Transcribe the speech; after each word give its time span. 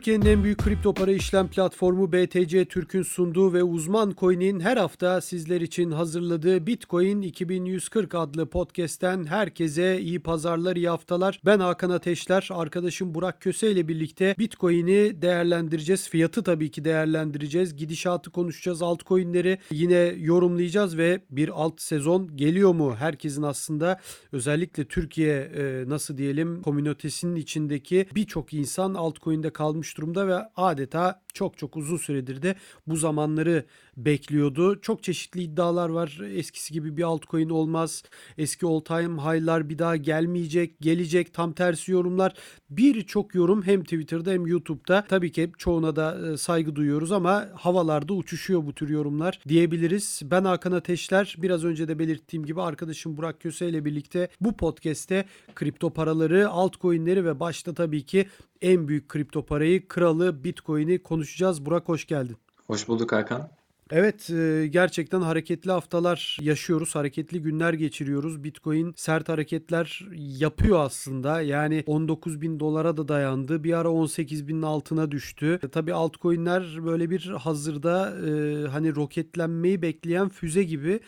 Türkiye'nin 0.00 0.26
en 0.26 0.44
büyük 0.44 0.58
kripto 0.58 0.94
para 0.94 1.12
işlem 1.12 1.48
platformu 1.48 2.12
BTC 2.12 2.64
Türk'ün 2.64 3.02
sunduğu 3.02 3.52
ve 3.52 3.62
uzman 3.62 4.14
coin'in 4.20 4.60
her 4.60 4.76
hafta 4.76 5.20
sizler 5.20 5.60
için 5.60 5.90
hazırladığı 5.90 6.66
Bitcoin 6.66 7.22
2140 7.22 8.14
adlı 8.14 8.46
podcast'ten 8.46 9.24
herkese 9.24 10.00
iyi 10.00 10.20
pazarlar, 10.20 10.76
iyi 10.76 10.88
haftalar. 10.88 11.40
Ben 11.46 11.60
Hakan 11.60 11.90
Ateşler, 11.90 12.48
arkadaşım 12.50 13.14
Burak 13.14 13.40
Köse 13.40 13.70
ile 13.70 13.88
birlikte 13.88 14.34
Bitcoin'i 14.38 15.22
değerlendireceğiz. 15.22 16.08
Fiyatı 16.08 16.42
tabii 16.42 16.70
ki 16.70 16.84
değerlendireceğiz. 16.84 17.76
Gidişatı 17.76 18.30
konuşacağız, 18.30 18.82
altcoin'leri 18.82 19.58
yine 19.70 20.14
yorumlayacağız 20.18 20.98
ve 20.98 21.20
bir 21.30 21.48
alt 21.48 21.80
sezon 21.80 22.36
geliyor 22.36 22.74
mu? 22.74 22.96
Herkesin 22.98 23.42
aslında 23.42 24.00
özellikle 24.32 24.84
Türkiye 24.84 25.36
e, 25.38 25.84
nasıl 25.88 26.16
diyelim 26.16 26.62
komünitesinin 26.62 27.36
içindeki 27.36 28.06
birçok 28.14 28.54
insan 28.54 28.94
altcoin'de 28.94 29.50
kalmış 29.50 29.89
durumda 29.96 30.28
ve 30.28 30.38
adeta 30.56 31.20
çok 31.34 31.58
çok 31.58 31.76
uzun 31.76 31.96
süredir 31.96 32.42
de 32.42 32.54
bu 32.86 32.96
zamanları 32.96 33.64
bekliyordu. 33.96 34.80
Çok 34.80 35.02
çeşitli 35.02 35.42
iddialar 35.42 35.88
var. 35.88 36.20
Eskisi 36.34 36.72
gibi 36.72 36.96
bir 36.96 37.02
altcoin 37.02 37.50
olmaz. 37.50 38.02
Eski 38.38 38.66
all 38.66 38.80
time 38.80 39.22
high'lar 39.22 39.68
bir 39.68 39.78
daha 39.78 39.96
gelmeyecek, 39.96 40.80
gelecek. 40.80 41.34
Tam 41.34 41.52
tersi 41.52 41.92
yorumlar. 41.92 42.34
Birçok 42.70 43.34
yorum 43.34 43.62
hem 43.62 43.82
Twitter'da 43.82 44.30
hem 44.30 44.46
YouTube'da. 44.46 45.04
Tabii 45.08 45.32
ki 45.32 45.52
çoğuna 45.58 45.96
da 45.96 46.32
e, 46.32 46.36
saygı 46.36 46.76
duyuyoruz 46.76 47.12
ama 47.12 47.48
havalarda 47.54 48.14
uçuşuyor 48.14 48.66
bu 48.66 48.72
tür 48.72 48.88
yorumlar 48.88 49.40
diyebiliriz. 49.48 50.22
Ben 50.24 50.44
Hakan 50.44 50.72
Ateşler. 50.72 51.36
Biraz 51.38 51.64
önce 51.64 51.88
de 51.88 51.98
belirttiğim 51.98 52.46
gibi 52.46 52.62
arkadaşım 52.62 53.16
Burak 53.16 53.40
Köse 53.40 53.68
ile 53.68 53.84
birlikte 53.84 54.28
bu 54.40 54.56
podcast'te 54.56 55.24
kripto 55.54 55.90
paraları, 55.90 56.48
altcoin'leri 56.48 57.24
ve 57.24 57.40
başta 57.40 57.74
tabii 57.74 58.02
ki 58.02 58.26
en 58.62 58.88
büyük 58.88 59.08
kripto 59.08 59.46
parayı, 59.46 59.88
kralı 59.88 60.44
Bitcoin'i 60.44 60.98
konuşacağız. 61.20 61.66
Burak 61.66 61.88
hoş 61.88 62.04
geldin. 62.06 62.36
Hoş 62.66 62.88
bulduk 62.88 63.12
Hakan. 63.12 63.48
Evet 63.90 64.30
e, 64.30 64.66
gerçekten 64.66 65.20
hareketli 65.20 65.70
haftalar 65.70 66.38
yaşıyoruz. 66.40 66.94
Hareketli 66.94 67.42
günler 67.42 67.72
geçiriyoruz. 67.72 68.44
Bitcoin 68.44 68.94
sert 68.96 69.28
hareketler 69.28 70.06
yapıyor 70.16 70.78
aslında. 70.78 71.40
Yani 71.40 71.84
19 71.86 72.40
bin 72.40 72.60
dolara 72.60 72.96
da 72.96 73.08
dayandı. 73.08 73.64
Bir 73.64 73.72
ara 73.72 73.90
18 73.90 74.48
binin 74.48 74.62
altına 74.62 75.10
düştü. 75.10 75.58
E, 75.62 75.68
tabii 75.68 75.94
altcoin'ler 75.94 76.84
böyle 76.84 77.10
bir 77.10 77.26
hazırda 77.26 78.16
e, 78.26 78.66
hani 78.68 78.96
roketlenmeyi 78.96 79.82
bekleyen 79.82 80.28
füze 80.28 80.62
gibi 80.62 81.00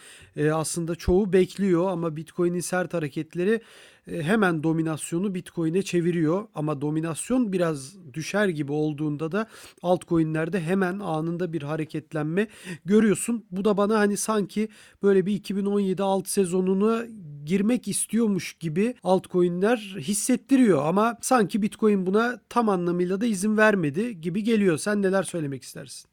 aslında 0.52 0.94
çoğu 0.94 1.32
bekliyor 1.32 1.90
ama 1.90 2.16
Bitcoin'in 2.16 2.60
sert 2.60 2.94
hareketleri 2.94 3.60
hemen 4.06 4.62
dominasyonu 4.62 5.34
Bitcoin'e 5.34 5.82
çeviriyor. 5.82 6.46
Ama 6.54 6.80
dominasyon 6.80 7.52
biraz 7.52 7.96
düşer 8.14 8.48
gibi 8.48 8.72
olduğunda 8.72 9.32
da 9.32 9.46
altcoin'lerde 9.82 10.60
hemen 10.60 10.98
anında 10.98 11.52
bir 11.52 11.62
hareketlenme 11.62 12.48
görüyorsun. 12.84 13.44
Bu 13.50 13.64
da 13.64 13.76
bana 13.76 13.98
hani 13.98 14.16
sanki 14.16 14.68
böyle 15.02 15.26
bir 15.26 15.32
2017 15.32 16.02
alt 16.02 16.28
sezonunu 16.28 17.06
girmek 17.44 17.88
istiyormuş 17.88 18.52
gibi 18.52 18.94
altcoin'ler 19.02 19.96
hissettiriyor 19.98 20.86
ama 20.86 21.18
sanki 21.20 21.62
Bitcoin 21.62 22.06
buna 22.06 22.40
tam 22.48 22.68
anlamıyla 22.68 23.20
da 23.20 23.26
izin 23.26 23.56
vermedi 23.56 24.20
gibi 24.20 24.42
geliyor. 24.42 24.78
Sen 24.78 25.02
neler 25.02 25.22
söylemek 25.22 25.62
istersin? 25.62 26.08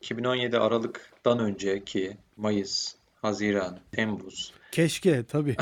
2017 0.00 0.58
Aralık'tan 0.58 1.38
önceki 1.38 2.16
Mayıs, 2.36 2.94
Haziran, 3.22 3.78
Temmuz. 3.92 4.52
Keşke 4.72 5.24
tabii. 5.24 5.56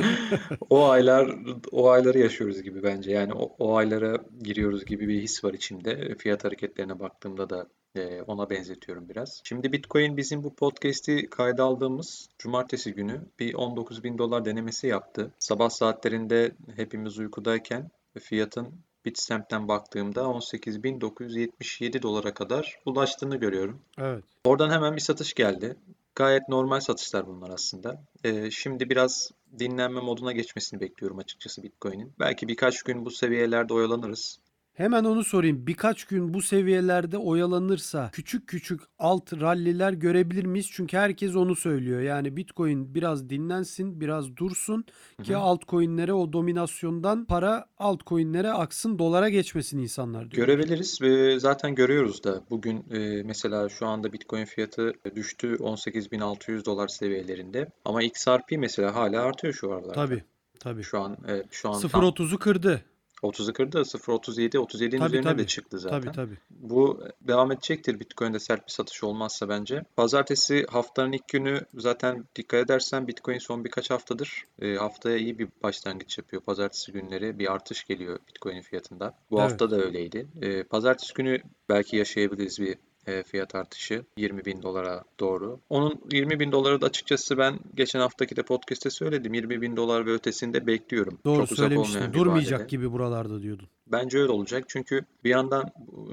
o 0.70 0.88
aylar 0.88 1.34
o 1.72 1.88
ayları 1.88 2.18
yaşıyoruz 2.18 2.62
gibi 2.62 2.82
bence. 2.82 3.10
Yani 3.10 3.32
o, 3.32 3.56
o 3.58 3.76
aylara 3.76 4.16
giriyoruz 4.42 4.84
gibi 4.84 5.08
bir 5.08 5.22
his 5.22 5.44
var 5.44 5.54
içimde. 5.54 6.14
Fiyat 6.14 6.44
hareketlerine 6.44 7.00
baktığımda 7.00 7.50
da 7.50 7.66
e, 7.94 8.22
ona 8.22 8.50
benzetiyorum 8.50 9.08
biraz. 9.08 9.40
Şimdi 9.44 9.72
Bitcoin 9.72 10.16
bizim 10.16 10.44
bu 10.44 10.54
podcast'i 10.54 11.30
kayda 11.30 11.64
aldığımız 11.64 12.28
cumartesi 12.38 12.94
günü 12.94 13.20
bir 13.38 13.54
19 13.54 14.04
bin 14.04 14.18
dolar 14.18 14.44
denemesi 14.44 14.86
yaptı. 14.86 15.30
Sabah 15.38 15.70
saatlerinde 15.70 16.52
hepimiz 16.76 17.18
uykudayken 17.18 17.90
fiyatın 18.18 18.68
Bitstamp'ten 19.04 19.68
baktığımda 19.68 20.20
18.977 20.20 22.02
dolara 22.02 22.34
kadar 22.34 22.78
ulaştığını 22.86 23.36
görüyorum. 23.36 23.80
Evet. 23.98 24.24
Oradan 24.44 24.70
hemen 24.70 24.96
bir 24.96 25.00
satış 25.00 25.34
geldi. 25.34 25.76
Gayet 26.14 26.48
normal 26.48 26.80
satışlar 26.80 27.26
bunlar 27.26 27.50
aslında. 27.50 28.04
Ee, 28.24 28.50
şimdi 28.50 28.90
biraz 28.90 29.30
dinlenme 29.58 30.00
moduna 30.00 30.32
geçmesini 30.32 30.80
bekliyorum 30.80 31.18
açıkçası 31.18 31.62
Bitcoin'in. 31.62 32.12
Belki 32.18 32.48
birkaç 32.48 32.82
gün 32.82 33.04
bu 33.04 33.10
seviyelerde 33.10 33.74
oyalanırız. 33.74 34.38
Hemen 34.72 35.04
onu 35.04 35.24
sorayım. 35.24 35.66
Birkaç 35.66 36.04
gün 36.04 36.34
bu 36.34 36.42
seviyelerde 36.42 37.18
oyalanırsa 37.18 38.10
küçük 38.12 38.48
küçük 38.48 38.80
alt 38.98 39.32
ralliler 39.32 39.92
görebilir 39.92 40.44
miyiz? 40.44 40.68
Çünkü 40.72 40.96
herkes 40.96 41.36
onu 41.36 41.56
söylüyor. 41.56 42.00
Yani 42.00 42.36
Bitcoin 42.36 42.94
biraz 42.94 43.30
dinlensin, 43.30 44.00
biraz 44.00 44.36
dursun 44.36 44.84
ki 45.22 45.32
Hı-hı. 45.32 45.38
altcoin'lere 45.38 46.12
o 46.12 46.32
dominasyondan 46.32 47.24
para 47.24 47.66
altcoin'lere 47.78 48.52
aksın, 48.52 48.98
dolara 48.98 49.28
geçmesin 49.28 49.78
insanlar 49.78 50.30
diyor. 50.30 50.46
Görebiliriz 50.46 51.02
ve 51.02 51.40
zaten 51.40 51.74
görüyoruz 51.74 52.24
da 52.24 52.42
bugün 52.50 52.84
e, 52.90 53.22
mesela 53.22 53.68
şu 53.68 53.86
anda 53.86 54.12
Bitcoin 54.12 54.44
fiyatı 54.44 54.92
düştü 55.16 55.54
18.600 55.54 56.64
dolar 56.64 56.88
seviyelerinde 56.88 57.68
ama 57.84 58.02
XRP 58.02 58.52
mesela 58.58 58.94
hala 58.94 59.22
artıyor 59.22 59.54
şu 59.54 59.72
aralarda. 59.72 59.92
Tabii. 59.92 60.22
Tabii. 60.60 60.82
Şu 60.82 61.00
an 61.00 61.12
e, 61.28 61.42
şu 61.50 61.70
an 61.70 61.80
0.30'u 61.80 62.38
kırdı. 62.38 62.82
30'u 63.22 63.52
kırdı. 63.52 63.78
0.37, 63.78 64.56
37'nin 64.56 64.98
tabii, 64.98 65.06
üzerine 65.06 65.22
tabii. 65.22 65.42
de 65.42 65.46
çıktı 65.46 65.78
zaten. 65.78 66.00
Tabii 66.00 66.12
tabii. 66.12 66.38
Bu 66.50 67.04
devam 67.20 67.52
edecektir 67.52 68.00
Bitcoin'de 68.00 68.38
sert 68.38 68.66
bir 68.66 68.72
satış 68.72 69.04
olmazsa 69.04 69.48
bence. 69.48 69.82
Pazartesi 69.96 70.66
haftanın 70.70 71.12
ilk 71.12 71.28
günü 71.28 71.60
zaten 71.74 72.24
dikkat 72.36 72.64
edersen 72.64 73.08
Bitcoin 73.08 73.38
son 73.38 73.64
birkaç 73.64 73.90
haftadır 73.90 74.44
e, 74.62 74.74
haftaya 74.74 75.16
iyi 75.16 75.38
bir 75.38 75.48
başlangıç 75.62 76.18
yapıyor. 76.18 76.42
Pazartesi 76.42 76.92
günleri 76.92 77.38
bir 77.38 77.52
artış 77.52 77.84
geliyor 77.84 78.18
Bitcoin'in 78.28 78.62
fiyatında. 78.62 79.14
Bu 79.30 79.40
evet. 79.40 79.50
hafta 79.50 79.70
da 79.70 79.76
öyleydi. 79.76 80.26
E, 80.42 80.62
pazartesi 80.62 81.14
günü 81.14 81.38
belki 81.68 81.96
yaşayabiliriz 81.96 82.60
bir 82.60 82.78
e, 83.06 83.22
fiyat 83.22 83.54
artışı 83.54 84.04
20 84.16 84.44
bin 84.44 84.62
dolara 84.62 85.04
doğru. 85.20 85.60
Onun 85.70 86.00
20 86.12 86.40
bin 86.40 86.52
doları 86.52 86.80
da 86.80 86.86
açıkçası 86.86 87.38
ben 87.38 87.58
geçen 87.74 88.00
haftaki 88.00 88.36
de 88.36 88.42
podcast'te 88.42 88.90
söyledim. 88.90 89.34
20 89.34 89.62
bin 89.62 89.76
dolar 89.76 90.06
ve 90.06 90.12
ötesinde 90.12 90.66
bekliyorum. 90.66 91.18
Doğru 91.24 91.46
Çok 91.46 91.58
söylemiştin. 91.58 92.12
Durmayacak 92.12 92.68
gibi 92.68 92.92
buralarda 92.92 93.42
diyordun. 93.42 93.68
Bence 93.86 94.18
öyle 94.18 94.32
olacak. 94.32 94.64
Çünkü 94.68 95.04
bir 95.24 95.30
yandan 95.30 95.64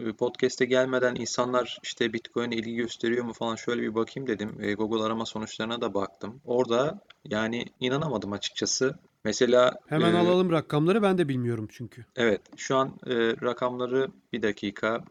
e, 0.06 0.14
podcast'e 0.14 0.66
gelmeden 0.66 1.16
insanlar 1.16 1.80
işte 1.84 2.14
Bitcoin 2.14 2.52
ilgi 2.52 2.75
gösteriyor 2.75 3.25
mu 3.25 3.34
falan 3.34 3.56
şöyle 3.56 3.81
bir 3.81 3.96
bakayım 3.96 4.28
dedim. 4.28 4.58
E, 4.62 4.74
Google 4.74 5.04
arama 5.04 5.25
sonuçlarına 5.25 5.81
da 5.81 5.94
baktım. 5.94 6.42
Orada 6.46 7.00
yani 7.25 7.66
inanamadım 7.80 8.34
açıkçası. 8.34 8.96
Mesela 9.24 9.74
hemen 9.88 10.16
e, 10.16 10.18
alalım 10.18 10.52
rakamları 10.52 11.02
ben 11.02 11.18
de 11.18 11.28
bilmiyorum 11.28 11.68
çünkü. 11.72 12.06
Evet, 12.16 12.42
şu 12.58 12.78
an 12.78 12.88
e, 13.08 13.16
rakamları 13.42 14.08
bir 14.34 14.42
dakika 14.42 15.04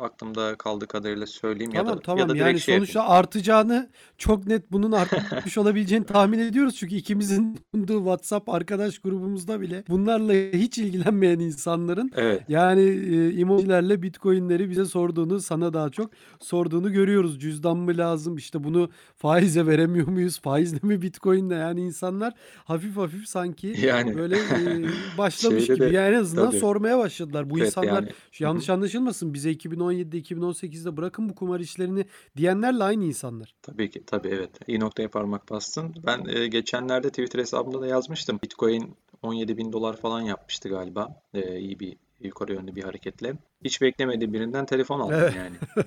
aklımda 0.00 0.54
kaldığı 0.54 0.86
kadarıyla 0.86 1.26
söyleyeyim 1.26 1.72
tamam, 1.72 1.86
ya 1.86 1.96
da 1.96 2.00
tamam. 2.00 2.18
ya 2.18 2.28
da 2.28 2.36
yani 2.36 2.60
şey 2.60 2.76
sonuçta 2.76 2.98
yapayım. 2.98 3.18
artacağını 3.18 3.90
çok 4.18 4.46
net 4.46 4.72
bunun 4.72 4.92
artmış 4.92 5.58
olabileceğini 5.62 6.06
tahmin 6.06 6.38
ediyoruz 6.38 6.76
çünkü 6.76 6.94
ikimizin 6.94 7.58
bulunduğu 7.74 7.98
WhatsApp 7.98 8.48
arkadaş 8.48 8.98
grubumuzda 8.98 9.60
bile 9.60 9.84
bunlarla 9.88 10.32
hiç 10.32 10.78
ilgilenmeyen 10.78 11.38
insanların 11.38 12.10
evet. 12.16 12.42
yani 12.48 12.82
e, 12.82 13.40
emojilerle 13.40 14.02
Bitcoin'leri 14.02 14.70
bize 14.70 14.84
sorduğunu, 14.84 15.40
sana 15.40 15.72
daha 15.72 15.90
çok 15.90 16.10
sorduğunu 16.40 16.92
görüyoruz. 16.92 17.40
Cüzdan 17.40 17.76
mı 17.76 17.98
lazım? 17.98 18.36
İşte 18.36 18.64
bunu 18.64 18.90
faize 19.16 19.66
veremiyor 19.66 20.08
muyuz? 20.08 20.40
Faizle 20.40 20.78
mi 20.82 21.02
Bitcoin'le? 21.02 21.50
Yani 21.50 21.80
insanlar 21.80 22.32
hafif 22.64 22.96
hafif 22.96 23.28
sanki 23.28 23.74
yani, 23.86 24.16
böyle 24.16 24.36
e, 24.36 24.84
başlamış 25.18 25.66
gibi. 25.66 25.80
De, 25.80 25.84
yani 25.84 26.14
en 26.14 26.20
azından 26.20 26.50
tabii. 26.50 26.60
sormaya 26.60 26.98
başladılar. 26.98 27.50
Bu 27.50 27.58
evet, 27.58 27.66
insanlar 27.66 28.02
yani. 28.02 28.12
yanlış 28.38 28.70
anlaşılmasın 28.70 29.34
bize 29.34 29.50
2000 29.50 29.80
2017'de 29.82 30.18
2018'de 30.18 30.96
bırakın 30.96 31.28
bu 31.28 31.34
kumar 31.34 31.60
işlerini 31.60 32.04
diyenlerle 32.36 32.84
aynı 32.84 33.04
insanlar. 33.04 33.54
Tabii 33.62 33.90
ki 33.90 34.02
tabii 34.06 34.28
evet. 34.28 34.50
İyi 34.66 34.80
noktaya 34.80 35.10
parmak 35.10 35.50
bastın. 35.50 35.94
Ben 36.06 36.24
e, 36.24 36.46
geçenlerde 36.46 37.08
Twitter 37.08 37.38
hesabımda 37.38 37.80
da 37.80 37.86
yazmıştım. 37.86 38.40
Bitcoin 38.42 38.96
17 39.22 39.56
bin 39.56 39.72
dolar 39.72 39.96
falan 39.96 40.20
yapmıştı 40.20 40.68
galiba. 40.68 41.22
E, 41.34 41.58
iyi 41.58 41.80
bir 41.80 41.96
yukarı 42.26 42.52
yönlü 42.52 42.76
bir 42.76 42.84
hareketle. 42.84 43.34
Hiç 43.64 43.82
beklemediğim 43.82 44.32
birinden 44.32 44.66
telefon 44.66 45.00
aldım 45.00 45.14
evet. 45.14 45.34
yani. 45.36 45.56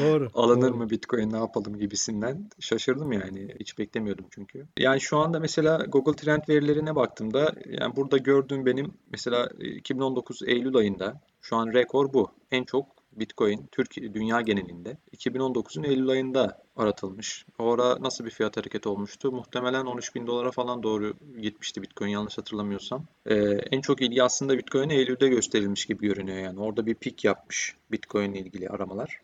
doğru. 0.00 0.30
Alınır 0.34 0.68
doğru. 0.68 0.76
mı 0.76 0.90
Bitcoin 0.90 1.32
ne 1.32 1.36
yapalım 1.36 1.78
gibisinden 1.78 2.50
şaşırdım 2.60 3.12
yani. 3.12 3.54
Hiç 3.60 3.78
beklemiyordum 3.78 4.26
çünkü. 4.30 4.66
Yani 4.78 5.00
şu 5.00 5.18
anda 5.18 5.40
mesela 5.40 5.84
Google 5.88 6.16
Trend 6.16 6.42
verilerine 6.48 6.96
baktığımda 6.96 7.52
yani 7.66 7.96
burada 7.96 8.16
gördüğüm 8.16 8.66
benim 8.66 8.94
mesela 9.10 9.48
2019 9.58 10.42
Eylül 10.46 10.76
ayında 10.76 11.20
şu 11.40 11.56
an 11.56 11.72
rekor 11.72 12.12
bu. 12.12 12.30
En 12.50 12.64
çok 12.64 13.01
Bitcoin 13.12 13.68
Türkiye 13.72 14.14
dünya 14.14 14.40
genelinde 14.40 14.96
2019'un 15.16 15.82
Eylül 15.82 16.08
ayında 16.08 16.62
aratılmış. 16.76 17.46
Orada 17.58 18.02
nasıl 18.02 18.24
bir 18.24 18.30
fiyat 18.30 18.56
hareketi 18.56 18.88
olmuştu? 18.88 19.32
Muhtemelen 19.32 19.84
13 19.84 20.14
bin 20.14 20.26
dolara 20.26 20.50
falan 20.50 20.82
doğru 20.82 21.14
gitmişti 21.40 21.82
Bitcoin 21.82 22.08
yanlış 22.08 22.38
hatırlamıyorsam. 22.38 23.04
Ee, 23.26 23.34
en 23.70 23.80
çok 23.80 24.02
ilgi 24.02 24.22
aslında 24.22 24.58
Bitcoin'e 24.58 24.94
Eylül'de 24.94 25.28
gösterilmiş 25.28 25.86
gibi 25.86 26.06
görünüyor 26.06 26.38
yani. 26.38 26.60
Orada 26.60 26.86
bir 26.86 26.94
pik 26.94 27.24
yapmış 27.24 27.76
Bitcoin 27.90 28.32
ile 28.32 28.40
ilgili 28.40 28.68
aramalar. 28.68 29.20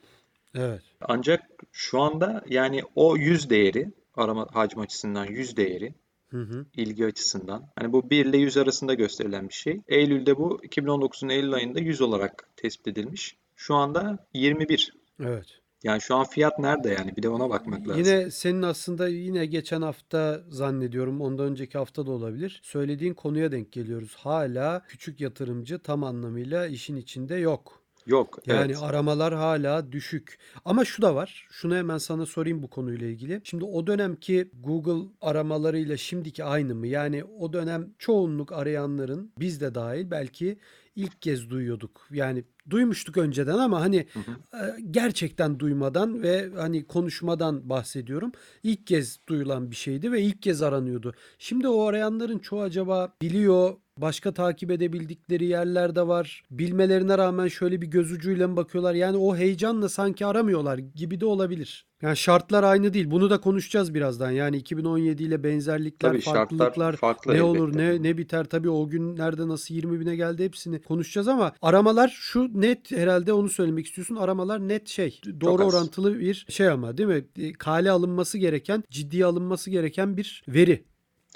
Evet. 0.54 0.82
Ancak 1.00 1.42
şu 1.72 2.00
anda 2.00 2.44
yani 2.48 2.82
o 2.94 3.16
100 3.16 3.50
değeri 3.50 3.92
arama 4.16 4.46
hacim 4.52 4.80
açısından 4.80 5.26
100 5.26 5.56
değeri 5.56 5.94
Hı 6.30 6.42
hı. 6.42 6.66
ilgi 6.76 7.06
açısından. 7.06 7.68
Hani 7.76 7.92
bu 7.92 8.10
1 8.10 8.26
ile 8.26 8.36
100 8.38 8.56
arasında 8.56 8.94
gösterilen 8.94 9.48
bir 9.48 9.54
şey. 9.54 9.80
Eylül'de 9.88 10.36
bu 10.36 10.60
2019'un 10.62 11.28
Eylül 11.28 11.52
ayında 11.52 11.80
100 11.80 12.00
olarak 12.00 12.48
tespit 12.56 12.88
edilmiş. 12.88 13.36
Şu 13.58 13.74
anda 13.74 14.18
21. 14.34 14.92
Evet. 15.20 15.46
Yani 15.82 16.00
şu 16.00 16.16
an 16.16 16.24
fiyat 16.24 16.58
nerede 16.58 16.88
yani? 16.88 17.16
Bir 17.16 17.22
de 17.22 17.28
ona 17.28 17.50
bakmak 17.50 17.88
lazım. 17.88 18.04
Yine 18.04 18.30
senin 18.30 18.62
aslında 18.62 19.08
yine 19.08 19.46
geçen 19.46 19.82
hafta 19.82 20.40
zannediyorum 20.48 21.20
ondan 21.20 21.46
önceki 21.46 21.78
hafta 21.78 22.06
da 22.06 22.10
olabilir. 22.10 22.60
Söylediğin 22.64 23.14
konuya 23.14 23.52
denk 23.52 23.72
geliyoruz. 23.72 24.14
Hala 24.16 24.84
küçük 24.88 25.20
yatırımcı 25.20 25.78
tam 25.78 26.04
anlamıyla 26.04 26.66
işin 26.66 26.96
içinde 26.96 27.34
yok. 27.34 27.82
Yok. 28.06 28.38
Yani 28.46 28.72
evet. 28.72 28.82
aramalar 28.82 29.34
hala 29.34 29.92
düşük. 29.92 30.38
Ama 30.64 30.84
şu 30.84 31.02
da 31.02 31.14
var. 31.14 31.46
Şunu 31.50 31.76
hemen 31.76 31.98
sana 31.98 32.26
sorayım 32.26 32.62
bu 32.62 32.70
konuyla 32.70 33.06
ilgili. 33.06 33.40
Şimdi 33.44 33.64
o 33.64 33.86
dönemki 33.86 34.50
Google 34.60 35.08
aramalarıyla 35.20 35.96
şimdiki 35.96 36.44
aynı 36.44 36.74
mı? 36.74 36.86
Yani 36.86 37.24
o 37.24 37.52
dönem 37.52 37.94
çoğunluk 37.98 38.52
arayanların 38.52 39.32
biz 39.38 39.60
de 39.60 39.74
dahil 39.74 40.10
belki 40.10 40.58
ilk 40.98 41.22
kez 41.22 41.50
duyuyorduk. 41.50 42.08
Yani 42.10 42.44
duymuştuk 42.70 43.16
önceden 43.16 43.58
ama 43.58 43.80
hani 43.80 44.06
Hı 44.12 44.18
hı. 44.20 44.64
e, 44.64 44.80
gerçekten 44.90 45.58
duymadan 45.58 46.22
ve 46.22 46.50
hani 46.56 46.86
konuşmadan 46.86 47.68
bahsediyorum. 47.68 48.32
İlk 48.62 48.86
kez 48.86 49.18
duyulan 49.28 49.70
bir 49.70 49.76
şeydi 49.76 50.12
ve 50.12 50.22
ilk 50.22 50.42
kez 50.42 50.62
aranıyordu. 50.62 51.14
Şimdi 51.38 51.68
o 51.68 51.82
arayanların 51.82 52.38
çoğu 52.38 52.60
acaba 52.60 53.12
biliyor, 53.22 53.74
başka 53.98 54.34
takip 54.34 54.70
edebildikleri 54.70 55.44
yerler 55.44 55.94
de 55.94 56.08
var. 56.08 56.44
Bilmelerine 56.50 57.18
rağmen 57.18 57.48
şöyle 57.48 57.82
bir 57.82 57.86
göz 57.86 58.12
ucuyla 58.12 58.48
mı 58.48 58.56
bakıyorlar? 58.56 58.94
Yani 58.94 59.16
o 59.16 59.36
heyecanla 59.36 59.88
sanki 59.88 60.26
aramıyorlar 60.26 60.78
gibi 60.78 61.20
de 61.20 61.26
olabilir. 61.26 61.87
Yani 62.02 62.16
şartlar 62.16 62.64
aynı 62.64 62.94
değil. 62.94 63.10
Bunu 63.10 63.30
da 63.30 63.40
konuşacağız 63.40 63.94
birazdan. 63.94 64.30
Yani 64.30 64.56
2017 64.56 65.22
ile 65.22 65.44
benzerlikler, 65.44 66.10
Tabii 66.10 66.20
farklılıklar 66.20 66.96
farklı 66.96 67.34
ne 67.34 67.42
olur 67.42 67.76
ne 67.76 68.02
ne 68.02 68.18
biter 68.18 68.44
tabii 68.44 68.70
o 68.70 68.88
günlerde 68.88 69.48
nasıl 69.48 69.74
20 69.74 70.00
bine 70.00 70.16
geldi 70.16 70.44
hepsini 70.44 70.82
konuşacağız 70.82 71.28
ama 71.28 71.52
aramalar 71.62 72.08
şu 72.08 72.60
net 72.60 72.90
herhalde 72.90 73.32
onu 73.32 73.48
söylemek 73.48 73.86
istiyorsun. 73.86 74.16
Aramalar 74.16 74.68
net 74.68 74.88
şey 74.88 75.20
doğru 75.40 75.64
orantılı 75.64 76.20
bir 76.20 76.46
şey 76.48 76.68
ama 76.68 76.98
değil 76.98 77.08
mi? 77.08 77.24
E, 77.38 77.52
Kale 77.52 77.90
alınması 77.90 78.38
gereken, 78.38 78.84
ciddiye 78.90 79.24
alınması 79.24 79.70
gereken 79.70 80.16
bir 80.16 80.42
veri. 80.48 80.84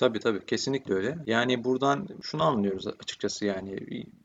Tabii 0.02 0.18
tabii 0.20 0.46
kesinlikle 0.46 0.94
öyle. 0.94 1.18
Yani 1.26 1.64
buradan 1.64 2.08
şunu 2.22 2.42
anlıyoruz 2.42 2.86
açıkçası 2.86 3.44
yani 3.46 3.76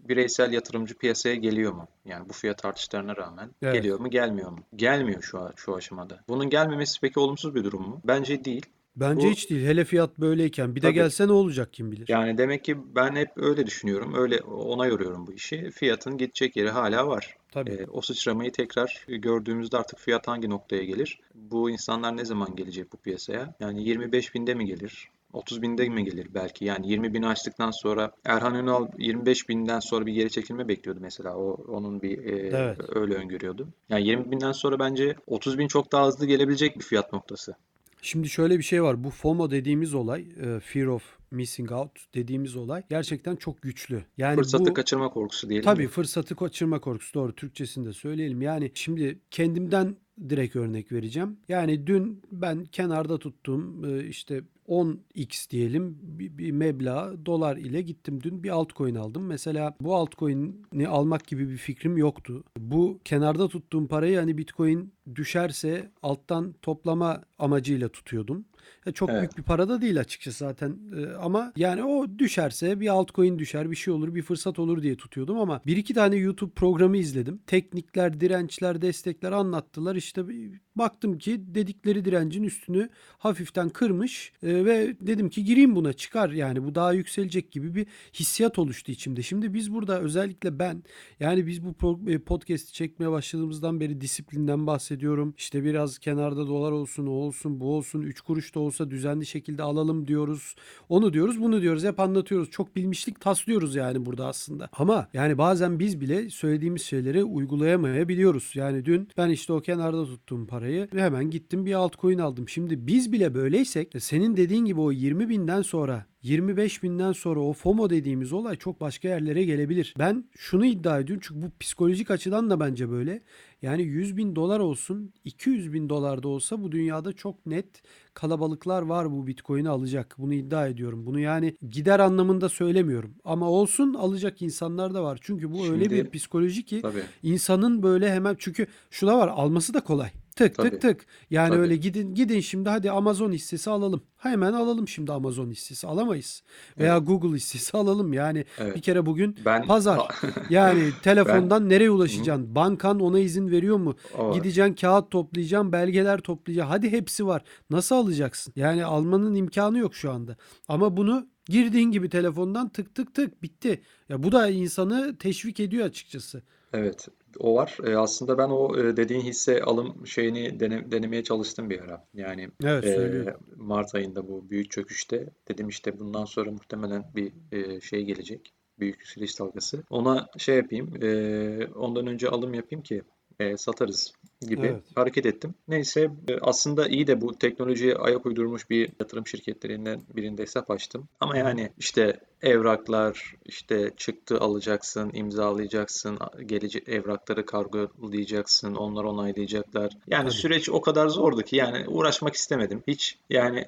bireysel 0.10 0.54
yatırımcı 0.54 0.98
piyasaya 0.98 1.36
geliyor 1.36 1.72
mu? 1.74 1.88
Yani 2.06 2.30
bu 2.30 2.34
fiyat 2.34 2.66
artışlarına 2.66 3.16
rağmen 3.16 3.50
Evet. 3.62 3.74
geliyor 3.74 4.00
mu 4.00 4.10
gelmiyor 4.10 4.50
mu? 4.52 4.58
Gelmiyor 4.76 5.22
şu 5.22 5.40
şu 5.56 5.76
aşamada. 5.76 6.24
Bunun 6.30 6.50
gelmemesi 6.50 7.02
peki 7.02 7.20
olumsuz 7.20 7.56
bir 7.56 7.64
durum 7.64 7.82
mu? 7.82 8.02
Bence 8.04 8.46
değil. 8.46 8.66
Bence 8.96 9.28
Bu- 9.28 9.32
hiç 9.32 9.50
değil. 9.50 9.68
Hele 9.68 9.86
fiyat 9.86 10.20
böyleyken 10.20 10.76
bir 10.76 10.82
de 10.82 10.86
Tabii. 10.88 10.94
gelse 10.96 11.28
ne 11.28 11.32
olacak 11.32 11.74
kim 11.74 11.92
bilir. 11.92 12.06
Yani 12.10 12.38
demek 12.38 12.64
ki 12.64 12.78
ben 12.96 13.16
hep 13.16 13.30
öyle 13.36 13.66
düşünüyorum. 13.66 14.14
Öyle 14.18 14.40
ona 14.42 14.86
yoruyorum 14.86 15.28
bu 15.28 15.34
işi. 15.34 15.72
Fiyatın 15.72 16.18
gidecek 16.18 16.56
yeri 16.56 16.70
hala 16.70 17.08
var. 17.08 17.38
Tabii. 17.52 17.72
Ee, 17.72 17.86
o 17.92 18.02
sıçramayı 18.02 18.52
tekrar 18.52 19.06
gördüğümüzde 19.08 19.78
artık 19.78 20.00
fiyat 20.00 20.28
hangi 20.28 20.50
noktaya 20.50 20.84
gelir? 20.84 21.20
Bu 21.36 21.70
insanlar 21.70 22.18
ne 22.18 22.26
zaman 22.26 22.56
gelecek 22.56 22.94
bu 22.94 22.98
piyasaya? 22.98 23.56
Yani 23.60 23.84
25 23.84 24.36
binde 24.36 24.54
mi 24.54 24.66
gelir? 24.66 25.10
30 25.34 25.62
binde 25.62 25.90
mi 25.90 26.04
gelir 26.06 26.28
belki? 26.34 26.66
Yani 26.66 26.92
20 26.92 27.14
bini 27.14 27.28
açtıktan 27.28 27.72
sonra 27.72 28.12
Erhan 28.26 28.56
Önal 28.56 28.88
25 28.98 29.50
binden 29.50 29.80
sonra 29.80 30.06
bir 30.06 30.14
geri 30.14 30.30
çekilme 30.30 30.68
bekliyordu 30.68 31.00
mesela. 31.04 31.36
O 31.36 31.52
onun 31.68 32.02
bir 32.02 32.18
e, 32.26 32.48
Evet. 32.58 32.78
öyle 32.96 33.14
öngörüyordu. 33.14 33.68
Yani 33.90 34.08
20 34.08 34.32
binden 34.32 34.52
sonra 34.52 34.80
bence 34.80 35.16
30 35.28 35.58
bin 35.58 35.68
çok 35.68 35.92
daha 35.92 36.08
hızlı 36.08 36.26
gelebilecek 36.26 36.78
bir 36.80 36.84
fiyat 36.84 37.14
noktası. 37.14 37.56
Şimdi 38.02 38.30
şöyle 38.30 38.58
bir 38.58 38.64
şey 38.64 38.84
var. 38.84 39.04
Bu 39.04 39.10
FOMO 39.10 39.52
dediğimiz 39.52 39.94
olay, 39.94 40.22
e, 40.22 40.60
Fear 40.60 40.86
of 40.86 41.04
Missing 41.32 41.72
Out 41.72 41.92
dediğimiz 42.14 42.56
olay 42.56 42.84
gerçekten 42.90 43.36
çok 43.36 43.62
güçlü. 43.62 44.04
Yani 44.18 44.36
Fırsatı 44.36 44.66
bu 44.66 44.74
kaçırma 44.74 45.10
korkusu 45.10 45.50
diyelim 45.50 45.66
Tabii 45.66 45.82
mi? 45.84 45.88
fırsatı 45.88 46.36
kaçırma 46.36 46.80
korkusu 46.80 47.14
doğru 47.14 47.36
Türkçesini 47.36 47.86
de 47.86 47.94
söyleyelim. 47.94 48.42
Yani 48.42 48.72
şimdi 48.74 49.20
kendimden 49.32 49.96
direkt 50.30 50.56
örnek 50.56 50.92
vereceğim. 50.92 51.38
Yani 51.50 51.88
dün 51.88 52.22
ben 52.32 52.66
kenarda 52.66 53.18
tuttuğum 53.18 53.82
e, 53.88 54.08
işte 54.08 54.42
10x 54.68 55.50
diyelim 55.50 55.98
bir, 56.02 56.38
bir 56.38 56.52
meblağ 56.52 57.26
dolar 57.26 57.58
ile 57.58 57.82
gittim 57.82 58.24
dün 58.24 58.44
bir 58.44 58.50
altcoin 58.50 58.96
aldım. 58.96 59.26
Mesela 59.26 59.76
bu 59.82 59.96
altcoin'i 59.96 60.88
almak 60.88 61.28
gibi 61.28 61.50
bir 61.50 61.58
fikrim 61.58 61.98
yoktu. 61.98 62.44
Bu 62.60 63.00
kenarda 63.06 63.48
tuttuğum 63.48 63.88
parayı 63.88 64.18
hani 64.18 64.38
bitcoin 64.38 64.94
düşerse 65.16 65.92
alttan 66.04 66.56
toplama 66.62 67.24
amacıyla 67.40 67.90
tutuyordum. 67.90 68.46
Ya 68.86 68.92
çok 68.94 69.10
Evet. 69.10 69.20
büyük 69.22 69.38
bir 69.38 69.44
para 69.44 69.70
da 69.70 69.82
değil 69.82 70.00
açıkçası 70.00 70.38
zaten 70.38 70.78
Ee, 70.98 71.06
ama 71.14 71.54
yani 71.56 71.84
o 71.84 72.08
düşerse 72.20 72.80
bir 72.80 72.88
altcoin 72.88 73.40
düşer 73.40 73.72
bir 73.72 73.76
şey 73.76 73.94
olur 73.94 74.16
bir 74.16 74.22
fırsat 74.22 74.60
olur 74.60 74.82
diye 74.82 74.98
tutuyordum 74.98 75.38
ama 75.40 75.62
bir 75.66 75.78
iki 75.78 75.94
tane 75.94 76.16
YouTube 76.16 76.52
programı 76.54 76.98
izledim. 76.98 77.40
Teknikler, 77.48 78.20
dirençler, 78.20 78.82
destekler 78.82 79.32
anlattılar. 79.32 79.96
İşte 79.96 80.28
bir- 80.28 80.62
baktım 80.78 81.18
ki 81.18 81.42
dedikleri 81.56 82.06
direncin 82.06 82.44
üstünü 82.44 82.90
hafiften 83.18 83.70
kırmış 83.70 84.34
Ee, 84.44 84.66
ve 84.66 84.96
dedim 85.02 85.30
ki 85.30 85.44
gireyim 85.44 85.76
buna 85.76 85.94
çıkar 85.94 86.30
yani 86.30 86.64
bu 86.64 86.76
daha 86.76 86.94
yükselecek 86.94 87.52
gibi 87.52 87.76
bir 87.76 87.88
hissiyat 88.14 88.60
oluştu 88.60 88.92
içimde. 88.92 89.22
Şimdi 89.22 89.54
biz 89.54 89.74
burada 89.74 90.02
özellikle 90.02 90.60
ben 90.60 90.84
yani 91.20 91.48
biz 91.48 91.64
bu 91.64 92.00
e, 92.08 92.20
podcast'i 92.20 92.74
çekmeye 92.74 93.12
başladığımızdan 93.12 93.80
beri 93.80 94.02
disiplinden 94.02 94.68
bahsediyorum. 94.68 95.34
İşte 95.38 95.64
biraz 95.64 96.00
kenarda 96.00 96.48
dolar 96.48 96.72
olsun, 96.72 97.08
o 97.08 97.12
olsun, 97.12 97.60
bu 97.60 97.76
olsun, 97.76 98.02
3 98.02 98.22
kuruş 98.22 98.56
da 98.56 98.60
olsa 98.60 98.92
düzenli 98.92 99.26
şekilde 99.26 99.64
alalım 99.64 100.08
diyoruz. 100.08 100.56
Onu 100.90 101.14
diyoruz, 101.14 101.42
bunu 101.42 101.62
diyoruz. 101.62 101.84
Hep 101.84 102.00
anlatıyoruz. 102.00 102.50
Çok 102.52 102.76
bilmişlik 102.76 103.22
taslıyoruz 103.22 103.76
yani 103.76 104.06
burada 104.06 104.28
aslında. 104.28 104.70
Ama 104.74 105.08
yani 105.14 105.38
bazen 105.38 105.80
biz 105.80 106.02
bile 106.02 106.30
söylediğimiz 106.30 106.82
şeyleri 106.82 107.24
uygulayamayabiliyoruz. 107.24 108.52
Yani 108.56 108.86
dün 108.86 109.10
ben 109.18 109.30
işte 109.30 109.54
o 109.54 109.62
kenarda 109.62 110.06
tuttuğum 110.06 110.48
parayı 110.48 110.67
hemen 110.94 111.30
gittim 111.30 111.66
bir 111.66 111.74
altcoin 111.74 112.18
aldım. 112.20 112.50
Şimdi 112.50 112.88
biz 112.88 113.12
bile 113.12 113.34
böyleysek 113.34 113.94
senin 114.00 114.38
dediğin 114.38 114.66
gibi 114.66 114.82
o 114.82 114.92
20 114.92 115.30
binden 115.30 115.62
sonra 115.62 116.06
25 116.24 116.84
binden 116.84 117.12
sonra 117.12 117.40
o 117.40 117.54
FOMO 117.54 117.90
dediğimiz 117.90 118.34
olay 118.34 118.56
çok 118.56 118.82
başka 118.82 119.08
yerlere 119.08 119.44
gelebilir. 119.44 119.94
Ben 120.00 120.26
şunu 120.38 120.66
iddia 120.66 121.00
ediyorum 121.00 121.24
çünkü 121.28 121.42
bu 121.42 121.52
psikolojik 121.60 122.12
açıdan 122.12 122.50
da 122.50 122.60
bence 122.60 122.90
böyle. 122.90 123.22
Yani 123.62 123.82
100 123.84 124.18
bin 124.18 124.36
dolar 124.36 124.60
olsun 124.60 125.14
200 125.26 125.74
bin 125.74 125.90
dolar 125.90 126.24
da 126.24 126.28
olsa 126.28 126.62
bu 126.62 126.72
dünyada 126.72 127.14
çok 127.14 127.46
net 127.46 127.82
kalabalıklar 128.14 128.82
var 128.82 129.12
bu 129.12 129.28
bitcoin'i 129.28 129.70
alacak. 129.70 130.16
Bunu 130.18 130.34
iddia 130.34 130.68
ediyorum. 130.68 131.06
Bunu 131.06 131.20
yani 131.20 131.58
gider 131.70 132.00
anlamında 132.00 132.50
söylemiyorum. 132.50 133.16
Ama 133.24 133.50
olsun 133.50 133.94
alacak 133.94 134.42
insanlar 134.42 134.94
da 134.94 135.04
var. 135.04 135.20
Çünkü 135.22 135.52
bu 135.52 135.68
öyle 135.68 135.84
Şimdi- 135.84 136.06
bir 136.06 136.10
psikoloji 136.10 136.66
ki 136.66 136.82
Tabii. 136.82 137.04
insanın 137.24 137.84
böyle 137.84 138.12
hemen 138.12 138.36
çünkü 138.40 138.68
şu 138.90 139.08
da 139.08 139.18
var 139.18 139.28
alması 139.28 139.74
da 139.74 139.80
kolay. 139.84 140.10
Tık 140.38 140.56
Tabii. 140.56 140.70
tık 140.70 140.82
tık. 140.82 141.06
Yani 141.30 141.50
Tabii. 141.50 141.60
öyle 141.60 141.76
gidin 141.76 142.14
gidin 142.16 142.40
şimdi 142.40 142.70
hadi 142.70 142.92
Amazon 142.92 143.32
hissesi 143.32 143.70
alalım. 143.70 144.02
Hemen 144.18 144.54
alalım 144.54 144.88
şimdi 144.88 145.12
Amazon 145.12 145.52
hissesi 145.52 145.88
alamayız. 145.88 146.44
Veya 146.78 146.98
Google 146.98 147.36
hissesi 147.36 147.78
alalım. 147.78 148.14
Yani 148.14 148.46
Evet. 148.58 148.76
bir 148.76 148.82
kere 148.82 149.06
bugün 149.06 149.38
Ben 149.46 149.66
pazar. 149.66 150.00
Yani 150.50 150.90
telefondan 151.04 151.70
nereye 151.70 151.90
ulaşacaksın? 151.92 152.56
Bankan 152.56 153.00
ona 153.00 153.20
izin 153.20 153.52
veriyor 153.52 153.78
mu? 153.78 153.96
O. 154.18 154.34
Gideceksin 154.34 154.74
kağıt 154.74 155.12
toplayacaksın, 155.12 155.72
belgeler 155.72 156.20
toplayacaksın. 156.20 156.70
Hadi 156.72 156.92
hepsi 156.92 157.28
var. 157.28 157.44
Nasıl 157.70 157.96
alacaksın? 157.96 158.54
Yani 158.56 158.86
almanın 158.86 159.36
imkanı 159.36 159.78
yok 159.78 159.96
şu 159.96 160.12
anda. 160.12 160.36
Ama 160.68 160.98
bunu 160.98 161.28
girdiğin 161.46 161.92
gibi 161.92 162.10
telefondan 162.10 162.70
tık 162.70 162.96
tık 162.96 163.14
tık 163.14 163.44
bitti. 163.44 163.82
Ya 164.10 164.24
bu 164.24 164.32
da 164.32 164.50
insanı 164.50 165.18
teşvik 165.18 165.60
ediyor 165.60 165.86
açıkçası. 165.86 166.42
Evet, 166.74 167.08
o 167.40 167.56
var. 167.56 167.78
E, 167.84 167.96
aslında 167.98 168.38
ben 168.38 168.50
o 168.50 168.78
e, 168.78 168.98
dediğin 168.98 169.22
hisse 169.22 169.62
alım 169.62 170.08
şeyini 170.08 170.60
dene- 170.60 170.92
denemeye 170.92 171.24
çalıştım 171.24 171.70
bir 171.70 171.80
ara. 171.80 172.06
Yani 172.14 172.50
Evet, 172.64 172.86
e. 172.86 173.36
Mart 173.56 173.96
ayında 173.96 174.28
bu 174.28 174.50
büyük 174.50 174.72
çöküşte 174.72 175.30
dedim 175.48 175.68
işte 175.68 176.00
bundan 176.00 176.26
sonra 176.26 176.52
muhtemelen 176.52 177.04
bir 177.16 177.34
e, 177.52 177.82
şey 177.82 178.04
gelecek. 178.04 178.54
Büyük 178.80 179.00
yükseliş 179.00 179.40
dalgası. 179.40 179.84
Ona 179.90 180.28
şey 180.38 180.56
yapayım, 180.56 181.04
e, 181.04 181.68
ondan 181.76 182.08
önce 182.08 182.30
alım 182.30 182.54
yapayım 182.54 182.84
ki 182.84 183.02
e, 183.40 183.58
satarız 183.58 184.14
gibi 184.42 184.68
Evet. 184.68 184.84
hareket 184.96 185.26
ettim. 185.26 185.56
Neyse 185.68 186.02
e, 186.30 186.38
aslında 186.42 186.88
iyi 186.88 187.08
de 187.08 187.22
bu 187.22 187.38
teknolojiye 187.38 187.96
ayak 187.96 188.26
uydurmuş 188.26 188.70
bir 188.70 188.90
yatırım 189.00 189.28
şirketlerinden 189.28 190.02
birinde 190.16 190.42
hesap 190.42 190.72
açtım. 190.72 191.08
Ama 191.20 191.38
yani 191.38 191.70
işte 191.78 192.20
evraklar, 192.42 193.36
işte 193.46 193.92
çıktı 193.98 194.40
alacaksın, 194.40 195.12
imzalayacaksın, 195.14 196.20
gelecek 196.46 196.90
evrakları 196.90 197.46
kargolayacaksın, 197.46 198.76
onlar 198.76 199.04
onaylayacaklar. 199.04 199.94
Yani 200.08 200.30
Tabii. 200.30 200.34
süreç 200.34 200.70
o 200.70 200.82
kadar 200.82 201.08
zordu 201.08 201.42
ki 201.42 201.56
yani 201.56 201.88
uğraşmak 201.88 202.36
istemedim 202.36 202.84
hiç. 202.88 203.18
Yani 203.30 203.66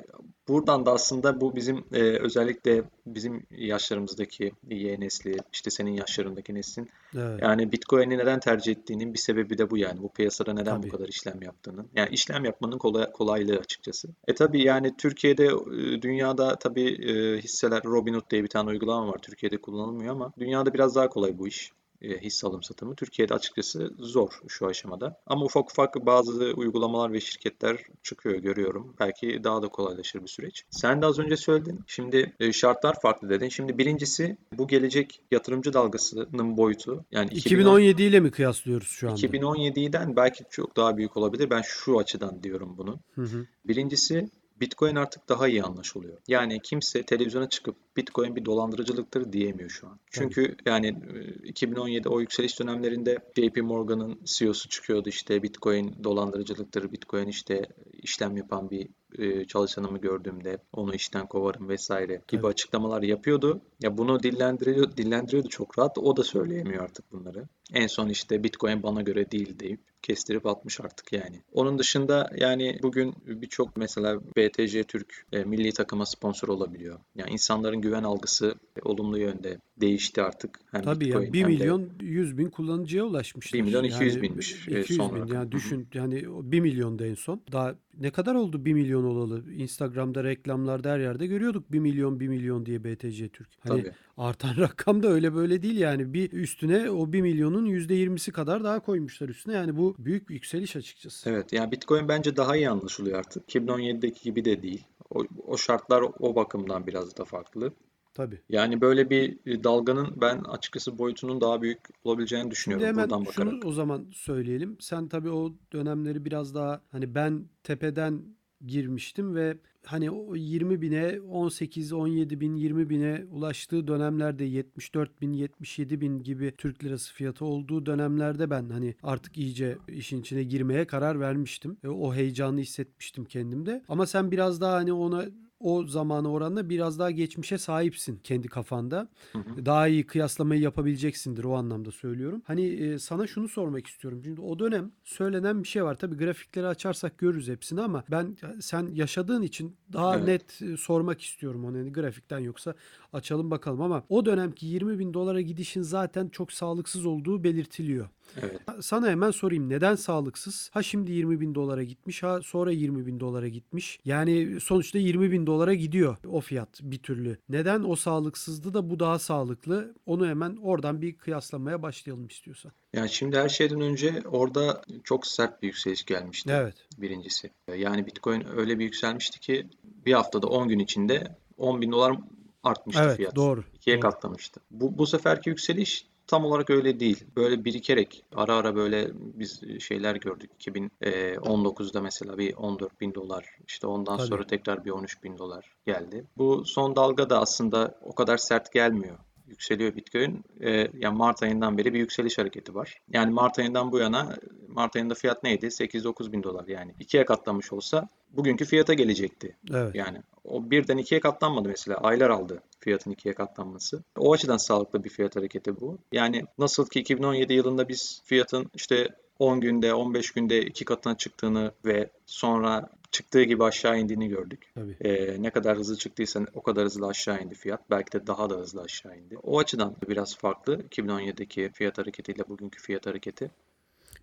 buradan 0.50 0.86
da 0.86 0.92
aslında 0.92 1.42
bu 1.42 1.56
bizim 1.56 1.86
e, 1.94 2.02
özellikle 2.02 2.84
bizim 3.06 3.44
yaşlarımızdaki 3.52 4.52
Y 4.70 5.00
nesli, 5.00 5.38
işte 5.54 5.70
senin 5.70 5.92
yaşlarındaki 5.92 6.56
neslin 6.56 6.90
Evet. 7.18 7.40
yani 7.42 7.72
Bitcoin'i 7.72 8.18
neden 8.18 8.40
tercih 8.40 8.72
ettiğinin 8.72 9.14
bir 9.14 9.20
sebebi 9.20 9.58
de 9.58 9.70
bu 9.70 9.78
yani. 9.78 10.02
Bu 10.02 10.14
piyasada 10.14 10.54
neden 10.54 10.76
Tabii. 10.76 10.88
bu 10.88 10.92
kadar 10.92 11.08
işlem 11.08 11.42
yaptığının. 11.42 11.88
Yani 11.96 12.10
işlem 12.12 12.46
yapmanın 12.46 12.78
kolay, 12.78 13.12
kolaylığı 13.12 13.58
açıkçası. 13.58 14.08
E 14.28 14.36
tabii 14.36 14.64
yani 14.64 14.98
Türkiye'de, 14.98 15.46
e, 15.46 16.02
dünyada 16.02 16.56
tabii 16.56 17.12
e, 17.12 17.38
hisseler 17.42 17.84
Robinhood 17.84 18.30
diye 18.32 18.44
bir 18.44 18.48
tane 18.48 18.70
uygulama 18.70 19.08
var. 19.08 19.18
Türkiye'de 19.22 19.58
kullanılmıyor 19.58 20.14
ama 20.14 20.34
dünyada 20.40 20.74
biraz 20.74 20.96
daha 20.96 21.10
kolay 21.10 21.38
bu 21.38 21.48
iş. 21.48 21.72
E, 22.02 22.22
hisse 22.22 22.48
alım 22.48 22.64
satımı. 22.64 22.96
Türkiye'de 22.96 23.34
açıkçası 23.34 23.94
zor 24.00 24.30
şu 24.48 24.68
aşamada. 24.68 25.22
Ama 25.28 25.46
ufak 25.46 25.72
ufak 25.72 26.06
bazı 26.06 26.54
uygulamalar 26.56 27.14
ve 27.14 27.20
şirketler 27.20 27.78
çıkıyor 28.04 28.36
görüyorum. 28.36 28.96
Belki 29.00 29.44
daha 29.44 29.62
da 29.62 29.68
kolaylaşır 29.68 30.22
bir 30.22 30.28
süreç. 30.28 30.66
Sen 30.70 31.02
de 31.02 31.06
az 31.06 31.20
önce 31.20 31.38
söyledin. 31.38 31.80
Şimdi 31.88 32.34
e, 32.40 32.54
şartlar 32.54 33.02
farklı 33.02 33.30
dedin. 33.30 33.50
Şimdi 33.50 33.78
birincisi 33.78 34.38
bu 34.58 34.68
gelecek 34.68 35.22
yatırımcı 35.32 35.74
dalgasının 35.74 36.58
boyutu. 36.58 37.06
Yani 37.12 37.30
2010 37.34 37.80
2017 37.80 38.04
ile 38.04 38.20
mi 38.20 38.32
kıyaslıyoruz 38.32 38.88
şu 38.88 39.10
anda? 39.10 39.22
2017'den 39.22 40.16
belki 40.16 40.44
çok 40.50 40.78
daha 40.78 40.98
büyük 40.98 41.18
olabilir. 41.18 41.50
Ben 41.50 41.62
şu 41.62 42.00
açıdan 42.00 42.44
diyorum 42.44 42.78
bunu. 42.78 43.00
Hı 43.16 43.22
hı. 43.22 43.46
Birincisi 43.66 44.30
Bitcoin 44.62 44.96
artık 44.96 45.30
daha 45.30 45.48
iyi 45.48 45.64
anlaşılıyor. 45.64 46.18
Yani 46.28 46.60
kimse 46.64 47.04
televizyona 47.04 47.50
çıkıp 47.50 47.76
Bitcoin 47.98 48.36
bir 48.36 48.46
dolandırıcılıktır 48.46 49.34
diyemiyor 49.34 49.70
şu 49.70 49.88
an. 49.88 50.00
Çünkü 50.12 50.56
yani 50.66 50.88
e, 50.88 51.48
2017 51.48 52.10
o 52.10 52.20
yükseliş 52.20 52.60
dönemlerinde 52.60 53.18
JP 53.38 53.58
Morgan'ın 53.58 54.20
CEO'su 54.26 54.70
çıkıyordu 54.70 55.10
işte 55.10 55.44
Bitcoin 55.44 56.04
dolandırıcılıktır, 56.04 56.92
Bitcoin 56.92 57.28
işte 57.28 57.68
işlem 57.94 58.38
yapan 58.38 58.70
bir 58.70 58.88
e, 59.18 59.46
çalışanımı 59.46 59.98
gördüğümde 59.98 60.58
onu 60.74 60.96
işten 60.96 61.28
kovarım 61.28 61.70
vesaire 61.70 62.22
gibi 62.28 62.42
Evet. 62.46 62.46
açıklamalar 62.46 63.02
yapıyordu. 63.02 63.62
Ya 63.82 63.98
bunu 63.98 64.24
dillendiriyor, 64.24 64.98
dillendiriyordu 64.98 65.50
çok 65.50 65.80
rahat. 65.80 65.98
O 65.98 66.18
da 66.18 66.24
söyleyemiyor 66.24 66.84
artık 66.84 67.12
bunları. 67.12 67.48
En 67.74 67.88
son 67.88 68.10
işte 68.10 68.44
Bitcoin 68.44 68.84
bana 68.84 69.02
göre 69.02 69.32
değil 69.32 69.60
deyip 69.60 69.80
kestirip 70.02 70.46
atmış 70.46 70.82
artık 70.82 71.14
yani. 71.14 71.42
Onun 71.54 71.80
dışında 71.80 72.30
yani 72.38 72.80
bugün 72.84 73.16
birçok 73.26 73.78
mesela 73.78 74.22
BTC 74.38 74.84
Türk 74.84 75.26
e, 75.32 75.44
milli 75.44 75.74
takıma 75.74 76.06
sponsor 76.06 76.48
olabiliyor. 76.48 77.00
Yani 77.16 77.32
insanların 77.32 77.82
güven 77.82 78.04
algısı 78.04 78.56
olumlu 78.84 79.20
yönde 79.20 79.58
değişti 79.82 80.22
artık. 80.22 80.60
Hem 80.72 80.82
Tabii 80.82 81.06
Bitcoin 81.06 81.26
ya 81.26 81.34
1 81.34 81.40
hem 81.40 81.48
de 81.48 81.54
milyon 81.54 81.90
100 82.00 82.38
bin 82.38 82.50
kullanıcıya 82.50 83.04
ulaşmışlar. 83.04 83.60
1 83.60 83.64
milyon 83.64 83.84
200 83.84 84.16
Yani 84.16 84.22
binmiş, 84.24 84.68
e, 84.68 84.82
200 84.82 84.98
son 84.98 85.16
bin 85.16 85.34
yani 85.34 85.52
düşün 85.52 85.88
yani 85.94 86.30
o 86.30 86.52
1 86.52 86.60
milyonda 86.60 87.06
en 87.06 87.16
son. 87.16 87.42
Daha 87.52 87.76
ne 88.00 88.12
kadar 88.12 88.36
oldu 88.36 88.66
1 88.66 88.74
milyon 88.74 89.04
olalı? 89.04 89.54
Instagram'da 89.54 90.24
reklamlarda 90.24 90.92
her 90.92 91.00
yerde 91.00 91.28
görüyorduk 91.28 91.72
1 91.72 91.80
milyon 91.80 92.20
1 92.20 92.28
milyon 92.28 92.66
diye 92.66 92.84
BTC 92.84 93.30
Türk. 93.30 93.50
Hani 93.60 93.82
Tabii. 93.82 93.94
Artan 94.20 94.58
rakam 94.58 95.04
da 95.04 95.08
öyle 95.08 95.36
böyle 95.36 95.62
değil 95.62 95.78
yani 95.78 96.14
bir 96.14 96.32
üstüne 96.32 96.90
o 96.90 97.14
1 97.14 97.22
milyonun 97.22 97.66
%20'si 97.66 98.32
kadar 98.32 98.64
daha 98.64 98.80
koymuşlar 98.80 99.30
üstüne. 99.30 99.54
Yani 99.54 99.78
bu 99.78 99.96
büyük 100.00 100.30
bir 100.30 100.34
yükseliş 100.34 100.76
açıkçası. 100.76 101.30
Evet 101.30 101.54
yani 101.54 101.72
Bitcoin 101.72 102.08
bence 102.08 102.36
daha 102.38 102.56
iyi 102.56 102.70
anlaşılıyor 102.70 103.20
artık. 103.20 103.50
2017'deki 103.50 104.24
gibi 104.24 104.46
de 104.46 104.64
değil. 104.64 104.84
O, 105.10 105.24
o 105.48 105.58
şartlar 105.58 106.04
o 106.20 106.36
bakımdan 106.36 106.88
biraz 106.88 107.18
da 107.18 107.26
farklı. 107.26 107.74
Tabii. 108.14 108.42
Yani 108.50 108.82
böyle 108.82 109.10
bir 109.10 109.38
dalganın 109.64 110.22
ben 110.22 110.38
açıkçası 110.38 110.98
boyutunun 110.98 111.42
daha 111.42 111.62
büyük 111.62 111.80
olabileceğini 112.04 112.42
Şimdi 112.44 112.52
düşünüyorum 112.52 112.86
hemen 112.86 113.10
buradan 113.10 113.32
şunu 113.32 113.46
bakarak. 113.46 113.66
o 113.66 113.72
zaman 113.72 114.08
söyleyelim. 114.14 114.78
Sen 114.80 115.08
tabii 115.08 115.30
o 115.30 115.54
dönemleri 115.74 116.26
biraz 116.26 116.56
daha 116.56 116.82
hani 116.92 117.16
ben 117.16 117.46
tepeden 117.64 118.22
girmiştim 118.66 119.36
ve 119.36 119.58
hani 119.86 120.12
o 120.12 120.36
20 120.36 120.82
bine 120.82 121.20
18 121.22 121.94
17 121.94 122.40
bin 122.40 122.56
20 122.56 122.90
bine 122.90 123.26
ulaştığı 123.32 123.88
dönemlerde 123.88 124.44
74 124.44 125.22
bin 125.22 125.34
77 125.34 126.02
bin 126.02 126.24
gibi 126.24 126.54
Türk 126.58 126.84
lirası 126.84 127.14
fiyatı 127.14 127.46
olduğu 127.46 127.86
dönemlerde 127.86 128.50
ben 128.50 128.70
hani 128.70 128.96
artık 129.04 129.38
iyice 129.38 129.78
işin 129.88 130.22
içine 130.22 130.44
girmeye 130.44 130.88
karar 130.88 131.20
vermiştim. 131.20 131.78
E, 131.84 131.88
o 131.88 132.14
heyecanı 132.14 132.60
hissetmiştim 132.60 133.26
kendimde. 133.26 133.84
Ama 133.88 134.06
sen 134.06 134.32
biraz 134.32 134.62
daha 134.62 134.74
hani 134.74 134.94
ona 134.94 135.26
o 135.60 135.88
zamana 135.88 136.32
oranla 136.32 136.70
biraz 136.70 137.00
daha 137.00 137.12
geçmişe 137.12 137.58
sahipsin 137.58 138.20
kendi 138.24 138.48
kafanda. 138.48 139.08
Hı 139.32 139.40
hı. 139.40 139.66
Daha 139.66 139.88
iyi 139.88 140.06
kıyaslamayı 140.06 140.62
yapabileceksindir 140.62 141.44
o 141.44 141.56
anlamda 141.56 141.92
söylüyorum. 141.92 142.42
Hani 142.46 142.66
e, 142.66 143.00
sana 143.00 143.28
şunu 143.28 143.48
sormak 143.48 143.88
istiyorum. 143.88 144.22
Şimdi 144.24 144.42
o 144.42 144.60
dönem 144.60 144.92
söylenen 145.04 145.64
bir 145.64 145.68
şey 145.68 145.84
var. 145.84 145.96
Tabii 145.96 146.18
grafikleri 146.18 146.68
açarsak 146.68 147.18
görürüz 147.18 147.48
hepsini 147.50 147.82
ama 147.82 148.04
ben 148.12 148.38
sen 148.60 148.90
yaşadığın 148.94 149.42
için 149.42 149.76
daha 149.94 150.18
Evet. 150.18 150.28
net 150.28 150.62
e, 150.62 150.78
sormak 150.78 151.22
istiyorum 151.22 151.66
onu. 151.66 151.78
Yani 151.78 151.92
grafikten 151.94 152.40
yoksa 152.40 152.74
açalım 153.14 153.52
bakalım 153.52 153.82
ama 153.82 154.04
o 154.10 154.26
dönemki 154.26 154.66
20 154.66 155.00
bin 155.00 155.14
dolara 155.14 155.42
gidişin 155.42 155.82
zaten 155.82 156.30
çok 156.30 156.52
sağlıksız 156.52 157.06
olduğu 157.06 157.44
belirtiliyor. 157.44 158.10
Evet. 158.42 158.60
Sana 158.82 159.08
hemen 159.10 159.32
sorayım 159.32 159.70
neden 159.70 159.96
sağlıksız? 159.96 160.70
Ha 160.74 160.84
şimdi 160.84 161.12
20 161.12 161.40
bin 161.42 161.56
dolara 161.56 161.84
gitmiş 161.84 162.24
ha 162.24 162.40
sonra 162.44 162.72
20 162.72 163.06
bin 163.06 163.20
dolara 163.20 163.48
gitmiş. 163.48 164.00
Yani 164.06 164.60
sonuçta 164.62 164.98
20 164.98 165.32
bin 165.32 165.48
dolara 165.48 165.74
gidiyor 165.74 166.18
o 166.28 166.42
fiyat 166.42 166.80
bir 166.82 166.98
türlü. 167.00 167.38
Neden 167.50 167.84
o 167.84 167.96
sağlıksızdı 167.96 168.74
da 168.74 168.90
bu 168.90 169.00
daha 169.00 169.20
sağlıklı? 169.20 169.94
Onu 170.06 170.28
hemen 170.28 170.56
oradan 170.62 171.02
bir 171.02 171.18
kıyaslamaya 171.18 171.82
başlayalım 171.82 172.28
istiyorsan. 172.28 172.72
Yani 172.94 173.10
şimdi 173.10 173.38
her 173.38 173.50
şeyden 173.50 173.82
önce 173.82 174.22
orada 174.32 174.82
çok 175.04 175.28
sert 175.28 175.62
bir 175.62 175.68
yükseliş 175.68 176.04
gelmişti 176.06 176.50
Evet. 176.54 176.76
birincisi. 176.98 177.50
Yani 177.78 178.06
Bitcoin 178.08 178.46
öyle 178.58 178.80
bir 178.80 178.84
yükselmişti 178.84 179.40
ki 179.40 179.68
bir 180.06 180.14
haftada 180.14 180.48
10 180.48 180.68
gün 180.68 180.80
içinde 180.80 181.38
10 181.58 181.82
bin 181.82 181.92
dolar 181.92 182.18
artmıştı 182.64 183.02
Evet 183.06 183.18
fiyat. 183.18 183.36
doğru. 183.36 183.64
İkiye 183.76 183.96
doğru. 184.02 184.10
katlamıştı. 184.10 184.60
Bu, 184.72 184.98
bu 184.98 185.08
seferki 185.08 185.50
yükseliş 185.50 186.06
tam 186.30 186.46
olarak 186.46 186.70
öyle 186.70 187.00
değil. 187.00 187.24
Böyle 187.36 187.66
birikerek 187.66 188.26
ara 188.36 188.56
ara 188.56 188.76
böyle 188.76 189.10
biz 189.14 189.62
şeyler 189.80 190.16
gördük. 190.16 190.52
2019'da 190.60 192.02
mesela 192.02 192.38
bir 192.38 192.54
14 192.54 193.02
bin 193.02 193.14
dolar 193.14 193.46
işte 193.68 193.88
ondan 193.88 194.18
Tabii. 194.18 194.28
sonra 194.28 194.48
tekrar 194.48 194.86
bir 194.86 194.92
13 194.92 195.24
bin 195.24 195.38
dolar 195.38 195.76
geldi. 195.86 196.26
Bu 196.38 196.66
son 196.66 196.96
dalga 196.96 197.30
da 197.30 197.40
aslında 197.40 198.00
o 198.02 198.16
kadar 198.16 198.38
sert 198.38 198.74
gelmiyor. 198.74 199.18
Yükseliyor 199.60 199.96
Bitcoin. 199.96 200.44
Ee, 200.62 200.88
yani 200.94 201.18
Mart 201.18 201.44
ayından 201.44 201.78
beri 201.78 201.94
bir 201.94 202.00
yükseliş 202.00 202.38
hareketi 202.38 202.76
var. 202.76 203.02
Yani 203.10 203.32
Mart 203.34 203.60
ayından 203.60 203.92
bu 203.92 204.00
yana 204.00 204.36
Mart 204.68 204.96
ayında 204.96 205.14
fiyat 205.14 205.44
neydi? 205.44 205.66
8-9 205.66 206.32
bin 206.32 206.44
dolar 206.44 206.68
yani. 206.68 206.96
ikiye 207.00 207.26
katlamış 207.26 207.74
olsa 207.74 208.08
bugünkü 208.32 208.66
fiyata 208.66 208.94
gelecekti. 208.94 209.58
Evet. 209.74 209.96
Yani 209.96 210.18
o 210.44 210.72
birden 210.72 210.98
ikiye 210.98 211.22
katlanmadı 211.22 211.70
mesela. 211.70 211.98
Aylar 211.98 212.30
aldı 212.30 212.64
fiyatın 212.80 213.12
ikiye 213.12 213.34
katlanması. 213.36 214.04
O 214.18 214.34
açıdan 214.34 214.58
sağlıklı 214.58 215.04
bir 215.04 215.10
fiyat 215.10 215.36
hareketi 215.36 215.82
bu. 215.82 215.98
Yani 216.12 216.46
nasıl 216.58 216.88
ki 216.88 217.00
2017 217.00 217.54
yılında 217.54 217.90
biz 217.90 218.22
fiyatın 218.26 218.72
işte 218.74 219.08
10 219.40 219.62
günde, 219.62 219.94
15 219.94 220.32
günde 220.32 220.62
iki 220.62 220.86
katına 220.86 221.18
çıktığını 221.18 221.72
ve 221.86 222.10
sonra 222.26 222.90
çıktığı 223.12 223.44
gibi 223.44 223.64
aşağı 223.64 224.00
indiğini 224.00 224.28
gördük. 224.28 224.72
Tabii. 224.76 224.98
Ee, 225.02 225.42
ne 225.42 225.50
kadar 225.50 225.78
hızlı 225.78 225.98
çıktıysa 225.98 226.46
o 226.54 226.62
kadar 226.64 226.86
hızlı 226.86 227.08
aşağı 227.08 227.42
indi 227.44 227.56
fiyat. 227.56 227.90
Belki 227.90 228.12
de 228.12 228.28
daha 228.28 228.50
da 228.50 228.56
hızlı 228.56 228.82
aşağı 228.82 229.18
indi. 229.18 229.38
O 229.38 229.60
açıdan 229.60 229.96
biraz 230.10 230.38
farklı 230.38 230.82
2017'deki 230.90 231.70
fiyat 231.74 231.98
hareketiyle 231.98 232.44
bugünkü 232.50 232.82
fiyat 232.82 233.06
hareketi. 233.06 233.52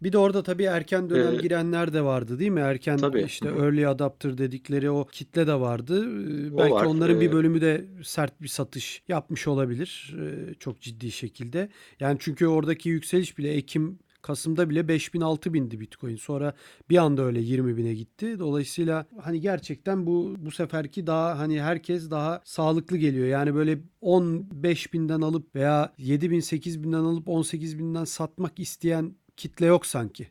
Bir 0.02 0.12
de 0.12 0.18
orada 0.18 0.42
tabii 0.42 0.62
erken 0.64 1.10
dönem 1.10 1.38
Ee, 1.38 1.42
girenler 1.42 1.92
de 1.92 2.04
vardı 2.04 2.38
değil 2.38 2.50
mi? 2.50 2.60
Erken 2.60 2.96
Tabii. 2.96 3.22
işte 3.22 3.48
Hı 3.48 3.54
early 3.54 3.86
adapter 3.86 4.38
dedikleri 4.38 4.90
o 4.90 5.06
kitle 5.06 5.46
de 5.46 5.54
vardı. 5.60 6.04
Ee, 6.04 6.52
O 6.54 6.58
Belki 6.58 6.72
var. 6.74 6.84
onların 6.86 7.20
bir 7.20 7.28
Ee, 7.28 7.32
bölümü 7.32 7.60
de 7.60 7.84
sert 8.04 8.42
bir 8.42 8.48
satış 8.48 9.02
yapmış 9.08 9.48
olabilir. 9.48 10.16
ee, 10.20 10.54
Çok 10.54 10.80
ciddi 10.80 11.12
şekilde. 11.12 11.68
Yani 12.00 12.16
çünkü 12.20 12.46
oradaki 12.46 12.88
yükseliş 12.88 13.38
bile 13.38 13.52
Ekim 13.54 13.98
Kasım'da 14.26 14.70
bile 14.70 14.88
5000 14.88 15.20
6000'di 15.20 15.80
Bitcoin. 15.80 16.16
Sonra 16.16 16.54
bir 16.90 16.96
anda 16.96 17.22
öyle 17.22 17.40
20 17.40 17.76
bine 17.76 17.94
gitti. 17.94 18.38
Dolayısıyla 18.38 19.06
hani 19.20 19.40
gerçekten 19.40 20.06
bu 20.06 20.34
bu 20.38 20.50
seferki 20.50 21.06
daha 21.06 21.38
hani 21.38 21.62
herkes 21.62 22.10
daha 22.10 22.40
sağlıklı 22.44 22.96
geliyor. 22.96 23.26
Yani 23.26 23.54
böyle 23.54 23.78
15 24.00 24.92
binden 24.92 25.20
alıp 25.20 25.54
veya 25.54 25.92
7 25.98 26.30
bin 26.30 26.40
8 26.40 26.82
binden 26.82 26.98
alıp 26.98 27.28
18 27.28 27.78
binden 27.78 28.04
satmak 28.04 28.58
isteyen 28.58 29.14
kitle 29.36 29.66
yok 29.66 29.86
sanki. 29.86 30.28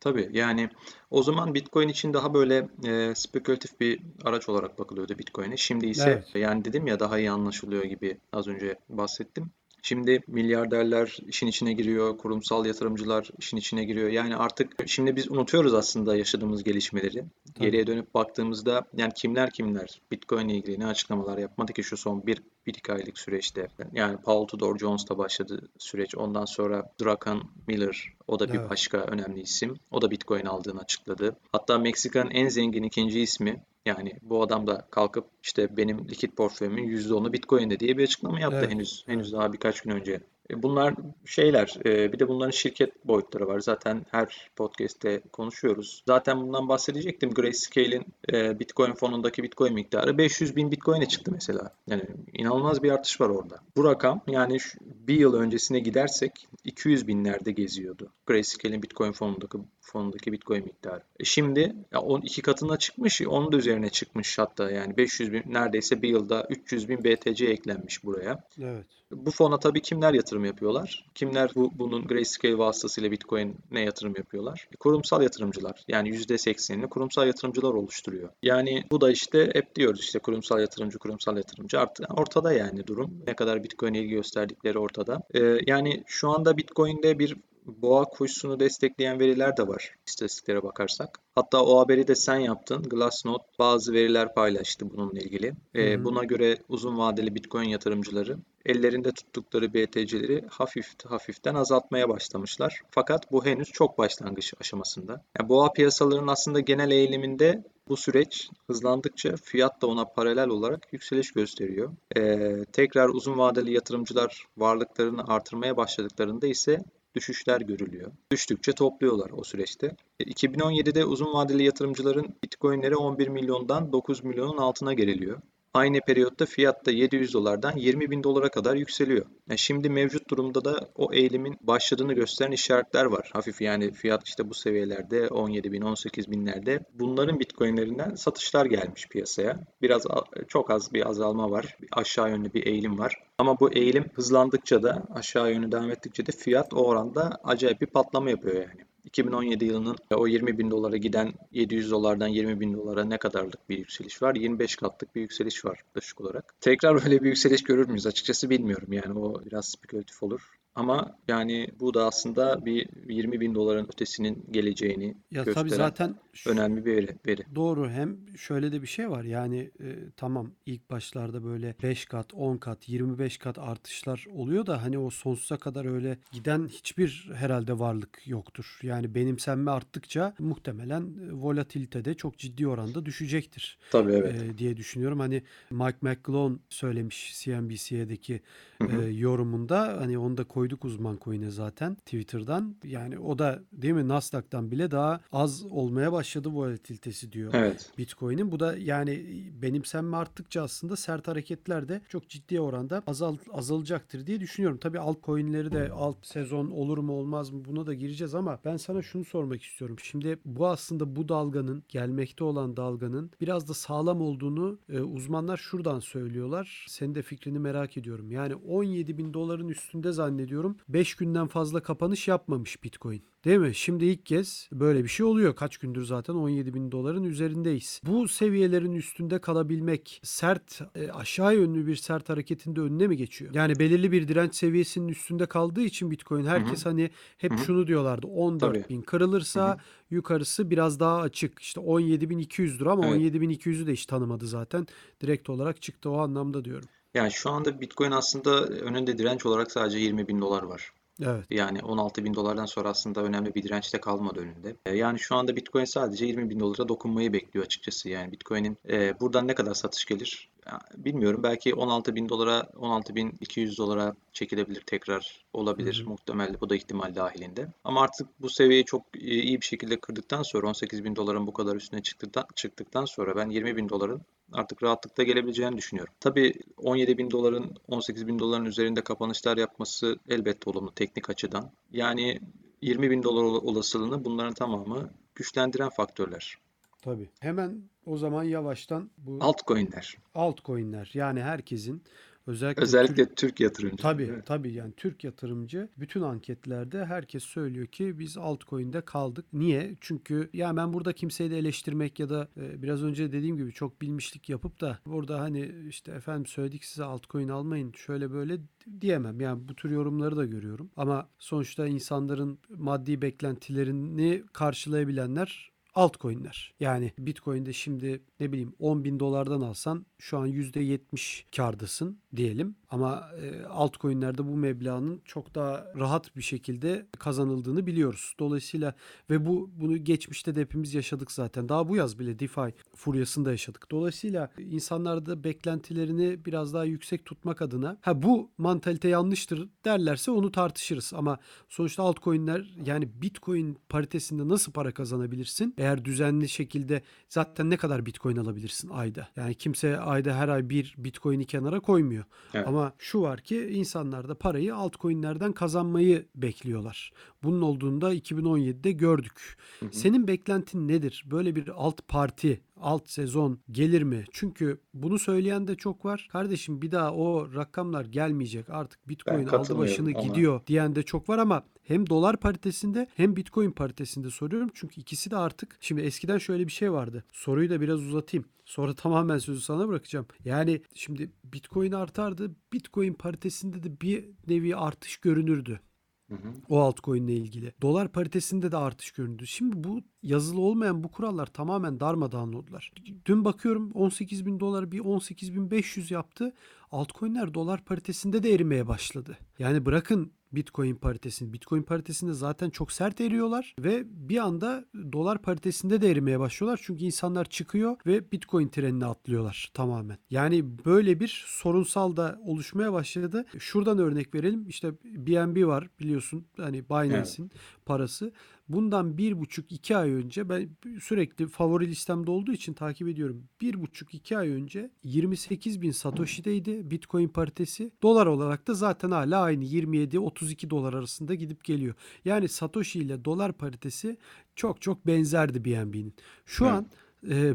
Tabii 0.00 0.30
yani 0.32 0.68
o 1.10 1.22
zaman 1.22 1.54
Bitcoin 1.54 1.88
için 1.88 2.12
daha 2.12 2.34
böyle 2.34 2.68
e, 2.84 3.14
spekülatif 3.14 3.80
bir 3.80 4.00
araç 4.24 4.48
olarak 4.48 4.78
bakılıyordu 4.78 5.18
Bitcoin'e. 5.18 5.56
Şimdi 5.56 5.86
ise 5.86 6.10
Evet. 6.10 6.34
yani 6.34 6.64
dedim 6.64 6.86
ya 6.86 7.00
daha 7.00 7.18
iyi 7.18 7.30
anlaşılıyor 7.30 7.84
gibi 7.84 8.18
az 8.32 8.48
önce 8.48 8.78
bahsettim. 8.88 9.50
Şimdi 9.86 10.20
milyarderler 10.26 11.16
işin 11.28 11.46
içine 11.46 11.72
giriyor, 11.72 12.18
kurumsal 12.18 12.66
yatırımcılar 12.66 13.30
işin 13.38 13.56
içine 13.56 13.84
giriyor. 13.84 14.08
Yani 14.08 14.36
artık 14.36 14.88
şimdi 14.88 15.16
biz 15.16 15.30
unutuyoruz 15.30 15.74
aslında 15.74 16.16
yaşadığımız 16.16 16.64
gelişmeleri. 16.64 17.24
Tabii. 17.54 17.64
Geriye 17.64 17.86
dönüp 17.86 18.14
baktığımızda 18.14 18.84
yani 18.96 19.12
kimler 19.14 19.50
kimler 19.50 20.00
Bitcoin 20.10 20.48
ile 20.48 20.56
ilgili 20.56 20.80
ne 20.80 20.86
açıklamalar 20.86 21.38
yapmadı 21.38 21.72
ki 21.72 21.82
şu 21.82 21.96
son 21.96 22.26
bir, 22.26 22.42
bir 22.66 22.74
iki 22.74 22.92
aylık 22.92 23.18
süreçte. 23.18 23.68
Yani 23.92 24.16
Paul 24.16 24.46
Tudor 24.46 24.78
Jones'ta 24.78 25.18
başladı 25.18 25.68
süreç. 25.78 26.14
Ondan 26.14 26.44
sonra 26.44 26.92
Drakan 27.02 27.42
Miller 27.66 28.12
o 28.26 28.40
da 28.40 28.52
bir 28.52 28.58
Evet. 28.58 28.70
başka 28.70 28.98
önemli 28.98 29.40
isim. 29.40 29.74
O 29.90 30.02
da 30.02 30.10
Bitcoin 30.10 30.44
aldığını 30.46 30.80
açıkladı. 30.80 31.36
Hatta 31.52 31.78
Meksika'nın 31.78 32.30
en 32.30 32.48
zengin 32.48 32.82
ikinci 32.82 33.20
ismi 33.20 33.62
yani 33.86 34.12
bu 34.22 34.42
adam 34.42 34.66
da 34.66 34.86
kalkıp 34.90 35.24
işte 35.42 35.76
benim 35.76 36.08
likit 36.08 36.36
portföyümün 36.36 36.88
%10'u 36.88 37.32
Bitcoin'de 37.32 37.80
diye 37.80 37.98
bir 37.98 38.04
açıklama 38.04 38.40
yaptı 38.40 38.58
Evet, 38.60 38.70
henüz 38.70 39.04
henüz 39.06 39.32
daha 39.32 39.52
birkaç 39.52 39.80
gün 39.80 39.90
önce. 39.90 40.20
E, 40.50 40.62
Bunlar 40.62 40.94
şeyler, 41.24 41.76
e, 41.84 42.12
bir 42.12 42.18
de 42.18 42.28
bunların 42.28 42.50
şirket 42.50 43.06
boyutları 43.06 43.46
var. 43.46 43.60
Zaten 43.60 44.06
her 44.10 44.50
podcast'te 44.56 45.20
konuşuyoruz. 45.32 46.02
Zaten 46.06 46.40
bundan 46.40 46.68
bahsedecektim. 46.68 47.30
Grayscale'in 47.30 48.04
e, 48.32 48.58
Bitcoin 48.58 48.92
fonundaki 48.92 49.42
Bitcoin 49.42 49.74
miktarı 49.74 50.18
500 50.18 50.56
bin 50.56 50.70
Bitcoin'e 50.70 51.06
çıktı 51.06 51.30
mesela. 51.34 51.74
Yani 51.86 52.02
inanılmaz 52.32 52.82
bir 52.82 52.90
artış 52.90 53.20
var 53.20 53.28
orada. 53.28 53.60
Bu 53.76 53.84
rakam 53.84 54.20
yani 54.28 54.58
bir 54.80 55.20
yıl 55.20 55.34
öncesine 55.34 55.78
gidersek 55.78 56.48
200 56.64 57.06
binlerde 57.06 57.52
geziyordu. 57.52 58.12
Grayscale'in 58.26 58.82
Bitcoin 58.82 59.12
fonundaki 59.12 59.58
fonundaki 59.86 60.32
Bitcoin 60.32 60.64
miktarı. 60.64 61.02
E 61.20 61.24
şimdi 61.24 61.76
ya 61.92 62.00
on 62.00 62.20
iki 62.20 62.42
katına 62.42 62.76
çıkmış, 62.76 63.22
onun 63.22 63.52
da 63.52 63.56
üzerine 63.56 63.90
çıkmış 63.90 64.38
hatta 64.38 64.70
yani 64.70 64.96
500 64.96 65.32
bin 65.32 65.42
neredeyse 65.46 66.02
bir 66.02 66.08
yılda 66.08 66.46
300 66.50 66.88
bin 66.88 67.04
BTC 67.04 67.46
eklenmiş 67.46 68.04
buraya. 68.04 68.44
Evet. 68.62 68.86
Bu 69.10 69.30
fona 69.30 69.58
tabii 69.58 69.82
kimler 69.82 70.14
yatırım 70.14 70.44
yapıyorlar? 70.44 71.04
Kimler 71.14 71.50
bu, 71.54 71.78
bunun 71.78 72.06
Grayscale 72.06 72.58
vasıtasıyla 72.58 73.10
Bitcoin'e 73.10 73.80
yatırım 73.80 74.14
yapıyorlar? 74.16 74.68
Kurumsal 74.80 75.22
yatırımcılar. 75.22 75.84
Yani 75.88 76.08
%80'ini 76.08 76.88
kurumsal 76.88 77.26
yatırımcılar 77.26 77.74
oluşturuyor. 77.74 78.28
Yani 78.42 78.84
bu 78.90 79.00
da 79.00 79.10
işte 79.10 79.50
hep 79.52 79.74
diyoruz 79.74 80.00
işte 80.00 80.18
kurumsal 80.18 80.60
yatırımcı, 80.60 80.98
kurumsal 80.98 81.36
yatırımcı. 81.36 81.80
Artık 81.80 82.18
ortada 82.18 82.52
yani 82.52 82.86
durum. 82.86 83.10
Ne 83.26 83.36
kadar 83.36 83.64
Bitcoin'e 83.64 83.98
ilgi 83.98 84.10
gösterdikleri 84.10 84.78
ortada. 84.78 85.22
Ee, 85.34 85.58
yani 85.66 86.04
şu 86.06 86.30
anda 86.30 86.56
Bitcoin'de 86.56 87.18
bir 87.18 87.36
boğa 87.66 88.04
kuşunu 88.04 88.60
destekleyen 88.60 89.20
veriler 89.20 89.56
de 89.56 89.68
var 89.68 89.94
istatistiklere 90.06 90.62
bakarsak. 90.62 91.20
Hatta 91.34 91.64
o 91.64 91.80
haberi 91.80 92.08
de 92.08 92.14
sen 92.14 92.38
yaptın. 92.38 92.82
Glassnode 92.82 93.42
bazı 93.58 93.92
veriler 93.92 94.34
paylaştı 94.34 94.90
bununla 94.90 95.20
ilgili. 95.20 95.52
Hı. 95.76 96.04
buna 96.04 96.24
göre 96.24 96.56
uzun 96.68 96.98
vadeli 96.98 97.34
Bitcoin 97.34 97.68
yatırımcıları 97.68 98.38
ellerinde 98.66 99.12
tuttukları 99.12 99.74
BTC'leri 99.74 100.44
hafif 100.50 100.86
hafiften 101.06 101.54
azaltmaya 101.54 102.08
başlamışlar. 102.08 102.80
Fakat 102.90 103.32
bu 103.32 103.44
henüz 103.44 103.68
çok 103.72 103.98
başlangıç 103.98 104.54
aşamasında. 104.60 105.24
Yani 105.38 105.48
boğa 105.48 105.72
piyasalarının 105.72 106.28
aslında 106.28 106.60
genel 106.60 106.90
eğiliminde 106.90 107.64
bu 107.88 107.96
süreç 107.96 108.48
hızlandıkça 108.66 109.36
fiyat 109.36 109.82
da 109.82 109.86
ona 109.86 110.04
paralel 110.04 110.48
olarak 110.48 110.92
yükseliş 110.92 111.32
gösteriyor. 111.32 111.92
Ee, 112.16 112.64
tekrar 112.72 113.08
uzun 113.08 113.38
vadeli 113.38 113.72
yatırımcılar 113.72 114.46
varlıklarını 114.56 115.24
artırmaya 115.28 115.76
başladıklarında 115.76 116.46
ise 116.46 116.78
düşüşler 117.16 117.60
görülüyor. 117.60 118.12
Düştükçe 118.32 118.72
topluyorlar 118.72 119.30
o 119.30 119.44
süreçte. 119.44 119.96
E, 120.20 120.24
2017'de 120.24 121.04
uzun 121.04 121.34
vadeli 121.34 121.64
yatırımcıların 121.64 122.34
Bitcoin'leri 122.44 122.96
11 122.96 123.28
milyondan 123.28 123.92
9 123.92 124.24
milyonun 124.24 124.56
altına 124.58 124.94
geriliyor. 124.94 125.40
Aynı 125.76 126.00
periyotta 126.00 126.46
fiyat 126.46 126.86
da 126.86 126.90
700 126.90 127.34
dolardan 127.34 127.76
20 127.76 128.10
bin 128.10 128.22
dolara 128.22 128.48
kadar 128.48 128.74
yükseliyor. 128.76 129.26
Yani 129.48 129.58
şimdi 129.58 129.90
mevcut 129.90 130.30
durumda 130.30 130.64
da 130.64 130.88
o 130.94 131.12
eğilimin 131.12 131.56
başladığını 131.60 132.12
gösteren 132.12 132.52
işaretler 132.52 133.04
var. 133.04 133.30
Hafif 133.32 133.60
yani 133.60 133.92
fiyat 133.92 134.28
işte 134.28 134.50
bu 134.50 134.54
seviyelerde 134.54 135.28
17 135.28 135.72
bin 135.72 135.82
18 135.82 136.30
binlerde. 136.30 136.80
Bunların 136.94 137.40
bitcoinlerinden 137.40 138.14
satışlar 138.14 138.66
gelmiş 138.66 139.08
piyasaya. 139.08 139.60
Biraz 139.82 140.06
çok 140.48 140.70
az 140.70 140.92
bir 140.92 141.08
azalma 141.08 141.50
var. 141.50 141.76
Bir 141.82 141.88
aşağı 141.92 142.30
yönlü 142.30 142.54
bir 142.54 142.66
eğilim 142.66 142.98
var. 142.98 143.14
Ama 143.38 143.60
bu 143.60 143.72
eğilim 143.72 144.04
hızlandıkça 144.14 144.82
da 144.82 145.06
aşağı 145.14 145.52
yönlü 145.52 145.72
devam 145.72 145.90
ettikçe 145.90 146.26
de 146.26 146.32
fiyat 146.32 146.74
o 146.74 146.76
oranda 146.76 147.38
acayip 147.44 147.80
bir 147.80 147.86
patlama 147.86 148.30
yapıyor 148.30 148.54
yani. 148.54 148.85
2017 149.06 149.64
yılının 149.64 149.96
o 150.14 150.26
20 150.26 150.58
bin 150.58 150.70
dolara 150.70 150.96
giden 150.96 151.32
700 151.52 151.90
dolardan 151.90 152.28
20 152.28 152.60
bin 152.60 152.74
dolara 152.74 153.04
ne 153.04 153.18
kadarlık 153.18 153.68
bir 153.68 153.78
yükseliş 153.78 154.22
var? 154.22 154.34
25 154.34 154.76
katlık 154.76 155.14
bir 155.14 155.20
yükseliş 155.20 155.64
var 155.64 155.78
yaklaşık 155.86 156.20
olarak. 156.20 156.54
Tekrar 156.60 157.04
böyle 157.04 157.22
bir 157.22 157.26
yükseliş 157.26 157.62
görür 157.62 157.86
müyüz? 157.86 158.06
Açıkçası 158.06 158.50
bilmiyorum 158.50 158.92
yani 158.92 159.18
o 159.18 159.44
biraz 159.44 159.68
spekülatif 159.68 160.22
olur. 160.22 160.40
Ama 160.74 161.18
yani 161.28 161.68
bu 161.80 161.94
da 161.94 162.06
aslında 162.06 162.64
bir 162.64 162.88
20 163.08 163.40
bin 163.40 163.54
doların 163.54 163.84
ötesinin 163.84 164.44
geleceğini 164.50 165.16
Ya 165.30 165.44
tabii 165.44 165.54
gösteren 165.54 165.68
zaten 165.68 166.16
şu- 166.36 166.50
önemli 166.50 166.86
bir 166.86 167.08
veri. 167.26 167.42
Doğru 167.54 167.90
hem 167.90 168.16
şöyle 168.36 168.72
de 168.72 168.82
bir 168.82 168.86
şey 168.86 169.10
var 169.10 169.24
yani 169.24 169.70
e, 169.80 169.96
tamam 170.16 170.50
ilk 170.66 170.90
başlarda 170.90 171.44
böyle 171.44 171.74
5 171.82 172.04
kat 172.06 172.34
10 172.34 172.56
kat 172.56 172.88
25 172.88 173.38
kat 173.38 173.58
artışlar 173.58 174.26
oluyor 174.32 174.66
da 174.66 174.82
hani 174.82 174.98
o 174.98 175.10
sonsuza 175.10 175.56
kadar 175.56 175.84
öyle 175.84 176.18
giden 176.32 176.68
hiçbir 176.68 177.30
herhalde 177.34 177.78
varlık 177.78 178.26
yoktur. 178.26 178.78
Yani 178.82 179.14
benimsenme 179.14 179.70
arttıkça 179.70 180.34
muhtemelen 180.38 181.02
e, 181.02 181.32
volatilite 181.32 182.04
de 182.04 182.14
çok 182.14 182.38
ciddi 182.38 182.68
oranda 182.68 183.06
düşecektir 183.06 183.78
Tabii 183.90 184.12
evet. 184.12 184.42
e, 184.42 184.58
diye 184.58 184.76
düşünüyorum. 184.76 185.20
Hani 185.20 185.42
Mike 185.70 185.98
McClone 186.00 186.56
söylemiş 186.70 187.40
CNBC'deki 187.42 188.40
e, 188.80 188.96
yorumunda 189.06 189.96
hani 190.00 190.18
onu 190.18 190.36
da 190.36 190.44
koyduk 190.44 190.84
uzman 190.84 191.18
coin'e 191.24 191.50
zaten 191.50 191.94
Twitter'dan. 191.94 192.76
Yani 192.84 193.18
o 193.18 193.38
da 193.38 193.62
değil 193.72 193.94
mi 193.94 194.08
Nasdaq'tan 194.08 194.70
bile 194.70 194.90
daha 194.90 195.20
az 195.32 195.64
olmaya 195.64 196.12
başladı 196.12 196.25
volatilitesi 196.34 197.32
diyor. 197.32 197.54
Evet. 197.54 197.90
Bitcoin'in. 197.98 198.52
Bu 198.52 198.60
da 198.60 198.76
yani 198.76 199.26
benimsenme 199.62 200.16
arttıkça 200.16 200.62
aslında 200.62 200.96
sert 200.96 201.28
hareketler 201.28 201.88
de 201.88 202.00
çok 202.08 202.28
ciddi 202.28 202.60
oranda 202.60 203.02
azal, 203.06 203.36
azalacaktır 203.52 204.26
diye 204.26 204.40
düşünüyorum. 204.40 204.78
Tabii 204.78 204.98
altcoin'leri 204.98 205.72
de 205.72 205.90
alt 205.92 206.26
sezon 206.26 206.70
olur 206.70 206.98
mu 206.98 207.12
olmaz 207.12 207.50
mı 207.50 207.64
buna 207.64 207.86
da 207.86 207.94
gireceğiz 207.94 208.34
ama 208.34 208.58
ben 208.64 208.76
sana 208.76 209.02
şunu 209.02 209.24
sormak 209.24 209.62
istiyorum. 209.62 209.96
Şimdi 210.02 210.38
bu 210.44 210.66
aslında 210.66 211.16
bu 211.16 211.28
dalganın 211.28 211.82
gelmekte 211.88 212.44
olan 212.44 212.76
dalganın 212.76 213.30
biraz 213.40 213.68
da 213.68 213.74
sağlam 213.74 214.20
olduğunu 214.20 214.78
e, 214.88 215.00
uzmanlar 215.00 215.56
şuradan 215.56 216.00
söylüyorlar. 216.00 216.86
Senin 216.88 217.14
de 217.14 217.22
fikrini 217.22 217.58
merak 217.58 217.96
ediyorum. 217.96 218.30
Yani 218.30 218.54
17 218.54 219.18
bin 219.18 219.34
doların 219.34 219.68
üstünde 219.68 220.12
zannediyorum 220.12 220.76
5 220.88 221.14
günden 221.14 221.46
fazla 221.46 221.82
kapanış 221.82 222.28
yapmamış 222.28 222.82
Bitcoin. 222.82 223.22
Değil 223.46 223.58
mi? 223.58 223.74
Şimdi 223.74 224.04
ilk 224.04 224.26
kez 224.26 224.68
böyle 224.72 225.04
bir 225.04 225.08
şey 225.08 225.26
oluyor. 225.26 225.56
Kaç 225.56 225.76
gündür 225.78 226.04
zaten 226.04 226.34
17 226.34 226.74
bin 226.74 226.92
doların 226.92 227.24
üzerindeyiz. 227.24 228.00
Bu 228.06 228.28
seviyelerin 228.28 228.94
üstünde 228.94 229.38
kalabilmek 229.38 230.20
sert 230.24 230.80
e, 230.94 231.10
aşağı 231.10 231.54
yönlü 231.54 231.86
bir 231.86 231.96
sert 231.96 232.28
hareketin 232.28 232.76
de 232.76 232.80
önüne 232.80 233.06
mi 233.06 233.16
geçiyor? 233.16 233.54
Yani 233.54 233.78
belirli 233.78 234.12
bir 234.12 234.28
direnç 234.28 234.54
seviyesinin 234.54 235.08
üstünde 235.08 235.46
kaldığı 235.46 235.80
için 235.80 236.10
Bitcoin 236.10 236.44
herkes 236.44 236.86
hani 236.86 237.10
hep 237.38 237.50
Hı 237.52 237.54
hı. 237.54 237.58
şunu 237.58 237.86
diyorlardı 237.86 238.26
14 238.26 238.60
Tabii. 238.60 238.84
bin 238.88 239.02
kırılırsa 239.02 239.78
yukarısı 240.10 240.70
biraz 240.70 241.00
daha 241.00 241.20
açık. 241.20 241.58
İşte 241.58 241.80
17.200'dür 241.80 242.86
ama 242.86 243.06
Evet. 243.06 243.34
17.200'ü 243.34 243.86
de 243.86 243.92
hiç 243.92 244.06
tanımadı 244.06 244.46
zaten. 244.46 244.86
Direkt 245.20 245.50
olarak 245.50 245.82
çıktı 245.82 246.10
o 246.10 246.18
anlamda 246.18 246.64
diyorum. 246.64 246.88
Yani 247.14 247.30
şu 247.32 247.50
anda 247.50 247.80
Bitcoin 247.80 248.10
aslında 248.10 248.64
önünde 248.66 249.18
direnç 249.18 249.46
olarak 249.46 249.72
sadece 249.72 249.98
20 249.98 250.28
bin 250.28 250.40
dolar 250.40 250.62
var. 250.62 250.92
Evet. 251.22 251.46
Yani 251.50 251.82
16 251.82 252.24
bin 252.24 252.34
dolardan 252.34 252.66
sonra 252.66 252.88
aslında 252.88 253.22
önemli 253.22 253.54
bir 253.54 253.62
direnç 253.62 253.94
de 253.94 254.00
kalmadı 254.00 254.40
önünde. 254.40 254.76
E, 254.86 254.96
Yani 254.96 255.18
şu 255.18 255.36
anda 255.36 255.56
Bitcoin 255.56 255.84
sadece 255.84 256.26
20 256.26 256.50
bin 256.50 256.60
dolara 256.60 256.88
dokunmayı 256.88 257.32
bekliyor 257.32 257.66
açıkçası. 257.66 258.08
Yani 258.08 258.32
Bitcoin'in 258.32 258.78
e, 258.88 259.20
buradan 259.20 259.48
ne 259.48 259.54
kadar 259.54 259.74
satış 259.74 260.04
gelir 260.04 260.50
bilmiyorum. 260.96 261.40
Belki 261.42 261.74
16 261.74 262.14
bin 262.14 262.28
dolara, 262.28 262.66
16 262.76 263.14
bin 263.14 263.34
200 263.40 263.78
dolara 263.78 264.16
çekilebilir 264.32 264.80
tekrar 264.80 265.44
olabilir. 265.52 266.00
Hı 266.00 266.04
hı. 266.04 266.08
Muhtemel 266.08 266.60
bu 266.60 266.70
da 266.70 266.76
ihtimal 266.76 267.14
dahilinde. 267.14 267.68
Ama 267.84 268.00
artık 268.00 268.28
bu 268.40 268.50
seviyeyi 268.50 268.84
çok 268.84 269.02
iyi 269.14 269.60
bir 269.60 269.66
şekilde 269.66 270.00
kırdıktan 270.00 270.42
sonra 270.42 270.68
18 270.68 271.04
bin 271.04 271.16
doların 271.16 271.46
bu 271.46 271.52
kadar 271.52 271.76
üstüne 271.76 272.02
çıktıktan, 272.02 272.44
çıktıktan 272.54 273.04
sonra 273.04 273.36
ben 273.36 273.50
20 273.50 273.76
bin 273.76 273.88
doların 273.88 274.20
artık 274.52 274.82
rahatlıkla 274.82 275.22
gelebileceğini 275.22 275.76
düşünüyorum. 275.76 276.14
Tabii 276.20 276.54
17 276.76 277.18
bin 277.18 277.30
doların 277.30 277.76
18 277.88 278.26
bin 278.26 278.38
doların 278.38 278.64
üzerinde 278.64 279.00
kapanışlar 279.00 279.56
yapması 279.56 280.18
elbette 280.28 280.70
olumlu 280.70 280.94
teknik 280.94 281.30
açıdan. 281.30 281.70
Yani 281.92 282.40
20 282.82 283.10
bin 283.10 283.22
dolar 283.22 283.42
ol- 283.42 283.66
olasılığını 283.66 284.24
bunların 284.24 284.54
tamamı 284.54 285.10
güçlendiren 285.34 285.88
faktörler. 285.88 286.58
Tabii. 287.02 287.28
Hemen 287.40 287.82
o 288.06 288.16
zaman 288.16 288.44
yavaştan 288.44 289.10
bu 289.18 289.38
Altcoin'ler. 289.40 290.16
altcoin'ler 290.34 291.10
yani 291.14 291.42
herkesin 291.42 292.02
Özellikle 292.46 292.82
Özellikle 292.82 293.24
Türk 293.26 293.36
Türk 293.36 293.60
yatırımcı. 293.60 293.96
tabii 294.02 294.22
Evet. 294.22 294.46
tabii 294.46 294.72
yani 294.72 294.92
Türk 294.96 295.24
yatırımcı 295.24 295.88
bütün 295.96 296.22
anketlerde 296.22 297.04
herkes 297.04 297.42
söylüyor 297.42 297.86
ki 297.86 298.18
biz 298.18 298.38
altcoin'de 298.38 299.00
kaldık. 299.00 299.44
Niye? 299.52 299.96
Çünkü 300.00 300.50
ya 300.52 300.76
ben 300.76 300.92
burada 300.92 301.12
kimseyi 301.12 301.50
de 301.50 301.58
eleştirmek 301.58 302.20
ya 302.20 302.28
da 302.28 302.48
e, 302.56 302.82
biraz 302.82 303.02
önce 303.02 303.32
dediğim 303.32 303.56
gibi 303.56 303.72
çok 303.72 304.02
bilmişlik 304.02 304.48
yapıp 304.48 304.80
da 304.80 304.98
burada 305.06 305.40
hani 305.40 305.72
işte 305.88 306.12
efendim 306.12 306.46
söyledik 306.46 306.84
size 306.84 307.04
altcoin 307.04 307.48
almayın 307.48 307.92
şöyle 307.92 308.30
böyle 308.32 308.58
diyemem. 309.00 309.40
Yani 309.40 309.68
bu 309.68 309.74
tür 309.74 309.90
yorumları 309.90 310.36
da 310.36 310.44
görüyorum. 310.44 310.90
Ama 310.96 311.28
sonuçta 311.38 311.86
insanların 311.86 312.58
maddi 312.68 313.22
beklentilerini 313.22 314.42
karşılayabilenler 314.52 315.75
altcoin'ler. 315.96 316.74
Yani 316.80 317.12
Bitcoin'de 317.18 317.72
şimdi 317.72 318.22
ne 318.40 318.52
bileyim 318.52 318.72
10 318.78 319.04
bin 319.04 319.20
dolardan 319.20 319.60
alsan 319.60 320.06
şu 320.18 320.38
an 320.38 320.48
%70 320.48 321.56
kârdasın 321.56 322.18
diyelim. 322.36 322.76
Ama 322.90 323.30
e, 323.42 323.64
altcoin'lerde 323.64 324.46
bu 324.46 324.56
meblağın 324.56 325.20
çok 325.24 325.54
daha 325.54 325.86
rahat 325.98 326.36
bir 326.36 326.42
şekilde 326.42 327.06
kazanıldığını 327.18 327.86
biliyoruz. 327.86 328.34
Dolayısıyla 328.38 328.94
ve 329.30 329.46
bu 329.46 329.70
bunu 329.76 329.96
geçmişte 329.96 330.54
de 330.54 330.60
hepimiz 330.60 330.94
yaşadık 330.94 331.32
zaten. 331.32 331.68
Daha 331.68 331.88
bu 331.88 331.96
yaz 331.96 332.18
bile 332.18 332.38
DeFi 332.38 332.74
furyasında 332.94 333.50
yaşadık. 333.50 333.90
Dolayısıyla 333.90 334.50
insanlarda 334.58 335.44
beklentilerini 335.44 336.44
biraz 336.44 336.74
daha 336.74 336.84
yüksek 336.84 337.24
tutmak 337.24 337.62
adına 337.62 337.98
ha 338.00 338.22
bu 338.22 338.50
mantalite 338.58 339.08
yanlıştır 339.08 339.68
derlerse 339.84 340.30
onu 340.30 340.52
tartışırız. 340.52 341.12
Ama 341.14 341.38
sonuçta 341.68 342.02
altcoin'ler 342.02 342.74
yani 342.86 343.22
Bitcoin 343.22 343.78
paritesinde 343.88 344.48
nasıl 344.48 344.72
para 344.72 344.94
kazanabilirsin? 344.94 345.74
Eğer 345.86 346.04
düzenli 346.04 346.48
şekilde 346.48 347.02
zaten 347.28 347.70
ne 347.70 347.76
kadar 347.76 348.06
Bitcoin 348.06 348.36
alabilirsin 348.36 348.88
ayda? 348.88 349.28
Yani 349.36 349.54
kimse 349.54 349.98
ayda 349.98 350.34
her 350.34 350.48
ay 350.48 350.70
bir 350.70 350.94
Bitcoin'i 350.98 351.46
kenara 351.46 351.80
koymuyor. 351.80 352.24
Evet. 352.54 352.68
Ama 352.68 352.92
şu 352.98 353.22
var 353.22 353.40
ki 353.40 353.68
insanlar 353.72 354.28
da 354.28 354.38
parayı 354.38 354.74
altcoin'lerden 354.74 355.52
kazanmayı 355.52 356.26
bekliyorlar. 356.34 357.12
Bunun 357.42 357.62
olduğunu 357.62 358.00
da 358.00 358.14
2017'de 358.14 358.92
gördük. 358.92 359.56
Hı 359.80 359.86
hı. 359.86 359.92
Senin 359.92 360.28
beklentin 360.28 360.88
nedir? 360.88 361.24
Böyle 361.30 361.56
bir 361.56 361.68
alt 361.68 362.08
parti, 362.08 362.60
alt 362.80 363.08
sezon 363.10 363.58
gelir 363.70 364.02
mi? 364.02 364.24
Çünkü 364.32 364.80
bunu 364.94 365.18
söyleyen 365.18 365.68
de 365.68 365.74
çok 365.74 366.04
var. 366.04 366.28
Kardeşim 366.32 366.82
bir 366.82 366.90
daha 366.90 367.12
o 367.14 367.54
rakamlar 367.54 368.04
gelmeyecek. 368.04 368.70
Artık 368.70 369.08
Bitcoin 369.08 369.46
aldı 369.46 369.78
başını 369.78 370.10
ona. 370.18 370.26
gidiyor 370.26 370.60
diyen 370.66 370.94
de 370.94 371.02
çok 371.02 371.28
var 371.28 371.38
ama 371.38 371.62
hem 371.82 372.08
dolar 372.08 372.36
paritesinde 372.36 373.08
hem 373.16 373.36
Bitcoin 373.36 373.70
paritesinde 373.70 374.30
soruyorum. 374.30 374.70
Çünkü 374.74 375.00
ikisi 375.00 375.30
de 375.30 375.36
artık 375.36 375.78
şimdi 375.80 376.00
eskiden 376.00 376.38
şöyle 376.38 376.66
bir 376.66 376.72
şey 376.72 376.92
vardı. 376.92 377.24
Soruyu 377.32 377.70
da 377.70 377.80
biraz 377.80 378.00
uzatayım. 378.00 378.44
Sonra 378.64 378.94
tamamen 378.94 379.38
sözü 379.38 379.60
sana 379.60 379.88
bırakacağım. 379.88 380.26
Yani 380.44 380.82
şimdi 380.94 381.30
Bitcoin 381.44 381.92
artardı. 381.92 382.56
Bitcoin 382.72 383.12
paritesinde 383.12 383.82
de 383.82 384.00
bir 384.00 384.24
nevi 384.48 384.76
artış 384.76 385.16
görünürdü. 385.16 385.80
Hı 386.28 386.34
hı. 386.34 386.52
O 386.68 386.80
altcoin 386.80 387.26
ile 387.26 387.36
ilgili. 387.36 387.72
Dolar 387.82 388.12
paritesinde 388.12 388.72
de 388.72 388.76
artış 388.76 389.10
göründü. 389.10 389.46
Şimdi 389.46 389.84
bu 389.84 390.00
yazılı 390.22 390.60
olmayan 390.60 391.04
bu 391.04 391.08
kurallar 391.08 391.46
tamamen 391.46 392.00
darmadağın 392.00 392.52
oldular. 392.52 392.92
Dün 393.26 393.44
bakıyorum 393.44 393.92
18 393.92 394.46
bin 394.46 394.60
dolar 394.60 394.92
bir 394.92 395.00
18 395.00 395.54
bin 395.54 395.70
500 395.70 396.10
yaptı. 396.10 396.54
Altcoin'ler 396.96 397.54
dolar 397.54 397.84
paritesinde 397.84 398.42
de 398.42 398.54
erimeye 398.54 398.88
başladı. 398.88 399.38
Yani 399.58 399.86
bırakın 399.86 400.32
Bitcoin 400.52 400.94
paritesini. 400.94 401.52
Bitcoin 401.52 401.82
paritesinde 401.82 402.32
zaten 402.32 402.70
çok 402.70 402.92
sert 402.92 403.20
eriyorlar 403.20 403.74
ve 403.78 404.04
bir 404.28 404.38
anda 404.38 404.84
dolar 405.12 405.42
paritesinde 405.42 406.00
de 406.00 406.10
erimeye 406.10 406.40
başlıyorlar. 406.40 406.80
Çünkü 406.82 407.04
insanlar 407.04 407.44
çıkıyor 407.44 407.96
ve 408.06 408.32
Bitcoin 408.32 408.68
trenine 408.68 409.06
atlıyorlar 409.06 409.70
tamamen. 409.74 410.18
Yani 410.30 410.84
böyle 410.84 411.20
bir 411.20 411.44
sorunsal 411.46 412.16
da 412.16 412.38
oluşmaya 412.44 412.92
başladı. 412.92 413.44
Şuradan 413.58 413.98
örnek 413.98 414.34
verelim. 414.34 414.68
İşte 414.68 414.92
BNB 415.04 415.66
var 415.66 415.88
biliyorsun 416.00 416.46
hani 416.56 416.88
Binance'in 416.88 417.50
parası. 417.86 418.32
Bundan 418.68 419.18
bir 419.18 419.40
buçuk 419.40 419.72
iki 419.72 419.96
ay 419.96 420.10
önce 420.12 420.48
ben 420.48 420.68
sürekli 421.00 421.46
favori 421.46 421.86
listemde 421.88 422.30
olduğu 422.30 422.52
için 422.52 422.72
takip 422.74 423.08
ediyorum. 423.08 423.44
Bir 423.60 423.82
buçuk 423.82 424.14
iki 424.14 424.38
ay 424.38 424.48
önce 424.48 424.90
28 425.04 425.82
bin 425.82 425.90
Satoshi'deydi 425.90 426.90
Bitcoin 426.90 427.28
paritesi. 427.28 427.90
Dolar 428.02 428.26
olarak 428.26 428.66
da 428.68 428.74
zaten 428.74 429.10
hala 429.10 429.40
aynı 429.42 429.64
27-32 429.64 430.70
dolar 430.70 430.94
arasında 430.94 431.34
gidip 431.34 431.64
geliyor. 431.64 431.94
Yani 432.24 432.48
Satoshi 432.48 432.98
ile 432.98 433.24
dolar 433.24 433.52
paritesi 433.52 434.16
çok 434.56 434.82
çok 434.82 435.06
benzerdi 435.06 435.64
BNB'nin. 435.64 436.14
Şu 436.46 436.64
Evet. 436.64 436.74
an 436.74 436.86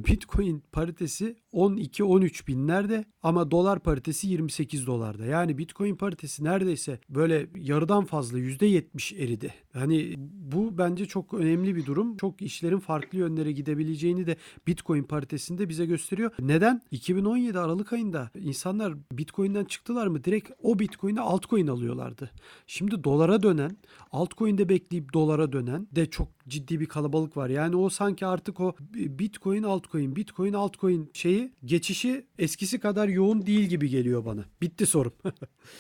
Bitcoin 0.08 0.64
paritesi 0.72 1.36
12-13 1.54 2.48
binlerde 2.48 3.06
ama 3.24 3.52
dolar 3.52 3.80
paritesi 3.80 4.28
28 4.28 4.88
dolarda. 4.88 5.26
Yani 5.26 5.58
Bitcoin 5.58 5.96
paritesi 5.96 6.44
neredeyse 6.44 7.00
böyle 7.10 7.48
yarıdan 7.56 8.06
fazla 8.06 8.40
%70 8.40 9.16
eridi. 9.16 9.54
Hani 9.74 10.14
bu 10.52 10.78
bence 10.78 11.06
çok 11.06 11.34
önemli 11.34 11.76
bir 11.76 11.86
durum. 11.86 12.18
Çok 12.18 12.42
işlerin 12.42 12.80
farklı 12.80 13.18
yönlere 13.18 13.52
gidebileceğini 13.52 14.28
de 14.28 14.36
Bitcoin 14.68 15.04
paritesinde 15.04 15.70
bize 15.70 15.86
gösteriyor. 15.86 16.32
Neden? 16.40 16.82
2017 16.92 17.60
Aralık 17.60 17.94
ayında 17.94 18.30
insanlar 18.36 18.94
Bitcoin'den 19.12 19.66
çıktılar 19.66 20.08
mı 20.08 20.24
direkt 20.24 20.52
o 20.64 20.80
Bitcoin'e 20.80 21.22
altcoin 21.22 21.68
alıyorlardı. 21.68 22.32
Şimdi 22.68 23.04
dolara 23.04 23.44
dönen, 23.44 23.78
altcoin'de 24.12 24.70
bekleyip 24.70 25.14
dolara 25.14 25.52
dönen 25.52 25.88
de 25.92 26.06
çok 26.06 26.28
ciddi 26.52 26.80
bir 26.80 26.86
kalabalık 26.86 27.38
var. 27.38 27.50
Yani 27.50 27.76
o 27.76 27.90
sanki 27.90 28.26
artık 28.26 28.60
o 28.60 28.76
Bitcoin 28.94 29.64
altcoin, 29.64 30.16
Bitcoin 30.16 30.54
altcoin 30.54 31.10
şeyi 31.14 31.52
geçişi 31.66 32.26
eskisi 32.40 32.80
kadar 32.80 33.08
yoğun 33.08 33.46
değil 33.46 33.64
gibi 33.64 33.90
geliyor 33.90 34.26
bana. 34.26 34.46
Bitti 34.62 34.86
sorum. 34.86 35.14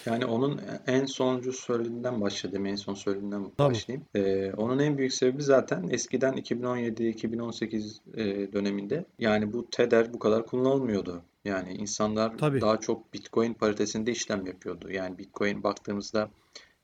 Yani 0.05 0.25
onun 0.25 0.61
en 0.87 1.05
sonuncu 1.05 1.53
söylediğinden 1.53 2.21
başlayayım. 2.21 2.65
En 2.65 2.75
son 2.75 2.93
söylediğinden 2.93 3.51
Tamam. 3.57 3.73
başlayayım. 3.73 4.05
Ee, 4.15 4.53
onun 4.57 4.79
en 4.79 4.97
büyük 4.97 5.13
sebebi 5.13 5.43
zaten 5.43 5.87
eskiden 5.89 6.33
2017-2018 6.33 7.97
e, 8.15 8.53
döneminde 8.53 9.05
yani 9.19 9.53
bu 9.53 9.69
Tether 9.69 10.13
bu 10.13 10.19
kadar 10.19 10.45
kullanılmıyordu. 10.45 11.21
Yani 11.45 11.73
insanlar 11.73 12.37
Tabii. 12.37 12.61
daha 12.61 12.79
çok 12.79 13.13
Bitcoin 13.13 13.53
paritesinde 13.53 14.11
işlem 14.11 14.45
yapıyordu. 14.45 14.91
Yani 14.91 15.17
Bitcoin 15.17 15.63
baktığımızda 15.63 16.29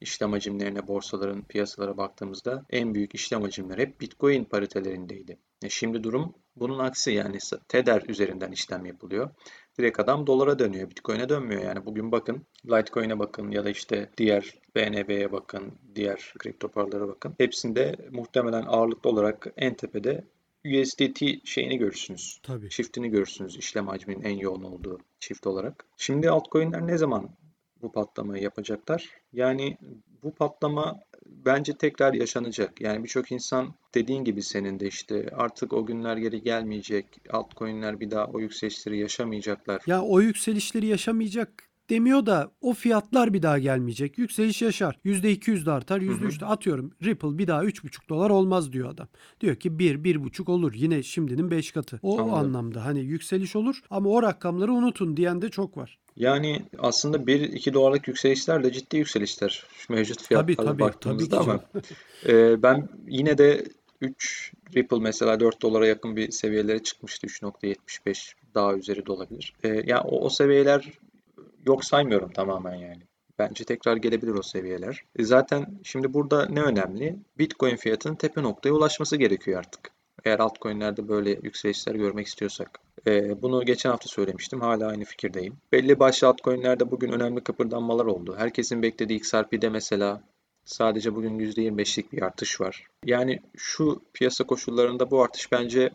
işlem 0.01 0.31
hacimlerine, 0.31 0.87
borsaların, 0.87 1.41
piyasalara 1.41 1.97
baktığımızda 1.97 2.65
en 2.69 2.95
büyük 2.95 3.15
işlem 3.15 3.41
hacimleri 3.41 3.81
hep 3.81 4.01
Bitcoin 4.01 4.43
paritelerindeydi. 4.43 5.37
E 5.63 5.69
şimdi 5.69 6.03
durum 6.03 6.33
bunun 6.55 6.79
aksi 6.79 7.11
yani 7.11 7.37
Tether 7.67 8.03
üzerinden 8.07 8.51
işlem 8.51 8.85
yapılıyor. 8.85 9.29
Direkt 9.77 9.99
adam 9.99 10.27
dolara 10.27 10.59
dönüyor, 10.59 10.89
Bitcoin'e 10.89 11.29
dönmüyor. 11.29 11.61
Yani 11.61 11.85
bugün 11.85 12.11
bakın, 12.11 12.45
Litecoin'e 12.65 13.19
bakın 13.19 13.51
ya 13.51 13.65
da 13.65 13.69
işte 13.69 14.09
diğer 14.17 14.53
BNB'ye 14.75 15.31
bakın, 15.31 15.73
diğer 15.95 16.33
kripto 16.39 16.67
paralara 16.67 17.07
bakın. 17.07 17.35
Hepsinde 17.37 17.95
muhtemelen 18.11 18.65
ağırlıklı 18.67 19.09
olarak 19.09 19.47
en 19.57 19.73
tepede 19.73 20.23
USDT 20.65 21.47
şeyini 21.47 21.77
görürsünüz. 21.77 22.39
Tabii. 22.43 22.69
Çiftini 22.69 23.09
görürsünüz 23.09 23.57
işlem 23.57 23.87
hacminin 23.87 24.23
en 24.23 24.37
yoğun 24.37 24.63
olduğu 24.63 24.99
çift 25.19 25.47
olarak. 25.47 25.85
Şimdi 25.97 26.29
altcoin'ler 26.29 26.87
ne 26.87 26.97
zaman 26.97 27.29
bu 27.81 27.91
patlamayı 27.91 28.43
yapacaklar? 28.43 29.09
Yani 29.33 29.77
bu 30.23 30.31
patlama 30.31 30.99
bence 31.25 31.73
tekrar 31.73 32.13
yaşanacak. 32.13 32.81
Yani 32.81 33.03
birçok 33.03 33.31
insan 33.31 33.73
dediğin 33.95 34.23
gibi 34.23 34.43
senin 34.43 34.79
de 34.79 34.87
işte 34.87 35.29
artık 35.35 35.73
o 35.73 35.85
günler 35.85 36.17
geri 36.17 36.41
gelmeyecek. 36.43 37.05
Altcoin'ler 37.29 37.99
bir 37.99 38.11
daha 38.11 38.25
o 38.25 38.39
yükselişleri 38.39 38.99
yaşamayacaklar. 38.99 39.81
Ya 39.87 40.01
o 40.01 40.21
yükselişleri 40.21 40.85
yaşamayacak 40.85 41.67
demiyor 41.89 42.25
da 42.25 42.51
o 42.61 42.73
fiyatlar 42.73 43.33
bir 43.33 43.41
daha 43.41 43.59
gelmeyecek. 43.59 44.17
Yükseliş 44.17 44.61
yaşar. 44.61 44.99
%200 45.05 45.65
de 45.65 45.71
artar. 45.71 46.01
%3 46.01 46.39
de 46.39 46.45
atıyorum. 46.45 46.91
Ripple 47.03 47.37
bir 47.37 47.47
daha 47.47 47.63
3,5 47.63 48.09
dolar 48.09 48.29
olmaz 48.29 48.73
diyor 48.73 48.89
adam. 48.89 49.07
Diyor 49.41 49.55
ki 49.55 49.79
1 49.79 49.95
1,5 49.95 50.51
olur. 50.51 50.73
Yine 50.75 51.03
şimdinin 51.03 51.51
5 51.51 51.71
katı. 51.71 51.99
O 52.03 52.19
Anladım. 52.19 52.33
anlamda 52.33 52.85
hani 52.85 52.99
yükseliş 52.99 53.55
olur 53.55 53.81
ama 53.89 54.09
o 54.09 54.23
rakamları 54.23 54.73
unutun 54.73 55.17
diyen 55.17 55.41
de 55.41 55.49
çok 55.49 55.77
var. 55.77 55.99
Yani 56.15 56.61
aslında 56.79 57.17
1-2 57.17 57.73
dolarlık 57.73 58.07
yükselişler 58.07 58.63
de 58.63 58.71
ciddi 58.71 58.97
yükselişler 58.97 59.65
şu 59.77 59.93
mevcut 59.93 60.17
Tabii 60.17 60.27
fiyatlarla 60.27 60.55
tabii 60.55 60.77
tabii 60.77 60.79
baktığımızda 60.79 61.39
ki 61.39 61.49
ama 61.49 61.59
e, 62.27 62.63
ben 62.63 62.89
yine 63.07 63.37
de 63.37 63.65
3 64.01 64.53
Ripple 64.75 64.99
mesela 64.99 65.39
4 65.39 65.61
dolara 65.61 65.87
yakın 65.87 66.15
bir 66.15 66.31
seviyelere 66.31 66.83
çıkmıştı. 66.83 67.27
3.75 67.27 68.33
daha 68.55 68.73
üzeri 68.73 69.05
de 69.05 69.11
olabilir. 69.11 69.53
E, 69.63 69.67
yani 69.67 70.01
o, 70.01 70.25
o 70.25 70.29
seviyeler 70.29 70.91
yok 71.67 71.85
saymıyorum 71.85 72.31
tamamen 72.31 72.75
yani. 72.75 73.01
Bence 73.39 73.63
tekrar 73.63 73.97
gelebilir 73.97 74.33
o 74.33 74.41
seviyeler. 74.41 75.03
E, 75.15 75.23
zaten 75.23 75.79
şimdi 75.83 76.13
burada 76.13 76.45
ne 76.45 76.61
önemli? 76.61 77.15
Bitcoin 77.37 77.75
fiyatının 77.75 78.15
tepe 78.15 78.43
noktaya 78.43 78.71
ulaşması 78.71 79.17
gerekiyor 79.17 79.59
artık. 79.59 79.91
Eğer 80.25 80.39
altcoin'lerde 80.39 81.07
böyle 81.07 81.29
yükselişler 81.29 81.95
görmek 81.95 82.27
istiyorsak. 82.27 82.79
Ee, 83.07 83.41
bunu 83.41 83.65
geçen 83.65 83.89
hafta 83.89 84.07
söylemiştim. 84.09 84.61
Hala 84.61 84.87
aynı 84.87 85.03
fikirdeyim. 85.03 85.57
Belli 85.71 85.99
başlı 85.99 86.27
altcoin'lerde 86.27 86.91
bugün 86.91 87.11
önemli 87.11 87.41
kıpırdanmalar 87.41 88.05
oldu. 88.05 88.35
Herkesin 88.37 88.81
beklediği 88.81 89.17
XRP'de 89.17 89.69
mesela 89.69 90.23
sadece 90.65 91.15
bugün 91.15 91.39
%25'lik 91.39 92.13
bir 92.13 92.21
artış 92.21 92.61
var. 92.61 92.87
Yani 93.05 93.39
şu 93.57 94.01
piyasa 94.13 94.43
koşullarında 94.43 95.11
bu 95.11 95.23
artış 95.23 95.51
bence 95.51 95.89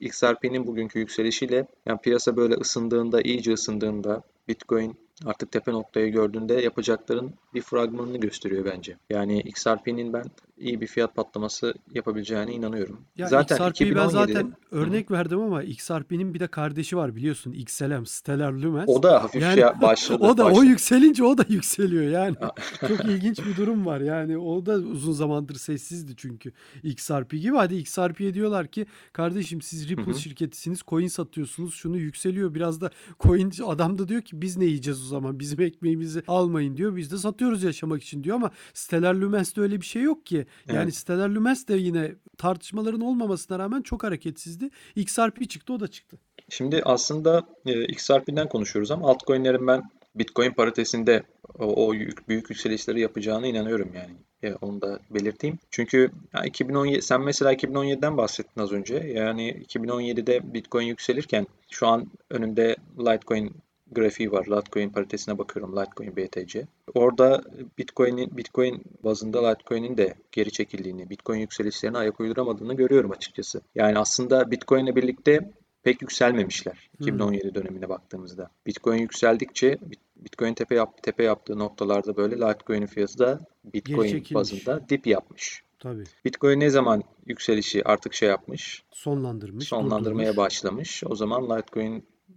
XRP'nin 0.00 0.66
bugünkü 0.66 0.98
yükselişiyle 0.98 1.66
yani 1.86 1.98
piyasa 2.00 2.36
böyle 2.36 2.54
ısındığında, 2.54 3.22
iyice 3.22 3.52
ısındığında 3.52 4.22
Bitcoin 4.48 4.96
artık 5.24 5.52
tepe 5.52 5.72
noktayı 5.72 6.12
gördüğünde 6.12 6.54
yapacakların 6.54 7.34
bir 7.54 7.62
fragmanını 7.62 8.18
gösteriyor 8.18 8.64
bence. 8.64 8.96
Yani 9.10 9.40
XRP'nin 9.40 10.12
ben 10.12 10.24
iyi 10.58 10.80
bir 10.80 10.86
fiyat 10.86 11.14
patlaması 11.14 11.74
yapabileceğine 11.94 12.52
inanıyorum. 12.52 13.00
Ya 13.16 13.28
zaten 13.28 13.56
XRP'yi 13.56 13.94
ben 13.94 14.00
2017'de 14.00 14.10
zaten 14.10 14.54
örnek 14.70 15.10
verdim 15.10 15.40
ama 15.40 15.62
XRP'nin 15.62 16.34
bir 16.34 16.40
de 16.40 16.46
kardeşi 16.46 16.96
var 16.96 17.16
biliyorsun 17.16 17.52
XLM, 17.52 18.06
Stellar 18.06 18.52
Lumens. 18.52 18.88
o 18.88 19.02
da 19.02 19.22
hafif 19.22 19.42
Yani 19.42 19.54
şey 19.54 19.64
başladı. 19.82 20.24
o 20.24 20.36
da 20.36 20.44
o 20.46 20.50
başladı. 20.50 20.66
yükselince 20.66 21.24
o 21.24 21.38
da 21.38 21.44
yükseliyor 21.48 22.04
yani. 22.04 22.36
Çok 22.88 23.04
ilginç 23.04 23.38
bir 23.46 23.56
durum 23.56 23.86
var 23.86 24.00
yani. 24.00 24.38
O 24.38 24.66
da 24.66 24.72
uzun 24.74 25.12
zamandır 25.12 25.54
sessizdi 25.54 26.12
çünkü 26.16 26.52
XRP 26.82 27.30
gibi. 27.30 27.56
Hadi 27.56 27.74
XRP'ye 27.76 28.34
diyorlar 28.34 28.66
ki 28.66 28.86
kardeşim 29.12 29.62
siz 29.62 29.88
Ripple 29.88 30.12
hı. 30.12 30.18
şirketisiniz, 30.18 30.80
coin 30.88 31.08
satıyorsunuz, 31.08 31.74
şunu 31.74 31.96
yükseliyor. 31.96 32.54
Biraz 32.54 32.80
da 32.80 32.90
coin 33.20 33.52
adam 33.66 33.98
da 33.98 34.08
diyor 34.08 34.22
ki 34.22 34.42
biz 34.42 34.56
ne 34.56 34.64
yiyeceğiz 34.64 35.02
o 35.02 35.06
zaman? 35.06 35.38
Bizim 35.40 35.60
ekmeğimizi 35.60 36.22
almayın 36.28 36.76
diyor. 36.76 36.96
Biz 36.96 37.12
de 37.12 37.18
satıyoruz 37.18 37.62
yaşamak 37.62 38.02
için 38.02 38.24
diyor 38.24 38.36
ama 38.36 38.50
Stellar 38.74 39.14
Lumens'te 39.14 39.60
öyle 39.60 39.80
bir 39.80 39.86
şey 39.86 40.02
yok 40.02 40.26
ki. 40.26 40.43
Yani 40.68 40.78
Evet. 40.82 40.94
Stellar 40.94 41.28
Lumens 41.28 41.68
de 41.68 41.74
yine 41.76 42.12
tartışmaların 42.38 43.00
olmamasına 43.00 43.58
rağmen 43.58 43.82
çok 43.82 44.04
hareketsizdi. 44.04 44.70
XRP 44.96 45.50
çıktı 45.50 45.72
o 45.72 45.80
da 45.80 45.88
çıktı. 45.88 46.18
Şimdi 46.48 46.82
aslında 46.84 47.42
e, 47.66 47.84
XRP'den 47.84 48.48
konuşuyoruz 48.48 48.90
ama 48.90 49.10
altcoin'lerin 49.10 49.66
ben 49.66 49.82
Bitcoin 50.14 50.50
paritesinde 50.50 51.22
o, 51.58 51.86
o 51.86 51.94
yük- 51.94 52.28
büyük 52.28 52.50
yükselişleri 52.50 53.00
yapacağına 53.00 53.46
inanıyorum 53.46 53.90
yani. 53.94 54.14
E, 54.42 54.54
onu 54.54 54.82
da 54.82 54.98
belirteyim. 55.10 55.58
Çünkü 55.70 56.10
ya 56.34 56.44
2017 56.44 57.02
sen 57.02 57.20
mesela 57.20 57.52
2017'den 57.54 58.16
bahsettin 58.16 58.60
az 58.60 58.72
önce. 58.72 58.94
Yani 58.94 59.50
2017'de 59.50 60.54
Bitcoin 60.54 60.86
yükselirken 60.86 61.46
şu 61.70 61.86
an 61.86 62.06
önümde 62.30 62.76
Litecoin 62.98 63.56
grafiği 63.92 64.32
var. 64.32 64.46
Litecoin 64.46 64.90
paritesine 64.90 65.38
bakıyorum. 65.38 65.76
Litecoin 65.76 66.16
BTC. 66.16 66.66
Orada 66.94 67.42
Bitcoin'in 67.78 68.36
Bitcoin 68.36 68.82
bazında 69.04 69.48
Litecoin'in 69.50 69.96
de 69.96 70.14
geri 70.32 70.50
çekildiğini, 70.52 71.10
Bitcoin 71.10 71.38
yükselişlerine 71.40 71.98
ayak 71.98 72.20
uyduramadığını 72.20 72.74
görüyorum 72.74 73.10
açıkçası. 73.10 73.60
Yani 73.74 73.98
aslında 73.98 74.50
Bitcoin'le 74.50 74.96
birlikte 74.96 75.52
pek 75.82 76.02
yükselmemişler 76.02 76.90
Hmm. 76.98 77.06
2017 77.06 77.54
dönemine 77.54 77.88
baktığımızda. 77.88 78.50
Bitcoin 78.66 78.98
yükseldikçe 78.98 79.78
Bit- 79.90 80.00
Bitcoin 80.16 80.54
tepe 80.54 80.74
yap, 80.74 81.02
tepe 81.02 81.24
yaptığı 81.24 81.58
noktalarda 81.58 82.16
böyle 82.16 82.36
Litecoin'in 82.36 82.86
fiyatı 82.86 83.18
da 83.18 83.40
Bitcoin 83.74 84.24
bazında 84.34 84.88
dip 84.88 85.06
yapmış. 85.06 85.62
Tabii. 85.78 86.04
Bitcoin 86.24 86.60
ne 86.60 86.70
zaman 86.70 87.02
yükselişi 87.26 87.84
artık 87.84 88.14
şey 88.14 88.28
yapmış, 88.28 88.82
Sonlandırmış, 88.90 89.64
sonlandırmaya 89.68 90.28
durdurmuş. 90.32 90.36
başlamış. 90.46 91.02
O 91.06 91.14
zaman 91.14 91.48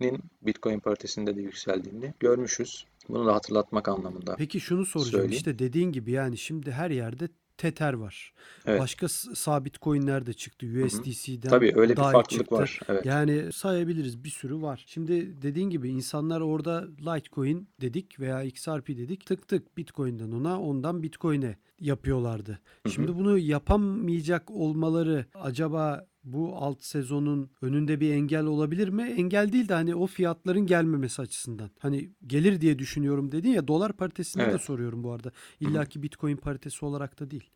Litecoin'in 0.01 0.23
Bitcoin 0.41 0.79
paritesinde 0.79 1.35
de 1.35 1.41
yükseldiğini 1.41 2.13
görmüşüz. 2.19 2.85
Bunu 3.09 3.25
da 3.25 3.33
hatırlatmak 3.35 3.89
anlamında. 3.89 4.35
Peki 4.35 4.59
şunu 4.59 4.85
soracağım. 4.85 5.11
Söyleyeyim. 5.11 5.31
İşte 5.31 5.59
dediğin 5.59 5.91
gibi 5.91 6.11
yani 6.11 6.37
şimdi 6.37 6.71
her 6.71 6.89
yerde 6.89 7.27
Tether 7.57 7.93
var. 7.93 8.33
Evet. 8.65 8.81
Başka 8.81 9.07
sabit 9.09 9.81
coinler 9.81 10.25
de 10.25 10.33
çıktı. 10.33 10.67
USDC'den 10.85 11.49
Tabii 11.49 11.73
öyle 11.75 11.91
bir 11.91 12.01
farklılık 12.01 12.29
çıktı. 12.29 12.55
var. 12.55 12.79
Evet. 12.89 13.05
Yani 13.05 13.53
sayabiliriz 13.53 14.23
bir 14.23 14.29
sürü 14.29 14.61
var. 14.61 14.83
Şimdi 14.87 15.41
dediğin 15.41 15.69
gibi 15.69 15.89
insanlar 15.89 16.41
orada 16.41 16.87
Litecoin 16.99 17.69
dedik 17.81 18.19
veya 18.19 18.43
XRP 18.43 18.87
dedik. 18.87 19.25
Tık 19.25 19.47
tık 19.47 19.77
Bitcoin'den 19.77 20.31
ona 20.31 20.61
ondan 20.61 21.03
Bitcoin'e 21.03 21.57
yapıyorlardı. 21.79 22.59
hı. 22.83 22.89
Şimdi 22.91 23.15
bunu 23.15 23.37
yapamayacak 23.37 24.51
olmaları 24.51 25.25
acaba 25.33 26.07
bu 26.33 26.55
alt 26.55 26.83
sezonun 26.83 27.49
önünde 27.61 27.99
bir 27.99 28.13
engel 28.13 28.45
olabilir 28.45 28.87
mi? 28.89 29.03
Engel 29.03 29.53
değil 29.53 29.69
de 29.69 29.73
hani 29.73 29.95
o 29.95 30.07
fiyatların 30.07 30.65
gelmemesi 30.65 31.21
açısından. 31.21 31.69
Hani 31.79 32.09
gelir 32.27 32.61
diye 32.61 32.79
düşünüyorum 32.79 33.31
dedin 33.31 33.49
ya 33.49 33.67
dolar 33.67 33.93
paritesinde 33.93 34.43
de 34.43 34.49
Evet. 34.49 34.61
soruyorum 34.61 35.03
bu 35.03 35.11
arada. 35.11 35.31
İlla 35.59 35.85
ki 35.85 36.03
Bitcoin 36.03 36.37
paritesi 36.37 36.85
olarak 36.85 37.19
da 37.19 37.31
değil. 37.31 37.49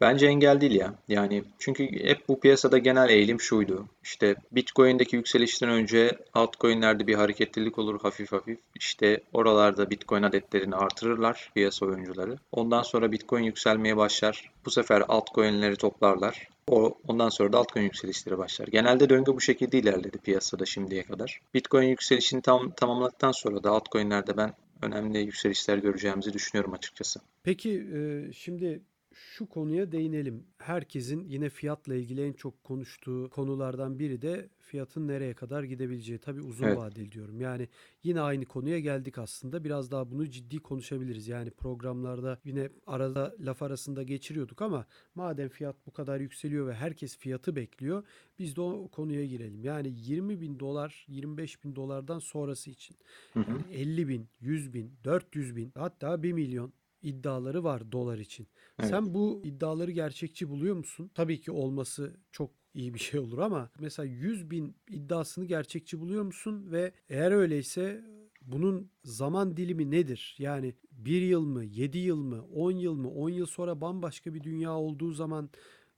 Bence 0.00 0.26
engel 0.26 0.60
değil 0.60 0.72
ya. 0.72 0.94
Yani 1.08 1.44
çünkü 1.58 1.84
hep 1.84 2.28
bu 2.28 2.40
piyasada 2.40 2.78
genel 2.78 3.08
eğilim 3.10 3.40
şuydu. 3.40 3.86
İşte 4.02 4.36
Bitcoin'deki 4.52 5.16
yükselişten 5.16 5.68
önce 5.68 6.18
altcoin'lerde 6.34 7.06
bir 7.06 7.14
hareketlilik 7.14 7.78
olur 7.78 8.00
hafif 8.00 8.32
hafif. 8.32 8.58
İşte 8.74 9.20
oralarda 9.32 9.90
Bitcoin 9.90 10.22
adetlerini 10.22 10.76
artırırlar 10.76 11.50
piyasa 11.54 11.86
oyuncuları. 11.86 12.38
Ondan 12.52 12.82
sonra 12.82 13.12
Bitcoin 13.12 13.42
yükselmeye 13.42 13.96
başlar. 13.96 14.50
Bu 14.64 14.70
sefer 14.70 15.04
altcoin'leri 15.08 15.76
toplarlar. 15.76 16.48
O, 16.66 16.98
ondan 17.08 17.28
sonra 17.28 17.52
da 17.52 17.58
altcoin 17.58 17.84
yükselişleri 17.84 18.38
başlar. 18.38 18.66
Genelde 18.66 19.08
döngü 19.08 19.34
bu 19.34 19.40
şekilde 19.40 19.78
ilerledi 19.78 20.18
piyasada 20.18 20.66
şimdiye 20.66 21.02
kadar. 21.02 21.40
Bitcoin 21.54 21.88
yükselişini 21.88 22.42
tam 22.42 22.70
tamamladıktan 22.70 23.32
sonra 23.32 23.64
da 23.64 23.70
altcoin'lerde 23.70 24.36
ben 24.36 24.54
önemli 24.82 25.18
yükselişler 25.18 25.78
göreceğimizi 25.78 26.32
düşünüyorum 26.32 26.72
açıkçası. 26.72 27.20
Peki 27.42 27.86
e, 27.94 28.32
şimdi 28.32 28.80
şu 29.14 29.46
konuya 29.48 29.92
değinelim. 29.92 30.46
Herkesin 30.58 31.24
yine 31.24 31.48
fiyatla 31.48 31.94
ilgili 31.94 32.26
en 32.26 32.32
çok 32.32 32.64
konuştuğu 32.64 33.30
konulardan 33.30 33.98
biri 33.98 34.22
de 34.22 34.48
fiyatın 34.58 35.08
nereye 35.08 35.34
kadar 35.34 35.62
gidebileceği. 35.62 36.18
Tabii 36.18 36.40
uzun 36.40 36.66
Evet. 36.66 36.78
vadeli 36.78 37.12
diyorum. 37.12 37.40
Yani 37.40 37.68
yine 38.02 38.20
aynı 38.20 38.44
konuya 38.44 38.78
geldik 38.78 39.18
aslında. 39.18 39.64
Biraz 39.64 39.90
daha 39.90 40.10
bunu 40.10 40.30
ciddi 40.30 40.58
konuşabiliriz. 40.58 41.28
Yani 41.28 41.50
programlarda 41.50 42.40
yine 42.44 42.68
arada 42.86 43.34
laf 43.40 43.62
arasında 43.62 44.02
geçiriyorduk 44.02 44.62
ama 44.62 44.86
madem 45.14 45.48
fiyat 45.48 45.76
bu 45.86 45.90
kadar 45.90 46.20
yükseliyor 46.20 46.66
ve 46.66 46.74
herkes 46.74 47.16
fiyatı 47.18 47.56
bekliyor 47.56 48.02
biz 48.38 48.56
de 48.56 48.60
o 48.60 48.88
konuya 48.88 49.26
girelim. 49.26 49.64
Yani 49.64 49.88
20 49.96 50.40
bin 50.40 50.60
dolar 50.60 51.04
25 51.08 51.64
bin 51.64 51.76
dolardan 51.76 52.18
sonrası 52.18 52.70
için 52.70 52.96
yani 53.34 53.62
50 53.72 54.08
bin, 54.08 54.28
100 54.40 54.74
bin, 54.74 54.92
400 55.04 55.56
bin 55.56 55.72
hatta 55.74 56.22
1 56.22 56.32
milyon 56.32 56.72
iddiaları 57.02 57.64
var 57.64 57.92
dolar 57.92 58.18
için. 58.18 58.48
Evet. 58.80 58.90
Sen 58.90 59.14
bu 59.14 59.42
iddiaları 59.44 59.90
gerçekçi 59.90 60.48
buluyor 60.48 60.76
musun? 60.76 61.10
Tabii 61.14 61.40
ki 61.40 61.50
olması 61.50 62.16
çok 62.32 62.50
iyi 62.74 62.94
bir 62.94 62.98
şey 62.98 63.20
olur 63.20 63.38
ama 63.38 63.70
mesela 63.78 64.06
100 64.06 64.50
bin 64.50 64.76
iddiasını 64.90 65.44
gerçekçi 65.44 66.00
buluyor 66.00 66.22
musun? 66.22 66.72
Ve 66.72 66.92
eğer 67.08 67.32
öyleyse 67.32 68.04
bunun 68.42 68.90
zaman 69.04 69.56
dilimi 69.56 69.90
nedir? 69.90 70.36
Yani 70.38 70.74
bir 70.92 71.22
yıl 71.22 71.44
mı, 71.44 71.64
7 71.64 71.98
yıl 71.98 72.22
mı, 72.22 72.42
10 72.54 72.70
yıl 72.70 72.94
mı, 72.94 73.10
10 73.10 73.28
yıl 73.28 73.46
sonra 73.46 73.80
bambaşka 73.80 74.34
bir 74.34 74.42
dünya 74.42 74.72
olduğu 74.72 75.12
zaman 75.12 75.50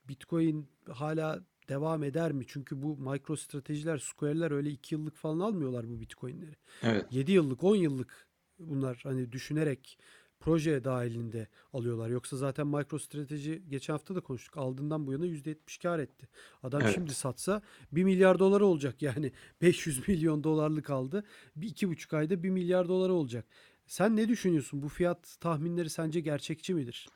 Bitcoin 0.08 0.68
hala 0.88 1.44
devam 1.68 2.02
eder 2.04 2.32
mi? 2.32 2.44
Çünkü 2.48 2.82
bu 2.82 2.96
mikro 2.96 3.36
stratejiler, 3.36 3.98
square'ler 3.98 4.50
öyle 4.50 4.70
2 4.70 4.94
yıllık 4.94 5.16
falan 5.16 5.40
almıyorlar 5.40 5.88
bu 5.88 6.00
Bitcoin'leri. 6.00 6.56
Evet. 6.82 7.06
7 7.10 7.32
yıllık, 7.32 7.64
10 7.64 7.76
yıllık 7.76 8.28
bunlar 8.58 9.00
hani 9.02 9.32
düşünerek 9.32 9.98
proje 10.40 10.84
dahilinde 10.84 11.48
alıyorlar. 11.72 12.08
Yoksa 12.10 12.36
zaten 12.36 12.66
MicroStrateji 12.66 13.62
geçen 13.68 13.94
hafta 13.94 14.14
da 14.14 14.20
konuştuk. 14.20 14.56
Aldığından 14.56 15.06
bu 15.06 15.12
yana 15.12 15.26
%70 15.26 15.82
kar 15.82 15.98
etti. 15.98 16.28
Adam 16.62 16.82
Evet. 16.82 16.94
şimdi 16.94 17.14
satsa 17.14 17.62
1 17.92 18.04
milyar 18.04 18.38
dolar 18.38 18.60
olacak 18.60 19.02
yani. 19.02 19.32
500 19.62 20.08
milyon 20.08 20.44
dolarlık 20.44 20.90
aldı. 20.90 21.24
Bir 21.56 21.68
iki 21.68 21.88
buçuk 21.88 22.14
ayda 22.14 22.42
1 22.42 22.50
milyar 22.50 22.88
dolara 22.88 23.12
olacak. 23.12 23.44
Sen 23.86 24.16
ne 24.16 24.28
düşünüyorsun? 24.28 24.82
Bu 24.82 24.88
fiyat 24.88 25.36
tahminleri 25.40 25.90
sence 25.90 26.20
gerçekçi 26.20 26.74
midir? 26.74 27.08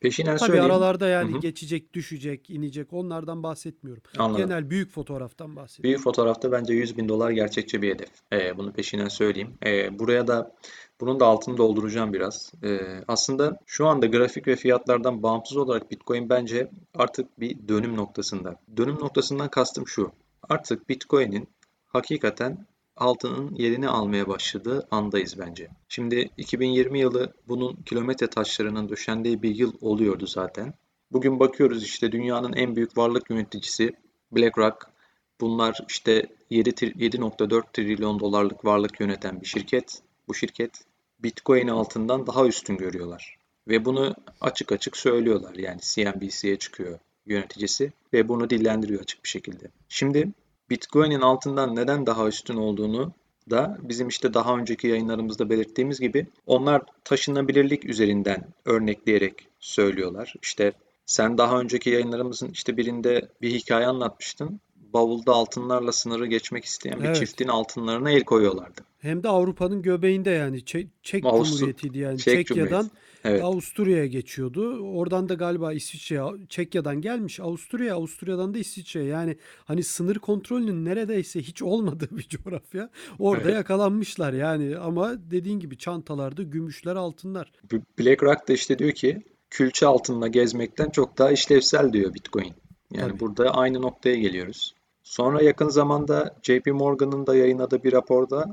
Peşinen 0.00 0.36
Tabii 0.36 0.46
söyleyeyim. 0.46 0.70
aralarda 0.70 1.08
yani 1.08 1.32
Hı 1.32 1.36
hı. 1.36 1.40
geçecek, 1.40 1.94
düşecek, 1.94 2.50
inecek 2.50 2.92
onlardan 2.92 3.42
bahsetmiyorum. 3.42 4.02
Anladım. 4.18 4.46
Genel 4.46 4.70
büyük 4.70 4.90
fotoğraftan 4.90 5.56
bahsediyorum. 5.56 5.82
Büyük 5.84 6.00
fotoğrafta 6.04 6.52
bence 6.52 6.74
100 6.74 6.96
bin 6.96 7.08
dolar 7.08 7.30
gerçekçi 7.30 7.82
bir 7.82 7.94
hedef. 7.94 8.08
Ee, 8.32 8.56
bunu 8.56 8.72
peşinden 8.72 9.08
söyleyeyim. 9.08 9.54
Ee, 9.66 9.98
buraya 9.98 10.26
da 10.26 10.52
bunun 11.00 11.20
da 11.20 11.26
altını 11.26 11.56
dolduracağım 11.56 12.12
biraz. 12.12 12.52
Ee, 12.64 12.78
aslında 13.08 13.58
şu 13.66 13.86
anda 13.86 14.06
grafik 14.06 14.46
ve 14.48 14.56
fiyatlardan 14.56 15.22
bağımsız 15.22 15.56
olarak 15.56 15.90
Bitcoin 15.90 16.28
bence 16.28 16.70
artık 16.94 17.40
bir 17.40 17.68
dönüm 17.68 17.96
noktasında. 17.96 18.60
Dönüm 18.76 18.94
noktasından 18.94 19.48
kastım 19.48 19.88
şu. 19.88 20.12
Artık 20.48 20.88
Bitcoin'in 20.88 21.48
hakikaten 21.86 22.66
altının 23.00 23.54
yerini 23.54 23.88
almaya 23.88 24.28
başladığı 24.28 24.88
andayız 24.90 25.38
bence. 25.38 25.68
Şimdi 25.88 26.30
2020 26.36 27.00
yılı 27.00 27.32
bunun 27.48 27.76
kilometre 27.86 28.26
taşlarının 28.26 28.88
döşendiği 28.88 29.42
bir 29.42 29.54
yıl 29.54 29.72
oluyordu 29.80 30.26
zaten. 30.26 30.74
Bugün 31.12 31.40
bakıyoruz 31.40 31.84
işte 31.84 32.12
dünyanın 32.12 32.52
en 32.52 32.76
büyük 32.76 32.98
varlık 32.98 33.30
yöneticisi 33.30 33.92
BlackRock 34.32 34.98
Bunlar 35.40 35.78
işte 35.88 36.26
7 36.50 36.70
tri- 36.70 36.94
7.4 36.98 37.72
trilyon 37.72 38.20
dolarlık 38.20 38.64
varlık 38.64 39.00
yöneten 39.00 39.40
bir 39.40 39.46
şirket. 39.46 40.02
Bu 40.28 40.34
şirket 40.34 40.84
Bitcoin 41.18 41.68
altından 41.68 42.26
daha 42.26 42.46
üstün 42.46 42.76
görüyorlar. 42.76 43.38
Ve 43.68 43.84
bunu 43.84 44.14
açık 44.40 44.72
açık 44.72 44.96
söylüyorlar. 44.96 45.54
Yani 45.54 45.80
CNBC'ye 45.80 46.56
çıkıyor 46.56 46.98
yöneticisi 47.26 47.92
ve 48.12 48.28
bunu 48.28 48.50
dillendiriyor 48.50 49.00
açık 49.00 49.24
bir 49.24 49.28
şekilde. 49.28 49.70
Şimdi 49.88 50.28
Bitcoin'in 50.70 51.20
altından 51.20 51.76
neden 51.76 52.06
daha 52.06 52.28
üstün 52.28 52.56
olduğunu 52.56 53.12
da 53.50 53.78
bizim 53.82 54.08
işte 54.08 54.34
daha 54.34 54.56
önceki 54.56 54.88
yayınlarımızda 54.88 55.50
belirttiğimiz 55.50 56.00
gibi 56.00 56.26
onlar 56.46 56.82
taşınabilirlik 57.04 57.84
üzerinden 57.84 58.48
örnekleyerek 58.64 59.48
söylüyorlar. 59.60 60.34
İşte 60.42 60.72
sen 61.06 61.38
daha 61.38 61.60
önceki 61.60 61.90
yayınlarımızın 61.90 62.48
işte 62.48 62.76
birinde 62.76 63.28
bir 63.42 63.50
hikaye 63.50 63.86
anlatmıştın. 63.86 64.60
Bavulda 64.76 65.32
altınlarla 65.32 65.92
sınırı 65.92 66.26
geçmek 66.26 66.64
isteyen 66.64 67.00
bir 67.00 67.04
Evet. 67.04 67.16
çiftin 67.16 67.48
altınlarına 67.48 68.10
el 68.10 68.24
koyuyorlardı. 68.24 68.80
Hem 68.98 69.22
de 69.22 69.28
Avrupa'nın 69.28 69.82
göbeğinde 69.82 70.30
yani 70.30 70.64
Çek, 70.64 70.88
Çek 71.02 71.22
Cumhuriyeti'ydi 71.22 71.98
yani 71.98 72.18
Çek 72.18 72.46
Çekya'dan 72.46 72.68
Cumhuriyeti. 72.68 73.07
Evet. 73.24 73.44
Avusturya'ya 73.44 74.06
geçiyordu. 74.06 74.80
Oradan 74.94 75.28
da 75.28 75.34
galiba 75.34 75.72
İsviçre'ye, 75.72 76.22
Çekya'dan 76.48 77.00
gelmiş 77.00 77.40
Avusturya, 77.40 77.94
Avusturya'dan 77.94 78.54
da 78.54 78.58
İsviçre'ye. 78.58 79.06
Yani 79.06 79.36
hani 79.64 79.82
sınır 79.82 80.16
kontrolünün 80.16 80.84
neredeyse 80.84 81.40
hiç 81.42 81.62
olmadığı 81.62 82.08
bir 82.16 82.28
coğrafya. 82.28 82.90
Orada 83.18 83.44
Evet. 83.44 83.54
yakalanmışlar 83.54 84.32
yani 84.32 84.78
ama 84.78 85.30
dediğin 85.30 85.60
gibi 85.60 85.78
çantalarda 85.78 86.42
gümüşler, 86.42 86.96
altınlar. 86.96 87.52
BlackRock 87.98 88.48
da 88.48 88.52
işte 88.52 88.78
diyor 88.78 88.92
ki 88.92 89.22
külçe 89.50 89.86
altınla 89.86 90.28
gezmekten 90.28 90.90
çok 90.90 91.18
daha 91.18 91.30
işlevsel 91.30 91.92
diyor 91.92 92.14
Bitcoin. 92.14 92.54
Yani 92.92 93.10
Tabii. 93.10 93.20
burada 93.20 93.50
aynı 93.50 93.82
noktaya 93.82 94.16
geliyoruz. 94.16 94.74
Sonra 95.02 95.42
yakın 95.42 95.68
zamanda 95.68 96.36
JP 96.42 96.66
Morgan'ın 96.66 97.26
da 97.26 97.36
yayınladığı 97.36 97.82
bir 97.84 97.92
raporda 97.92 98.44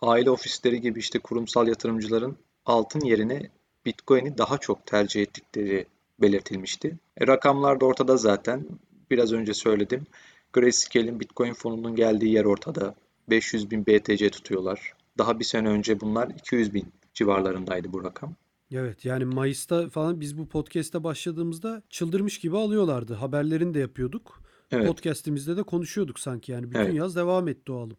aile 0.00 0.30
ofisleri 0.30 0.80
gibi 0.80 0.98
işte 0.98 1.18
kurumsal 1.18 1.68
yatırımcıların 1.68 2.36
altın 2.64 3.00
yerine 3.00 3.50
Bitcoin'i 3.86 4.38
daha 4.38 4.58
çok 4.58 4.86
tercih 4.86 5.22
ettikleri 5.22 5.86
belirtilmişti. 6.22 6.98
E, 7.18 7.26
rakamlar 7.26 7.80
da 7.80 7.84
ortada 7.84 8.16
zaten. 8.16 8.66
Biraz 9.10 9.32
önce 9.32 9.54
söyledim. 9.54 10.06
Grayscale'in 10.52 11.20
Bitcoin 11.20 11.52
fonunun 11.52 11.96
geldiği 11.96 12.32
yer 12.32 12.44
ortada. 12.44 12.94
500 13.30 13.70
bin 13.70 13.86
BTC 13.86 14.30
tutuyorlar. 14.30 14.92
Daha 15.18 15.38
bir 15.38 15.44
sene 15.44 15.68
önce 15.68 16.00
bunlar 16.00 16.28
200 16.28 16.74
bin 16.74 16.92
civarlarındaydı 17.14 17.92
bu 17.92 18.04
rakam. 18.04 18.34
Evet 18.72 19.04
yani 19.04 19.24
Mayıs'ta 19.24 19.88
falan 19.88 20.20
biz 20.20 20.38
bu 20.38 20.48
podcast'te 20.48 21.04
başladığımızda 21.04 21.82
çıldırmış 21.90 22.38
gibi 22.38 22.56
alıyorlardı. 22.56 23.14
Haberlerini 23.14 23.74
de 23.74 23.78
yapıyorduk. 23.78 24.42
Evet. 24.70 24.86
Podcast'imizde 24.86 25.56
de 25.56 25.62
konuşuyorduk 25.62 26.20
sanki 26.20 26.52
yani 26.52 26.70
bütün 26.70 26.80
Evet. 26.80 26.94
yaz 26.94 27.16
devam 27.16 27.48
etti 27.48 27.72
o 27.72 27.76
alım. 27.76 27.96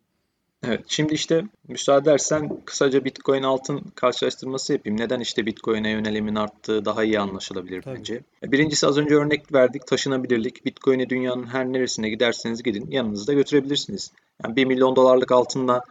Evet, 0.64 0.84
şimdi 0.88 1.14
işte 1.14 1.44
müsaade 1.68 2.10
edersen 2.10 2.62
kısaca 2.66 3.06
Bitcoin 3.06 3.44
altın 3.44 3.80
karşılaştırması 3.96 4.74
yapayım. 4.74 5.00
Neden 5.00 5.20
işte 5.20 5.46
Bitcoin'e 5.46 5.90
yönelimin 5.90 6.36
arttığı 6.36 6.86
daha 6.86 7.04
iyi 7.04 7.20
anlaşılabilir 7.20 7.82
Tabii. 7.82 7.98
bence. 7.98 8.24
E, 8.44 8.52
Birincisi 8.52 8.88
az 8.88 8.98
önce 8.98 9.16
örnek 9.16 9.54
verdik 9.54 9.88
taşınabilirlik. 9.88 10.66
Bitcoin'i 10.66 11.10
dünyanın 11.10 11.48
her 11.48 11.66
neresine 11.66 12.10
giderseniz 12.10 12.64
gidin 12.64 12.92
yanınızda 12.92 13.34
götürebilirsiniz. 13.34 14.12
Yani 14.44 14.56
1 14.56 14.66
milyon 14.66 14.96
dolarlık 14.96 15.32
altınla 15.32 15.82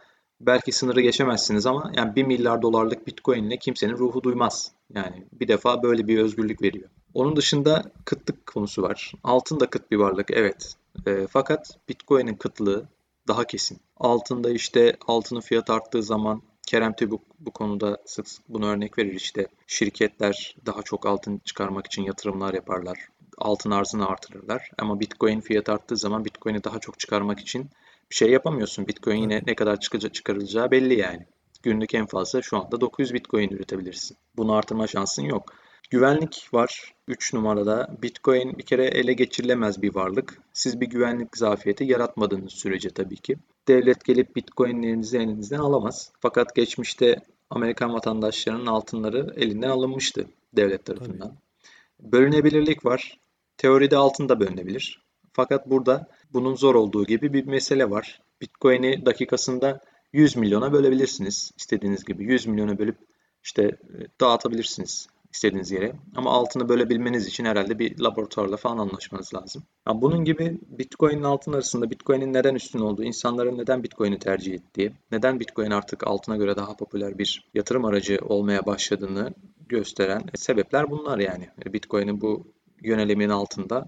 belki 0.40 0.72
sınırı 0.72 1.00
geçemezsiniz 1.00 1.66
ama 1.66 1.92
yani 1.96 2.16
1 2.16 2.22
milyar 2.22 2.62
dolarlık 2.62 3.06
Bitcoin 3.06 3.44
ile 3.44 3.56
kimsenin 3.56 3.96
ruhu 3.98 4.22
duymaz. 4.22 4.72
Yani 4.94 5.24
bir 5.32 5.48
defa 5.48 5.82
böyle 5.82 6.08
bir 6.08 6.18
özgürlük 6.18 6.62
veriyor. 6.62 6.88
Onun 7.14 7.36
dışında 7.36 7.82
kıtlık 8.04 8.46
konusu 8.46 8.82
var. 8.82 9.12
Altın 9.24 9.60
da 9.60 9.66
kıt 9.70 9.90
bir 9.90 9.96
varlık 9.96 10.30
evet. 10.30 10.74
E, 11.06 11.26
fakat 11.30 11.78
Bitcoin'in 11.88 12.34
kıtlığı 12.34 12.88
daha 13.28 13.44
kesin. 13.44 13.80
Altında 13.96 14.50
işte 14.50 14.96
altının 15.06 15.40
fiyatı 15.40 15.72
arttığı 15.72 16.02
zaman 16.02 16.42
Kerem 16.66 16.96
Tübük 16.96 17.20
bu 17.38 17.50
konuda 17.50 17.98
sık 18.06 18.28
sık 18.28 18.48
bunu 18.48 18.66
örnek 18.66 18.98
verir 18.98 19.14
işte 19.14 19.46
şirketler 19.66 20.56
daha 20.66 20.82
çok 20.82 21.06
altın 21.06 21.40
çıkarmak 21.44 21.86
için 21.86 22.02
yatırımlar 22.02 22.54
yaparlar. 22.54 22.98
Altın 23.38 23.70
arzını 23.70 24.08
artırırlar. 24.08 24.70
Ama 24.78 25.00
Bitcoin 25.00 25.40
fiyatı 25.40 25.72
arttığı 25.72 25.96
zaman 25.96 26.24
Bitcoin'i 26.24 26.64
daha 26.64 26.78
çok 26.78 26.98
çıkarmak 26.98 27.40
için 27.40 27.70
bir 28.10 28.14
şey 28.14 28.30
yapamıyorsun. 28.30 28.86
Bitcoin 28.86 29.16
yine 29.16 29.42
ne 29.46 29.54
kadar 29.54 29.80
çıkacağı, 29.80 30.12
çıkarılacağı 30.12 30.70
belli 30.70 30.98
yani. 30.98 31.26
Günlük 31.62 31.94
en 31.94 32.06
fazla 32.06 32.42
şu 32.42 32.56
anda 32.58 32.80
900 32.80 33.14
Bitcoin 33.14 33.48
üretebilirsin. 33.48 34.16
Bunu 34.36 34.54
artırma 34.54 34.86
şansın 34.86 35.22
yok. 35.22 35.52
Güvenlik 35.90 36.48
var 36.52 36.94
3 37.08 37.34
numarada. 37.34 37.96
Bitcoin 38.02 38.58
bir 38.58 38.62
kere 38.62 38.84
ele 38.84 39.12
geçirilemez 39.12 39.82
bir 39.82 39.94
varlık. 39.94 40.38
Siz 40.52 40.80
bir 40.80 40.86
güvenlik 40.86 41.36
zafiyeti 41.36 41.84
yaratmadığınız 41.84 42.52
sürece 42.52 42.90
tabii 42.90 43.16
ki. 43.16 43.36
Devlet 43.68 44.04
gelip 44.04 44.36
Bitcoin'lerinizi 44.36 45.18
elinizden 45.18 45.58
alamaz. 45.58 46.12
Fakat 46.20 46.54
geçmişte 46.54 47.20
Amerikan 47.50 47.92
vatandaşlarının 47.92 48.66
altınları 48.66 49.34
elinden 49.36 49.68
alınmıştı 49.68 50.26
devlet 50.56 50.84
tarafından. 50.84 51.36
Bölünebilirlik 52.00 52.84
var. 52.84 53.18
Teoride 53.58 53.96
altın 53.96 54.28
da 54.28 54.40
bölünebilir. 54.40 55.02
Fakat 55.32 55.70
burada 55.70 56.08
bunun 56.32 56.54
zor 56.54 56.74
olduğu 56.74 57.06
gibi 57.06 57.32
bir 57.32 57.46
mesele 57.46 57.90
var. 57.90 58.22
Bitcoin'i 58.40 59.06
dakikasında 59.06 59.80
100 60.12 60.36
milyona 60.36 60.72
bölebilirsiniz. 60.72 61.52
istediğiniz 61.56 62.04
gibi 62.04 62.24
100 62.24 62.46
milyona 62.46 62.78
bölüp 62.78 62.96
işte 63.42 63.62
e, 63.62 63.96
dağıtabilirsiniz 64.20 65.08
istediğiniz 65.36 65.70
yere. 65.70 65.92
Ama 66.16 66.30
altını 66.30 66.68
bölebilmeniz 66.68 67.26
için 67.26 67.44
herhalde 67.44 67.78
bir 67.78 68.00
laboratuvarla 68.00 68.56
falan 68.56 68.78
anlaşmanız 68.78 69.34
lazım. 69.34 69.62
Ya 69.88 70.02
bunun 70.02 70.24
gibi 70.24 70.58
Bitcoin 70.68 71.18
ile 71.18 71.26
altın 71.26 71.52
arasında 71.52 71.90
Bitcoin'in 71.90 72.32
neden 72.32 72.54
üstün 72.54 72.78
olduğu, 72.78 73.02
insanların 73.02 73.58
neden 73.58 73.82
Bitcoin'i 73.82 74.18
tercih 74.18 74.54
ettiği, 74.54 74.92
neden 75.12 75.40
Bitcoin 75.40 75.70
artık 75.70 76.06
altına 76.06 76.36
göre 76.36 76.56
daha 76.56 76.76
popüler 76.76 77.18
bir 77.18 77.48
yatırım 77.54 77.84
aracı 77.84 78.18
olmaya 78.22 78.66
başladığını 78.66 79.34
gösteren 79.68 80.22
sebepler 80.34 80.90
bunlar 80.90 81.18
yani. 81.18 81.48
Bitcoin'in 81.66 82.20
bu 82.20 82.46
yönelimin 82.82 83.28
altında 83.28 83.86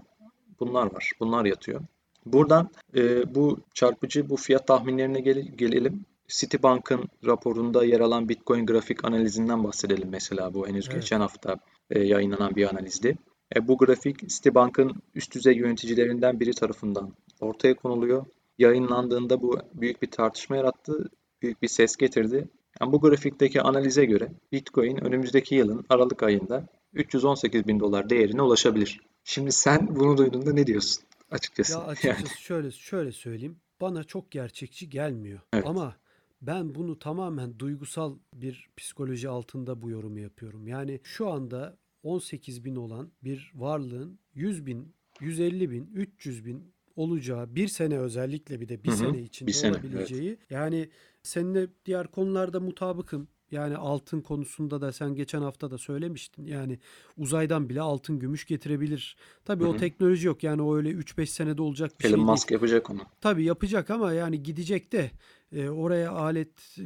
bunlar 0.59 0.93
var. 0.93 1.11
Bunlar 1.19 1.45
yatıyor. 1.45 1.81
Buradan 2.25 2.69
e, 2.95 3.35
bu 3.35 3.59
çarpıcı 3.73 4.29
bu 4.29 4.35
fiyat 4.37 4.67
tahminlerine 4.67 5.19
gel- 5.19 5.51
gelelim. 5.55 6.05
Citibank'ın 6.29 7.09
raporunda 7.25 7.85
yer 7.85 7.99
alan 7.99 8.29
Bitcoin 8.29 8.65
grafik 8.65 9.05
analizinden 9.05 9.63
bahsedelim 9.63 10.09
mesela 10.09 10.53
bu 10.53 10.67
henüz 10.67 10.85
Evet. 10.87 11.01
geçen 11.01 11.19
hafta 11.19 11.55
e, 11.89 11.99
yayınlanan 11.99 12.55
bir 12.55 12.69
analizdi. 12.69 13.17
E, 13.55 13.67
bu 13.67 13.77
grafik 13.77 14.29
Citibank'ın 14.29 15.01
üst 15.15 15.35
düzey 15.35 15.55
yöneticilerinden 15.55 16.39
biri 16.39 16.53
tarafından 16.53 17.13
ortaya 17.39 17.75
konuluyor. 17.75 18.25
Yayınlandığında 18.57 19.41
bu 19.41 19.59
büyük 19.73 20.01
bir 20.01 20.11
tartışma 20.11 20.55
yarattı, 20.55 21.09
büyük 21.41 21.61
bir 21.61 21.67
ses 21.67 21.95
getirdi. 21.95 22.47
Yani 22.81 22.91
bu 22.91 23.01
grafikteki 23.01 23.61
analize 23.61 24.05
göre 24.05 24.31
Bitcoin 24.51 25.05
önümüzdeki 25.05 25.55
yılın 25.55 25.85
Aralık 25.89 26.23
ayında 26.23 26.67
318 26.93 27.67
bin 27.67 27.79
dolar 27.79 28.09
değerine 28.09 28.41
ulaşabilir. 28.41 29.01
Şimdi 29.23 29.51
sen 29.51 29.95
bunu 29.95 30.17
duyduğunda 30.17 30.53
ne 30.53 30.67
diyorsun? 30.67 31.03
Açıkçası. 31.31 31.73
Ya 31.73 31.79
Yani. 32.03 32.13
açıkçası 32.13 32.41
şöyle 32.41 32.71
şöyle 32.71 33.11
söyleyeyim. 33.11 33.57
Bana 33.81 34.03
çok 34.03 34.31
gerçekçi 34.31 34.89
gelmiyor. 34.89 35.39
Evet. 35.53 35.65
Ama 35.67 35.95
ben 36.41 36.75
bunu 36.75 36.99
tamamen 36.99 37.59
duygusal 37.59 38.17
bir 38.33 38.69
psikoloji 38.77 39.29
altında 39.29 39.81
bu 39.81 39.89
yorumu 39.89 40.19
yapıyorum. 40.19 40.67
Yani 40.67 40.99
şu 41.03 41.29
anda 41.29 41.77
18 42.03 42.65
bin 42.65 42.75
olan 42.75 43.11
bir 43.23 43.51
varlığın 43.55 44.19
100 44.33 44.65
bin, 44.65 44.93
150 45.19 45.71
bin, 45.71 45.91
300 45.93 46.45
bin 46.45 46.73
olacağı 46.95 47.55
bir 47.55 47.67
sene 47.67 47.99
özellikle 47.99 48.61
bir 48.61 48.69
de 48.69 48.83
bir 48.83 48.89
Hı 48.89 48.93
hı, 48.93 48.97
sene 48.97 49.21
içinde 49.21 49.47
bir 49.47 49.53
sene, 49.53 49.71
evet. 49.71 49.85
olabileceği. 49.85 50.37
Yani 50.49 50.89
seninle 51.23 51.67
diğer 51.85 52.07
konularda 52.07 52.59
mutabıkım. 52.59 53.27
Yani 53.51 53.77
altın 53.77 54.21
konusunda 54.21 54.81
da 54.81 54.91
sen 54.91 55.15
geçen 55.15 55.41
hafta 55.41 55.71
da 55.71 55.77
söylemiştin. 55.77 56.45
Yani 56.45 56.79
uzaydan 57.17 57.69
bile 57.69 57.81
altın 57.81 58.19
gümüş 58.19 58.45
getirebilir. 58.45 59.17
Tabii 59.45 59.63
Hı 59.63 59.67
o 59.67 59.77
teknoloji 59.77 60.27
yok. 60.27 60.43
Yani 60.43 60.61
o 60.61 60.75
öyle 60.75 60.89
3-5 60.89 61.25
senede 61.25 61.61
olacak 61.61 61.99
bir 61.99 62.03
şey 62.03 62.11
Elon 62.11 62.19
değil. 62.19 62.29
Musk 62.29 62.51
yapacak 62.51 62.89
onu. 62.89 63.01
Tabii 63.21 63.43
yapacak 63.43 63.89
ama 63.89 64.13
yani 64.13 64.43
gidecek 64.43 64.91
de 64.91 65.11
e, 65.51 65.69
oraya 65.69 66.11
alet, 66.11 66.77
e, 66.77 66.83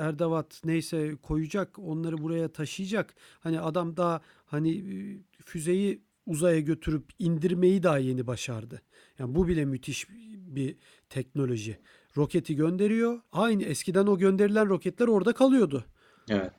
erdavat 0.00 0.60
neyse 0.64 1.16
koyacak, 1.22 1.78
onları 1.78 2.18
buraya 2.18 2.48
taşıyacak. 2.48 3.14
Hani 3.40 3.60
adam 3.60 3.96
daha 3.96 4.20
hani 4.46 4.72
e, 4.78 5.18
füzeyi 5.44 6.02
uzaya 6.26 6.60
götürüp 6.60 7.04
indirmeyi 7.18 7.82
daha 7.82 7.98
yeni 7.98 8.26
başardı. 8.26 8.82
Yani 9.18 9.34
bu 9.34 9.48
bile 9.48 9.64
müthiş 9.64 10.06
bir 10.34 10.76
teknoloji. 11.08 11.78
Roketi 12.16 12.56
gönderiyor. 12.56 13.20
Aynı 13.32 13.62
eskiden 13.62 14.06
o 14.06 14.18
gönderilen 14.18 14.68
roketler 14.68 15.08
orada 15.08 15.32
kalıyordu. 15.32 15.84
Evet. 16.28 16.52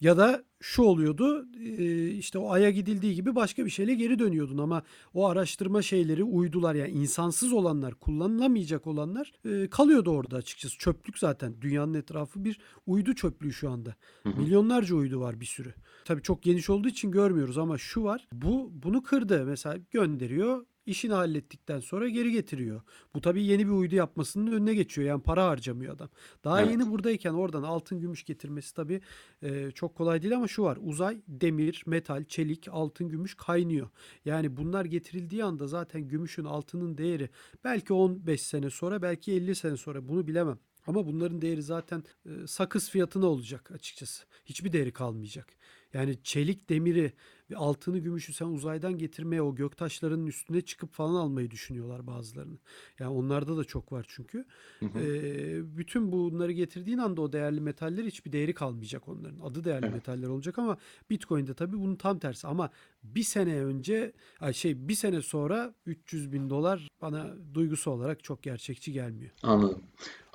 Ya 0.00 0.16
da 0.16 0.44
şu 0.66 0.82
oluyordu 0.82 1.46
e, 1.78 2.08
işte 2.08 2.38
o 2.38 2.50
Ay'a 2.50 2.70
gidildiği 2.70 3.14
gibi 3.14 3.34
başka 3.34 3.64
bir 3.64 3.70
şeyle 3.70 3.94
geri 3.94 4.18
dönüyordun 4.18 4.58
ama 4.58 4.82
o 5.14 5.26
araştırma 5.26 5.82
şeyleri 5.82 6.24
uydular. 6.24 6.74
Yani 6.74 6.90
insansız 6.90 7.52
olanlar 7.52 7.94
kullanılamayacak 7.94 8.86
olanlar 8.86 9.32
e, 9.44 9.70
kalıyordu 9.70 10.10
orada 10.10 10.36
açıkçası. 10.36 10.78
Çöplük 10.78 11.18
zaten. 11.18 11.54
Dünyanın 11.60 11.94
etrafı 11.94 12.44
bir 12.44 12.58
uydu 12.86 13.14
çöplüğü 13.14 13.52
şu 13.52 13.70
anda. 13.70 13.94
Hı 14.22 14.28
hı. 14.28 14.40
milyonlarca 14.40 14.94
uydu 14.94 15.20
var 15.20 15.40
bir 15.40 15.46
sürü. 15.46 15.74
Tabii 16.04 16.22
çok 16.22 16.42
geniş 16.42 16.70
olduğu 16.70 16.88
için 16.88 17.10
görmüyoruz 17.10 17.58
ama 17.58 17.78
şu 17.78 18.04
var. 18.04 18.28
Bu 18.32 18.70
bunu 18.72 19.02
kırdı. 19.02 19.44
Mesela 19.46 19.76
gönderiyor 19.90 20.66
işini 20.86 21.12
hallettikten 21.12 21.80
sonra 21.80 22.08
geri 22.08 22.32
getiriyor. 22.32 22.82
Bu 23.14 23.20
tabii 23.20 23.44
yeni 23.44 23.66
bir 23.66 23.72
uydu 23.72 23.94
yapmasının 23.94 24.52
önüne 24.52 24.74
geçiyor. 24.74 25.08
Yani 25.08 25.22
para 25.22 25.46
harcamıyor 25.46 25.94
adam. 25.94 26.08
Daha 26.44 26.60
Evet. 26.60 26.70
yeni 26.70 26.90
buradayken 26.90 27.32
oradan 27.32 27.62
altın 27.62 28.00
gümüş 28.00 28.24
getirmesi 28.24 28.74
tabii 28.74 29.00
e, 29.42 29.70
çok 29.70 29.94
kolay 29.94 30.22
değil 30.22 30.36
ama 30.36 30.48
şu 30.48 30.62
var. 30.62 30.78
Uzay, 30.80 31.20
demir, 31.28 31.82
metal, 31.86 32.24
çelik, 32.24 32.68
altın, 32.70 33.08
gümüş 33.08 33.34
kaynıyor. 33.34 33.88
Yani 34.24 34.56
bunlar 34.56 34.84
getirildiği 34.84 35.44
anda 35.44 35.66
zaten 35.66 36.08
gümüşün, 36.08 36.44
altının 36.44 36.98
değeri 36.98 37.30
belki 37.64 37.92
15 37.92 38.42
sene 38.42 38.70
sonra, 38.70 39.02
belki 39.02 39.32
50 39.32 39.54
sene 39.54 39.76
sonra 39.76 40.08
bunu 40.08 40.26
bilemem. 40.26 40.58
Ama 40.86 41.06
bunların 41.06 41.42
değeri 41.42 41.62
zaten 41.62 42.04
e, 42.26 42.46
sakız 42.46 42.90
fiyatına 42.90 43.26
olacak 43.26 43.70
açıkçası. 43.70 44.24
Hiçbir 44.44 44.72
değeri 44.72 44.92
kalmayacak. 44.92 45.46
Yani 45.92 46.18
çelik 46.22 46.68
demiri 46.68 47.12
bir 47.50 47.54
altını 47.54 47.98
gümüşü 47.98 48.32
sen 48.32 48.46
uzaydan 48.46 48.98
getirmeye 48.98 49.42
o 49.42 49.54
göktaşlarının 49.54 50.26
üstüne 50.26 50.60
çıkıp 50.60 50.92
falan 50.92 51.14
almayı 51.14 51.50
düşünüyorlar 51.50 52.06
bazılarını. 52.06 52.58
Yani 52.98 53.10
onlarda 53.10 53.56
da 53.56 53.64
çok 53.64 53.92
var 53.92 54.06
çünkü. 54.08 54.44
Hı 54.80 54.86
hı. 54.86 54.98
Ee, 54.98 55.76
bütün 55.76 56.12
bunları 56.12 56.52
getirdiğin 56.52 56.98
anda 56.98 57.20
o 57.20 57.32
değerli 57.32 57.60
metaller 57.60 58.04
hiçbir 58.04 58.32
değeri 58.32 58.54
kalmayacak 58.54 59.08
onların. 59.08 59.40
Adı 59.40 59.64
değerli 59.64 59.86
Evet. 59.86 59.94
metaller 59.94 60.28
olacak 60.28 60.58
ama 60.58 60.76
Bitcoin'de 61.10 61.54
tabii 61.54 61.80
bunun 61.80 61.96
tam 61.96 62.18
tersi. 62.18 62.46
Ama 62.46 62.70
bir 63.02 63.22
sene 63.22 63.64
önce 63.64 64.12
şey 64.52 64.88
bir 64.88 64.94
sene 64.94 65.22
sonra 65.22 65.74
300 65.86 66.32
bin 66.32 66.50
dolar 66.50 66.88
bana 67.02 67.34
duygusu 67.54 67.90
olarak 67.90 68.24
çok 68.24 68.42
gerçekçi 68.42 68.92
gelmiyor. 68.92 69.30
Anladım. 69.42 69.82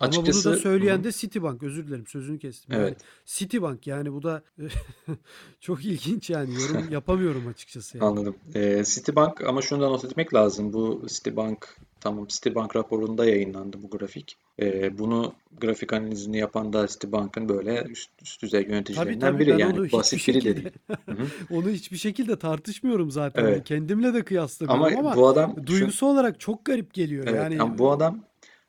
Ama 0.02 0.12
bunu 0.12 0.26
da 0.26 0.30
Açıkçası 0.30 0.56
söyleyen 0.56 0.98
hı. 0.98 1.04
de 1.04 1.12
Citibank. 1.12 1.64
Özür 1.64 1.88
dilerim 1.88 2.08
sözünü 2.08 2.40
kestim. 2.40 2.74
Yani 2.74 2.84
Evet. 2.84 2.98
Citibank 3.26 3.88
yani 3.88 4.14
bu 4.14 4.24
da 4.24 4.44
çok 5.60 5.86
ilginç 5.86 6.30
yani 6.30 6.54
yorum 6.62 6.86
yapamıyorum 6.92 7.48
açıkçası 7.48 7.98
yani. 7.98 8.08
Anladım. 8.08 8.36
Ee, 8.56 8.84
Citibank 8.86 9.42
ama 9.42 9.62
şunu 9.62 9.82
da 9.82 9.90
not 9.90 10.06
etmek 10.06 10.34
lazım. 10.34 10.74
Bu 10.74 11.02
Citibank 11.08 11.76
tamam 12.00 12.28
Citibank 12.28 12.76
raporunda 12.76 13.26
yayınlandı 13.26 13.78
bu 13.82 13.90
grafik. 13.90 14.38
Ee, 14.60 14.98
bunu 14.98 15.34
grafik 15.62 15.94
analizini 15.94 16.38
yapan 16.38 16.74
da 16.74 16.88
Citibank'ın 16.88 17.50
böyle 17.50 17.84
üst, 17.90 18.10
üst 18.22 18.42
düzey 18.42 18.62
Tabii 18.64 18.72
yöneticilerinden 18.74 19.32
tabii 19.32 19.40
biri. 19.40 19.52
ben 19.52 19.58
Yani 19.60 19.92
basit 19.92 20.28
biri 20.28 20.36
de 20.36 20.42
şekilde 20.42 20.56
değil. 20.56 20.70
Hı. 21.10 21.28
onu 21.56 21.70
hiçbir 21.70 21.98
şekilde 21.98 22.40
tartışmıyorum 22.40 23.12
zaten. 23.12 23.42
Yani 23.44 23.52
Evet. 23.54 23.64
kendimle 23.64 24.06
de 24.08 24.10
Ama 24.18 24.24
kıyaslamıyorum 24.24 25.06
ama 25.06 25.16
bu 25.16 25.28
adam 25.28 25.56
şu 25.58 25.68
duygusu 25.68 26.06
olarak 26.06 26.40
çok 26.40 26.66
garip 26.66 26.94
geliyor. 26.94 27.24
evet 27.28 27.36
Yani 27.36 27.62
ama 27.62 27.78
bu 27.78 27.92
adam 27.92 28.24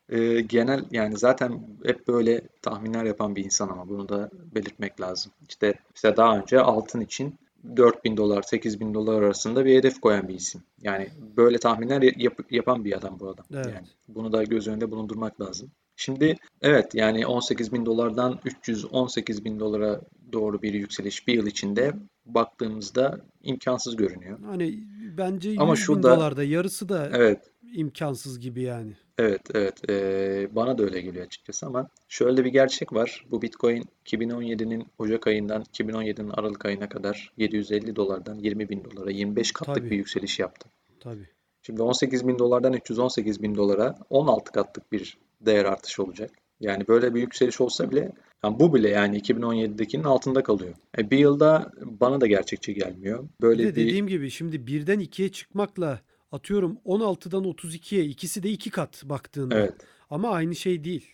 e, 0.09 0.41
genel 0.41 0.85
yani 0.91 1.17
zaten 1.17 1.67
hep 1.85 2.09
böyle 2.09 2.41
tahminler 2.63 3.05
yapan 3.05 3.37
bir 3.37 3.45
insan 3.45 3.69
ama 3.69 3.89
bunu 3.89 4.09
da 4.09 4.31
belirtmek 4.55 5.01
lazım. 5.01 5.33
İşte 5.49 5.75
mesela 5.95 6.17
daha 6.17 6.39
önce 6.39 6.61
altın 6.61 7.01
için 7.01 7.35
4000 7.77 8.17
dolar 8.17 8.43
8000 8.43 8.95
dolar 8.95 9.23
arasında 9.23 9.65
bir 9.65 9.77
hedef 9.77 10.01
koyan 10.01 10.29
bir 10.29 10.35
isim. 10.35 10.63
Yani 10.83 11.09
böyle 11.37 11.59
tahminler 11.59 12.03
yap- 12.03 12.53
yapan 12.53 12.85
bir 12.85 12.97
adam 12.97 13.21
bu 13.21 13.29
adam. 13.29 13.45
evet. 13.55 13.67
Yani 13.67 13.87
bunu 14.09 14.33
da 14.33 14.45
göz 14.45 14.69
önünde 14.69 14.91
bulundurmak 14.91 15.41
lazım. 15.41 15.71
Şimdi 15.97 16.37
evet 16.63 16.95
yani 16.95 17.27
18 17.27 17.73
bin 17.73 17.87
dolardan 17.87 18.39
318 18.45 19.45
bin 19.45 19.61
dolara 19.61 20.01
doğru 20.33 20.63
bir 20.63 20.75
yükseliş 20.75 21.29
bir 21.29 21.35
yıl 21.35 21.47
içinde 21.47 21.93
baktığımızda 22.27 23.21
imkansız 23.43 23.97
görünüyor. 23.97 24.39
Hani 24.47 24.85
bence 25.19 25.55
Ama 25.59 25.73
100 25.73 25.81
bin 25.81 25.85
şurada 25.85 26.17
dolarda 26.17 26.45
yarısı 26.45 26.89
da 26.89 27.11
evet 27.13 27.52
imkansız 27.73 28.41
gibi 28.41 28.63
yani. 28.63 28.93
Evet, 29.19 29.41
evet. 29.55 29.91
Ee, 29.91 30.49
bana 30.53 30.79
da 30.79 30.83
öyle 30.83 31.01
geliyor 31.01 31.27
açıkçası 31.27 31.67
ama 31.67 31.89
şöyle 32.09 32.45
bir 32.45 32.51
gerçek 32.51 32.93
var. 32.93 33.25
Bu 33.31 33.43
Bitcoin 33.43 33.85
2017'nin 34.07 34.87
Ocak 34.99 35.27
ayından 35.27 35.63
2017'nin 35.63 36.31
Aralık 36.31 36.67
ayına 36.67 36.89
kadar 36.89 37.33
750 37.37 37.97
dolardan 37.97 38.35
20 38.35 38.69
bin 38.69 38.85
dolara 38.85 39.11
25 39.11 39.53
katlık 39.53 39.77
bir 39.77 39.83
Tabii 39.83 39.97
yükseliş 39.97 40.39
yaptı. 40.39 40.69
tabii. 41.01 41.29
Şimdi 41.63 41.83
18 41.83 42.29
bin 42.29 42.39
dolardan 42.39 42.73
318 42.73 43.43
bin 43.43 43.55
dolara 43.55 43.99
16 44.11 44.53
katlık 44.53 44.93
bir 44.93 45.19
değer 45.41 45.65
artışı 45.65 46.03
olacak. 46.03 46.31
Yani 46.61 46.89
böyle 46.89 47.15
bir 47.15 47.21
yükseliş 47.21 47.61
olsa 47.61 47.91
bile 47.91 48.13
yani 48.45 48.61
bu 48.61 48.75
bile 48.75 48.89
yani 48.89 49.19
2017'dekinin 49.19 50.05
altında 50.05 50.43
kalıyor. 50.43 50.75
E, 50.99 51.11
bir 51.11 51.19
yılda 51.19 51.73
bana 51.85 52.21
da 52.21 52.27
gerçekçi 52.27 52.75
gelmiyor. 52.75 53.23
Bir 53.23 53.43
Böyle 53.43 53.63
de 53.63 53.69
bir 53.69 53.77
dediğim 53.77 54.07
gibi 54.07 54.31
şimdi 54.31 54.67
birden 54.67 54.99
ikiye 54.99 55.29
çıkmakla 55.29 56.01
atıyorum 56.33 56.79
16'dan 56.87 57.45
32'ye 57.45 58.05
ikisi 58.05 58.43
de 58.43 58.51
iki 58.51 58.71
kat 58.71 59.03
baktığında. 59.05 59.59
evet 59.59 59.75
Ama 60.11 60.31
aynı 60.31 60.55
şey 60.55 60.85
değil. 60.85 61.09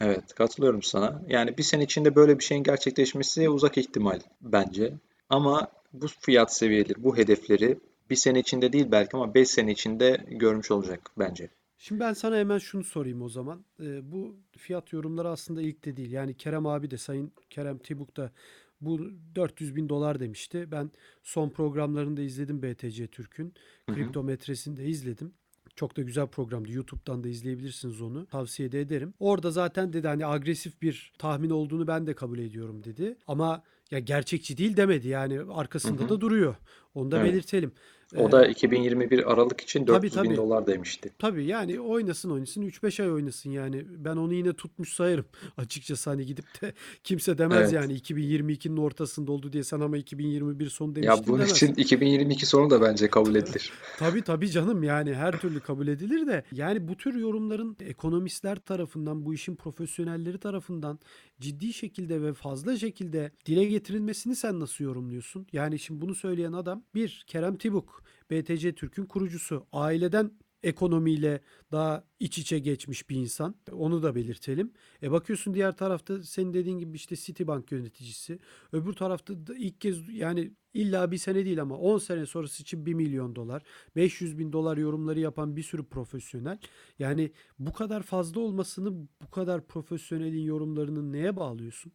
Evet, 0.00 0.34
katılıyorum 0.34 0.82
sana. 0.82 1.22
Yani 1.28 1.58
bir 1.58 1.62
sene 1.62 1.84
içinde 1.84 2.14
böyle 2.14 2.38
bir 2.38 2.44
şeyin 2.44 2.62
gerçekleşmesi 2.62 3.48
uzak 3.48 3.78
ihtimal 3.78 4.20
bence. 4.40 4.94
Ama 5.28 5.68
bu 5.92 6.06
fiyat 6.20 6.54
seviyeleri, 6.54 7.04
bu 7.04 7.16
hedefleri 7.16 7.78
bir 8.10 8.16
sene 8.16 8.40
içinde 8.40 8.72
değil 8.72 8.86
belki 8.90 9.16
ama 9.16 9.34
5 9.34 9.48
sene 9.48 9.72
içinde 9.72 10.24
görmüş 10.28 10.70
olacak 10.70 11.10
bence. 11.18 11.48
Şimdi 11.78 12.00
ben 12.00 12.12
sana 12.12 12.36
hemen 12.36 12.58
şunu 12.58 12.84
sorayım 12.84 13.22
o 13.22 13.28
zaman. 13.28 13.64
Ee, 13.80 14.12
bu 14.12 14.36
fiyat 14.56 14.92
yorumları 14.92 15.28
aslında 15.28 15.62
ilk 15.62 15.84
de 15.84 15.96
değil. 15.96 16.12
Yani 16.12 16.36
Kerem 16.36 16.66
abi 16.66 16.90
de 16.90 16.98
Sayın 16.98 17.32
Kerem 17.50 17.78
Tibuk 17.78 18.16
da 18.16 18.32
bu 18.80 19.10
400 19.34 19.76
bin 19.76 19.88
dolar 19.88 20.20
demişti. 20.20 20.68
Ben 20.70 20.90
son 21.22 21.50
programlarını 21.50 22.16
da 22.16 22.22
izledim 22.22 22.62
BTC 22.62 23.06
Türk'ün. 23.06 23.54
Hı 23.86 23.92
hı. 23.92 23.96
Kriptometresini 23.96 24.76
de 24.76 24.84
izledim. 24.84 25.32
Çok 25.76 25.96
da 25.96 26.02
güzel 26.02 26.26
programdı. 26.26 26.72
YouTube'dan 26.72 27.24
da 27.24 27.28
izleyebilirsiniz 27.28 28.00
onu. 28.02 28.26
Tavsiye 28.26 28.72
de 28.72 28.80
ederim. 28.80 29.14
Orada 29.18 29.50
zaten 29.50 29.92
dedi 29.92 30.08
hani 30.08 30.26
agresif 30.26 30.82
bir 30.82 31.12
tahmin 31.18 31.50
olduğunu 31.50 31.86
ben 31.86 32.06
de 32.06 32.14
kabul 32.14 32.38
ediyorum 32.38 32.84
dedi. 32.84 33.16
Ama 33.26 33.62
ya 33.90 33.98
gerçekçi 33.98 34.56
değil 34.58 34.76
demedi. 34.76 35.08
Yani 35.08 35.36
Hı 35.36 35.52
arkasında 35.52 36.04
hı. 36.04 36.08
da 36.08 36.20
duruyor. 36.20 36.56
Onu 36.94 37.10
da 37.10 37.18
Evet. 37.18 37.32
belirtelim. 37.32 37.72
O 38.16 38.28
Ee, 38.28 38.32
da 38.32 38.46
2021 38.46 39.32
Aralık 39.32 39.60
için 39.60 39.84
tabii 39.84 39.96
400 39.96 40.16
bin 40.16 40.28
tabii. 40.28 40.36
dolar 40.36 40.66
demişti. 40.66 41.12
Tabii 41.18 41.44
yani 41.44 41.80
oynasın 41.80 42.30
oynasın 42.30 42.62
3-5 42.62 43.02
ay 43.02 43.12
oynasın 43.12 43.50
yani 43.50 43.84
ben 43.88 44.16
onu 44.16 44.34
yine 44.34 44.52
tutmuş 44.52 44.92
sayarım 44.94 45.24
açıkçası 45.56 46.10
hani 46.10 46.26
gidip 46.26 46.62
de 46.62 46.72
kimse 47.04 47.38
demez 47.38 47.58
Evet. 47.58 47.72
yani 47.72 47.92
2022'nin 47.98 48.76
ortasında 48.76 49.32
oldu 49.32 49.52
diye 49.52 49.64
sen 49.64 49.80
ama 49.80 49.96
2021 49.96 50.66
sonu 50.70 50.90
Ya 50.90 50.94
demiştin 51.02 51.26
bunun 51.26 51.38
demez. 51.38 51.52
için 51.56 51.74
2022 51.74 52.46
sonu 52.46 52.70
da 52.70 52.80
bence 52.82 53.08
kabul 53.10 53.34
edilir. 53.34 53.72
Tabii 53.98 54.22
tabii 54.22 54.50
canım 54.50 54.82
yani 54.82 55.14
her 55.14 55.40
türlü 55.40 55.60
kabul 55.60 55.88
edilir 55.88 56.26
de 56.26 56.44
yani 56.52 56.88
bu 56.88 56.96
tür 56.96 57.14
yorumların 57.14 57.76
ekonomistler 57.80 58.56
tarafından 58.56 59.26
bu 59.26 59.34
işin 59.34 59.56
profesyonelleri 59.56 60.38
tarafından 60.38 60.98
ciddi 61.40 61.72
şekilde 61.72 62.22
ve 62.22 62.34
fazla 62.34 62.76
şekilde 62.76 63.30
dile 63.46 63.64
getirilmesini 63.64 64.36
sen 64.36 64.60
nasıl 64.60 64.84
yorumluyorsun? 64.84 65.46
Yani 65.52 65.78
şimdi 65.78 66.00
bunu 66.00 66.14
söyleyen 66.14 66.52
adam 66.52 66.82
bir 66.94 67.24
Kerem 67.26 67.56
Tibuk 67.56 67.95
BTC 68.30 68.74
Türk'ün 68.74 69.06
kurucusu 69.06 69.66
aileden 69.72 70.30
ekonomiyle 70.62 71.40
daha 71.72 72.04
iç 72.20 72.38
içe 72.38 72.58
geçmiş 72.58 73.10
bir 73.10 73.16
insan. 73.16 73.54
Onu 73.72 74.02
da 74.02 74.14
belirtelim. 74.14 74.72
E 75.02 75.10
bakıyorsun 75.10 75.54
diğer 75.54 75.76
tarafta 75.76 76.22
senin 76.22 76.54
dediğin 76.54 76.78
gibi 76.78 76.96
işte 76.96 77.16
Citibank 77.16 77.72
yöneticisi. 77.72 78.38
Öbür 78.72 78.92
tarafta 78.92 79.46
da 79.46 79.54
ilk 79.54 79.80
kez 79.80 80.08
yani 80.08 80.52
illa 80.74 81.10
bir 81.10 81.18
sene 81.18 81.44
değil 81.44 81.62
ama 81.62 81.78
10 81.78 81.98
sene 81.98 82.26
sonrası 82.26 82.62
için 82.62 82.86
1 82.86 82.94
milyon 82.94 83.36
dolar, 83.36 83.62
500 83.96 84.38
bin 84.38 84.52
dolar 84.52 84.76
yorumları 84.76 85.20
yapan 85.20 85.56
bir 85.56 85.62
sürü 85.62 85.84
profesyonel. 85.84 86.58
Yani 86.98 87.32
bu 87.58 87.72
kadar 87.72 88.02
fazla 88.02 88.40
olmasını 88.40 89.08
bu 89.22 89.30
kadar 89.30 89.66
profesyonelin 89.66 90.42
yorumlarını 90.44 91.12
neye 91.12 91.36
bağlıyorsun? 91.36 91.92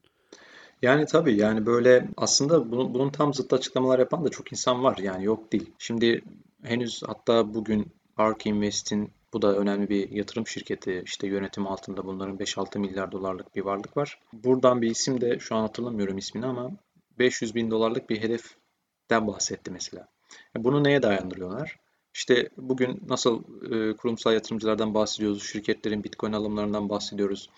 Yani 0.81 1.05
tabii 1.05 1.37
yani 1.37 1.65
böyle 1.65 2.07
aslında 2.17 2.71
bunun, 2.71 2.93
bunun 2.93 3.09
tam 3.09 3.33
zıt 3.33 3.53
açıklamalar 3.53 3.99
yapan 3.99 4.25
da 4.25 4.29
çok 4.29 4.51
insan 4.51 4.83
var 4.83 4.97
yani 4.97 5.25
yok 5.25 5.51
değil. 5.51 5.71
Şimdi 5.79 6.21
henüz 6.63 7.03
hatta 7.05 7.53
bugün 7.53 7.87
Ark 8.17 8.45
Invest'in 8.45 9.11
bu 9.33 9.41
da 9.41 9.55
önemli 9.55 9.89
bir 9.89 10.09
yatırım 10.09 10.47
şirketi 10.47 11.03
işte 11.05 11.27
yönetim 11.27 11.67
altında 11.67 12.05
bunların 12.05 12.37
5-6 12.37 12.79
milyar 12.79 13.11
dolarlık 13.11 13.55
bir 13.55 13.61
varlık 13.61 13.97
var. 13.97 14.19
Buradan 14.33 14.81
bir 14.81 14.89
isim 14.89 15.21
de 15.21 15.39
şu 15.39 15.55
an 15.55 15.61
hatırlamıyorum 15.61 16.17
ismini 16.17 16.45
ama 16.45 16.71
500 17.19 17.55
bin 17.55 17.71
dolarlık 17.71 18.09
bir 18.09 18.21
hedeften 18.21 19.27
bahsetti 19.27 19.71
mesela. 19.71 20.07
E 20.55 20.63
Bunu 20.63 20.83
neye 20.83 21.01
dayandırıyorlar? 21.01 21.79
İşte 22.13 22.49
bugün 22.57 23.01
nasıl 23.07 23.43
e, 23.71 23.95
kurumsal 23.95 24.33
yatırımcılardan 24.33 24.93
bahsediyoruz, 24.93 25.43
şirketlerin 25.43 26.03
Bitcoin 26.03 26.33
alımlarından 26.33 26.89
bahsediyoruz. 26.89 27.49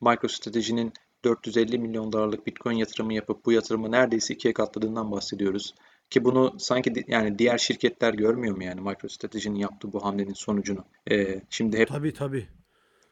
MicroStrategy'nin 0.00 0.92
450 1.24 1.78
milyon 1.78 2.12
dolarlık 2.12 2.46
Bitcoin 2.46 2.76
yatırımı 2.76 3.14
yapıp 3.14 3.44
bu 3.46 3.52
yatırımı 3.52 3.90
neredeyse 3.92 4.34
ikiye 4.34 4.54
katladığından 4.54 5.12
bahsediyoruz. 5.12 5.74
Ki 6.10 6.24
bunu 6.24 6.54
sanki 6.58 6.94
di- 6.94 7.04
yani 7.08 7.38
diğer 7.38 7.58
şirketler 7.58 8.14
görmüyor 8.14 8.56
mu 8.56 8.64
yani 8.64 8.80
MicroStrategy'nin 8.80 9.54
yaptığı 9.58 9.92
bu 9.92 10.04
hamlenin 10.04 10.32
sonucunu? 10.32 10.84
Ee, 11.10 11.40
şimdi 11.50 11.78
hep 11.78 11.88
Tabii 11.88 12.12
tabii. 12.14 12.48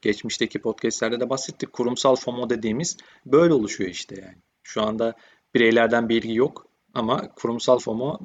geçmişteki 0.03 0.59
podcastlerde 0.59 1.21
de 1.21 1.31
bahsettik. 1.31 1.73
Kurumsal 1.73 2.17
FOMO 2.17 2.51
dediğimiz 2.51 2.97
böyle 3.27 3.55
oluşuyor 3.55 3.91
işte 3.91 4.15
yani. 4.21 4.37
Şu 4.63 4.83
anda 4.83 5.15
bireylerden 5.55 6.09
bilgi 6.09 6.35
yok 6.35 6.67
ama 6.95 7.29
kurumsal 7.35 7.79
FOMO 7.79 8.21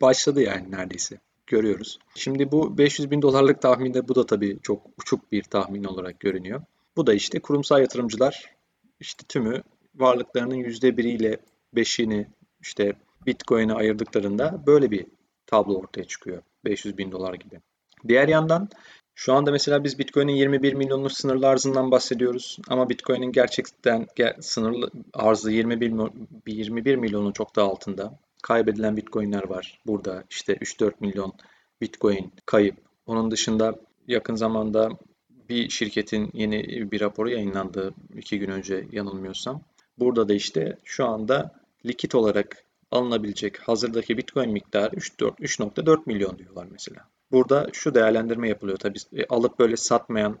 başladı 0.00 0.42
yani 0.42 0.70
neredeyse. 0.70 1.18
Görüyoruz. 1.46 1.98
Şimdi 2.14 2.52
bu 2.52 2.78
500 2.78 3.10
bin 3.10 3.22
dolarlık 3.22 3.62
tahminde 3.62 4.08
bu 4.08 4.14
da 4.14 4.26
tabii 4.26 4.58
çok 4.62 4.82
uçuk 5.00 5.32
bir 5.32 5.42
tahmin 5.42 5.84
olarak 5.84 6.20
görünüyor. 6.20 6.62
Bu 6.96 7.06
da 7.06 7.14
işte 7.14 7.40
kurumsal 7.40 7.80
yatırımcılar 7.80 8.57
işte 9.00 9.24
tümü 9.28 9.62
varlıklarının 9.94 10.54
%1 10.54 11.08
ile 11.08 11.38
5'ini 11.74 12.26
işte 12.60 12.92
Bitcoin'e 13.26 13.74
ayırdıklarında 13.74 14.62
böyle 14.66 14.90
bir 14.90 15.06
tablo 15.46 15.78
ortaya 15.78 16.04
çıkıyor. 16.04 16.42
500 16.64 16.98
bin 16.98 17.12
dolar 17.12 17.34
gibi. 17.34 17.60
Diğer 18.08 18.28
yandan 18.28 18.68
şu 19.14 19.32
anda 19.32 19.50
mesela 19.50 19.84
biz 19.84 19.98
Bitcoin'in 19.98 20.32
21 20.32 20.72
milyonluk 20.74 21.12
sınırlı 21.12 21.48
arzından 21.48 21.90
bahsediyoruz. 21.90 22.58
Ama 22.68 22.88
Bitcoin'in 22.88 23.32
gerçekten 23.32 24.06
ger- 24.16 24.42
sınırlı 24.42 24.90
arzı 25.14 25.50
21, 25.50 25.90
mil- 25.90 26.10
21 26.46 26.96
milyonun 26.96 27.32
çok 27.32 27.56
daha 27.56 27.66
altında. 27.66 28.18
Kaybedilen 28.42 28.96
Bitcoin'ler 28.96 29.48
var. 29.48 29.80
Burada 29.86 30.24
işte 30.30 30.52
3-4 30.52 30.92
milyon 31.00 31.32
Bitcoin 31.80 32.32
kayıp. 32.46 32.76
Onun 33.06 33.30
dışında 33.30 33.74
yakın 34.06 34.34
zamanda 34.34 34.90
bir 35.48 35.68
şirketin 35.68 36.30
yeni 36.34 36.90
bir 36.92 37.00
raporu 37.00 37.30
yayınlandı 37.30 37.94
iki 38.16 38.38
gün 38.38 38.50
önce 38.50 38.84
yanılmıyorsam. 38.92 39.62
Burada 39.98 40.28
da 40.28 40.34
işte 40.34 40.78
şu 40.84 41.06
anda 41.06 41.54
likit 41.86 42.14
olarak 42.14 42.64
alınabilecek 42.90 43.58
hazırdaki 43.68 44.16
Bitcoin 44.16 44.50
miktarı 44.50 44.96
3.4 44.96 46.00
milyon 46.06 46.38
diyorlar 46.38 46.66
mesela. 46.70 47.08
Burada 47.32 47.66
şu 47.72 47.94
değerlendirme 47.94 48.48
yapılıyor 48.48 48.78
tabii 48.78 48.98
e, 49.12 49.26
alıp 49.26 49.58
böyle 49.58 49.76
satmayan 49.76 50.38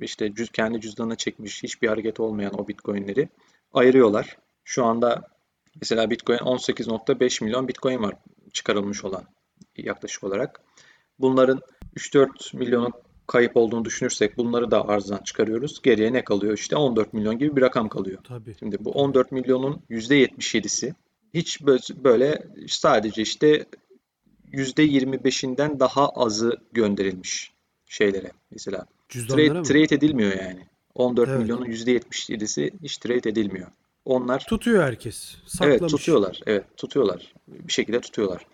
işte 0.00 0.32
kendi 0.52 0.80
cüzdanına 0.80 1.16
çekmiş 1.16 1.62
hiçbir 1.62 1.88
hareket 1.88 2.20
olmayan 2.20 2.60
o 2.60 2.68
Bitcoin'leri 2.68 3.28
ayırıyorlar. 3.72 4.36
Şu 4.64 4.84
anda 4.84 5.28
mesela 5.80 6.10
Bitcoin 6.10 6.38
18.5 6.38 7.44
milyon 7.44 7.68
Bitcoin 7.68 8.02
var 8.02 8.14
çıkarılmış 8.52 9.04
olan 9.04 9.24
yaklaşık 9.76 10.24
olarak. 10.24 10.60
Bunların 11.18 11.60
3-4 11.96 12.56
milyonu 12.56 12.90
kayıp 13.26 13.56
olduğunu 13.56 13.84
düşünürsek 13.84 14.36
bunları 14.36 14.70
da 14.70 14.88
arzdan 14.88 15.18
çıkarıyoruz. 15.18 15.82
Geriye 15.82 16.12
ne 16.12 16.24
kalıyor? 16.24 16.58
İşte 16.58 16.76
14 16.76 17.12
milyon 17.12 17.38
gibi 17.38 17.56
bir 17.56 17.62
rakam 17.62 17.88
kalıyor. 17.88 18.18
Tabii. 18.24 18.54
Şimdi 18.58 18.76
bu 18.80 18.90
14 18.90 19.32
milyonun 19.32 19.82
%77'si 19.90 20.94
hiç 21.34 21.60
böyle 22.04 22.42
sadece 22.68 23.22
işte 23.22 23.66
%25'inden 24.52 25.80
daha 25.80 26.08
azı 26.08 26.56
gönderilmiş 26.72 27.52
şeylere 27.86 28.32
mesela. 28.50 28.86
Trade, 29.08 29.62
trade 29.62 29.94
edilmiyor 29.94 30.32
yani. 30.32 30.66
14 30.94 31.28
evet. 31.28 31.40
milyonun 31.40 31.66
%77'si 31.66 32.70
hiç 32.82 32.98
trade 32.98 33.30
edilmiyor. 33.30 33.66
Onlar 34.04 34.44
tutuyor 34.48 34.82
herkes. 34.82 35.36
Saklamış. 35.46 35.80
Evet 35.80 35.90
tutuyorlar. 35.90 36.40
Evet 36.46 36.64
tutuyorlar. 36.76 37.34
Bir 37.48 37.72
şekilde 37.72 38.00
tutuyorlar. 38.00 38.46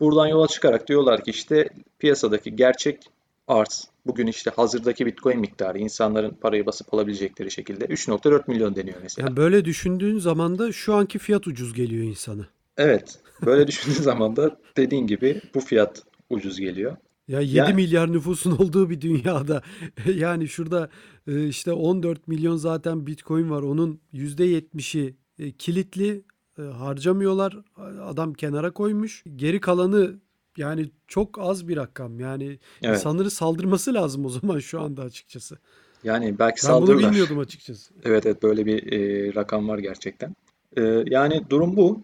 Buradan 0.00 0.26
yola 0.26 0.48
çıkarak 0.48 0.88
diyorlar 0.88 1.24
ki 1.24 1.30
işte 1.30 1.68
piyasadaki 1.98 2.56
gerçek 2.56 3.02
arz 3.48 3.88
bugün 4.08 4.26
işte 4.26 4.50
hazırdaki 4.50 5.06
Bitcoin 5.06 5.40
miktarı 5.40 5.78
insanların 5.78 6.30
parayı 6.30 6.66
basıp 6.66 6.94
alabilecekleri 6.94 7.50
şekilde 7.50 7.84
3.4 7.84 8.42
milyon 8.46 8.76
deniyor 8.76 8.98
mesela. 9.02 9.28
Yani 9.28 9.36
böyle 9.36 9.64
düşündüğün 9.64 10.18
zaman 10.18 10.58
da 10.58 10.72
şu 10.72 10.94
anki 10.94 11.18
fiyat 11.18 11.46
ucuz 11.46 11.74
geliyor 11.74 12.04
insana. 12.04 12.48
Evet. 12.76 13.18
Böyle 13.46 13.66
düşündüğün 13.66 14.02
zaman 14.02 14.36
da 14.36 14.56
dediğin 14.76 15.06
gibi 15.06 15.40
bu 15.54 15.60
fiyat 15.60 16.02
ucuz 16.30 16.60
geliyor. 16.60 16.96
Ya 17.28 17.40
7 17.40 17.56
yani, 17.56 17.74
milyar 17.74 18.12
nüfusun 18.12 18.50
olduğu 18.58 18.90
bir 18.90 19.00
dünyada 19.00 19.62
yani 20.14 20.48
şurada 20.48 20.90
e, 21.26 21.48
işte 21.48 21.72
14 21.72 22.28
milyon 22.28 22.56
zaten 22.56 23.06
Bitcoin 23.06 23.50
var. 23.50 23.62
Onun 23.62 24.00
%70'i 24.14 25.16
e, 25.38 25.52
kilitli 25.52 26.24
e, 26.58 26.62
harcamıyorlar. 26.62 27.58
Adam 28.02 28.34
kenara 28.34 28.70
koymuş. 28.70 29.24
Geri 29.36 29.60
kalanı 29.60 30.20
yani 30.58 30.90
çok 31.08 31.38
az 31.38 31.68
bir 31.68 31.76
rakam. 31.76 32.20
Yani 32.20 32.58
evet. 32.82 32.96
insanları 32.96 33.30
saldırması 33.30 33.94
lazım 33.94 34.24
o 34.24 34.28
zaman 34.28 34.58
şu 34.58 34.80
anda 34.80 35.02
açıkçası. 35.02 35.58
Yani 36.04 36.38
belki 36.38 36.62
ben 36.62 36.68
saldırırlar. 36.68 37.02
bunu 37.02 37.10
bilmiyordum 37.10 37.38
açıkçası. 37.38 37.94
Evet 38.04 38.26
evet 38.26 38.42
böyle 38.42 38.66
bir 38.66 38.92
e, 38.92 39.34
rakam 39.34 39.68
var 39.68 39.78
gerçekten. 39.78 40.36
E, 40.76 40.82
yani 41.06 41.44
durum 41.50 41.76
bu. 41.76 42.02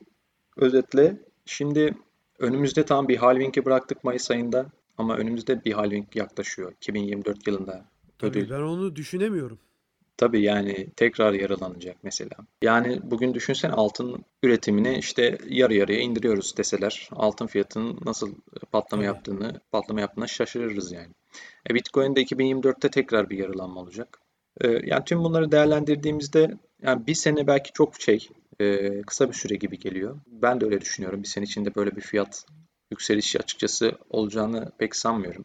Özetle 0.57 1.16
şimdi 1.46 1.94
önümüzde 2.38 2.84
tam 2.84 3.09
bir 3.09 3.16
halving'i 3.16 3.64
bıraktık 3.64 4.05
Mayıs 4.05 4.30
ayında 4.30 4.66
ama 4.98 5.16
önümüzde 5.16 5.64
bir 5.64 5.72
halving 5.72 6.16
yaklaşıyor 6.16 6.72
2024 6.72 7.46
yılında. 7.46 7.84
Tabii 8.18 8.38
ödül. 8.38 8.50
ben 8.50 8.61
onu 8.61 8.96
düşünemiyorum. 8.96 9.59
Tabii 10.16 10.42
yani 10.42 10.90
tekrar 10.96 11.32
yaralanacak 11.32 11.96
mesela. 12.02 12.36
Yani 12.62 13.00
bugün 13.02 13.34
düşünsen 13.34 13.70
altın 13.70 14.24
üretimini 14.42 14.98
işte 14.98 15.38
yarı 15.48 15.74
yarıya 15.74 15.98
indiriyoruz 15.98 16.56
deseler 16.56 17.08
altın 17.12 17.46
fiyatının 17.46 17.98
nasıl 18.04 18.34
patlama 18.72 19.04
yaptığını 19.04 19.60
patlama 19.72 20.00
yaptığına 20.00 20.26
şaşırırız 20.26 20.92
yani. 20.92 21.12
E 21.70 21.74
Bitcoin'de 21.74 22.22
2024'te 22.22 22.88
tekrar 22.90 23.30
bir 23.30 23.38
yarılanma 23.38 23.80
olacak. 23.80 24.20
E, 24.60 24.68
yani 24.68 25.04
tüm 25.04 25.24
bunları 25.24 25.52
değerlendirdiğimizde 25.52 26.58
yani 26.82 27.06
bir 27.06 27.14
sene 27.14 27.46
belki 27.46 27.72
çok 27.72 28.00
şey 28.00 28.28
e, 28.60 29.02
kısa 29.02 29.28
bir 29.28 29.34
süre 29.34 29.54
gibi 29.54 29.78
geliyor. 29.78 30.20
Ben 30.26 30.60
de 30.60 30.64
öyle 30.64 30.80
düşünüyorum. 30.80 31.22
Bir 31.22 31.28
sene 31.28 31.44
içinde 31.44 31.74
böyle 31.74 31.96
bir 31.96 32.00
fiyat 32.00 32.46
yükselişi 32.90 33.38
açıkçası 33.38 33.98
olacağını 34.10 34.72
pek 34.78 34.96
sanmıyorum. 34.96 35.44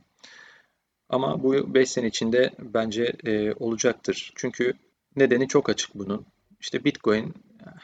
Ama 1.10 1.44
bu 1.44 1.74
5 1.74 1.92
sene 1.92 2.08
içinde 2.08 2.52
bence 2.60 3.14
e, 3.26 3.54
olacaktır. 3.54 4.34
Çünkü 4.36 4.74
nedeni 5.16 5.48
çok 5.48 5.70
açık 5.70 5.96
bunun. 5.96 6.26
İşte 6.60 6.84
Bitcoin 6.84 7.34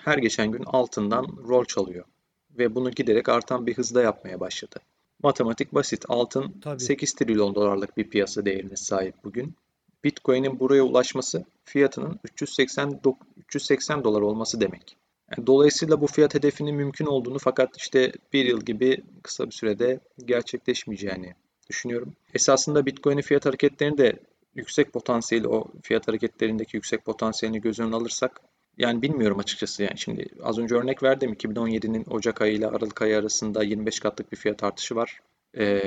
her 0.03 0.17
geçen 0.17 0.51
gün 0.51 0.63
altından 0.63 1.37
rol 1.47 1.65
çalıyor. 1.65 2.05
Ve 2.57 2.75
bunu 2.75 2.91
giderek 2.91 3.29
artan 3.29 3.67
bir 3.67 3.77
hızda 3.77 4.01
yapmaya 4.01 4.39
başladı. 4.39 4.79
Matematik 5.23 5.73
basit. 5.73 6.05
Altın 6.07 6.59
Tabii. 6.61 6.79
8 6.79 7.13
trilyon 7.13 7.55
dolarlık 7.55 7.97
bir 7.97 8.09
piyasa 8.09 8.45
değerine 8.45 8.75
sahip 8.75 9.15
bugün. 9.23 9.55
Bitcoin'in 10.03 10.59
buraya 10.59 10.83
ulaşması 10.83 11.45
fiyatının 11.63 12.19
380 12.23 13.01
380 13.37 14.03
dolar 14.03 14.21
olması 14.21 14.61
demek. 14.61 14.97
Yani 15.37 15.47
dolayısıyla 15.47 16.01
bu 16.01 16.07
fiyat 16.07 16.35
hedefinin 16.35 16.75
mümkün 16.75 17.05
olduğunu 17.05 17.39
fakat 17.39 17.77
işte 17.77 18.11
bir 18.33 18.45
yıl 18.45 18.61
gibi 18.61 19.03
kısa 19.23 19.45
bir 19.45 19.51
sürede 19.51 19.99
gerçekleşmeyeceğini 20.25 21.35
düşünüyorum. 21.69 22.13
Esasında 22.33 22.85
Bitcoin'in 22.85 23.21
fiyat 23.21 23.45
hareketlerini 23.45 23.97
de 23.97 24.19
yüksek 24.55 24.93
potansiyeli 24.93 25.47
o 25.47 25.67
fiyat 25.83 26.07
hareketlerindeki 26.07 26.77
yüksek 26.77 27.05
potansiyelini 27.05 27.61
göz 27.61 27.79
önüne 27.79 27.95
alırsak 27.95 28.41
yani 28.77 29.01
bilmiyorum 29.01 29.39
açıkçası 29.39 29.83
yani 29.83 29.97
şimdi 29.97 30.27
az 30.43 30.57
önce 30.57 30.75
örnek 30.75 31.03
verdim 31.03 31.33
2017'nin 31.33 32.05
Ocak 32.09 32.41
ayı 32.41 32.53
ile 32.53 32.67
Aralık 32.67 33.01
ayı 33.01 33.17
arasında 33.17 33.63
25 33.63 33.99
katlık 33.99 34.31
bir 34.31 34.37
fiyat 34.37 34.63
artışı 34.63 34.95
var. 34.95 35.19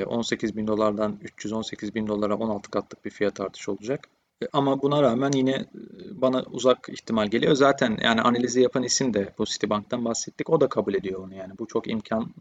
18 0.07 0.57
bin 0.57 0.67
dolardan 0.67 1.19
318 1.23 1.95
bin 1.95 2.07
dolara 2.07 2.37
16 2.37 2.71
katlık 2.71 3.05
bir 3.05 3.11
fiyat 3.11 3.41
artışı 3.41 3.73
olacak. 3.73 4.09
E, 4.43 4.47
ama 4.53 4.83
buna 4.83 5.03
rağmen 5.03 5.33
yine 5.33 5.51
e, 5.51 5.67
bana 6.11 6.43
uzak 6.43 6.89
ihtimal 6.89 7.29
geliyor. 7.29 7.55
Zaten 7.55 7.99
yani 8.03 8.21
analizi 8.21 8.61
yapan 8.61 8.83
isim 8.83 9.15
de 9.15 9.35
bu 9.39 9.45
Citibank'tan 9.45 10.05
bahsettik. 10.05 10.51
O 10.51 10.61
da 10.61 10.69
kabul 10.69 10.95
ediyor 10.95 11.25
onu 11.25 11.35
yani. 11.35 11.59
Bu 11.59 11.67
çok 11.67 11.91
imkan 11.91 12.35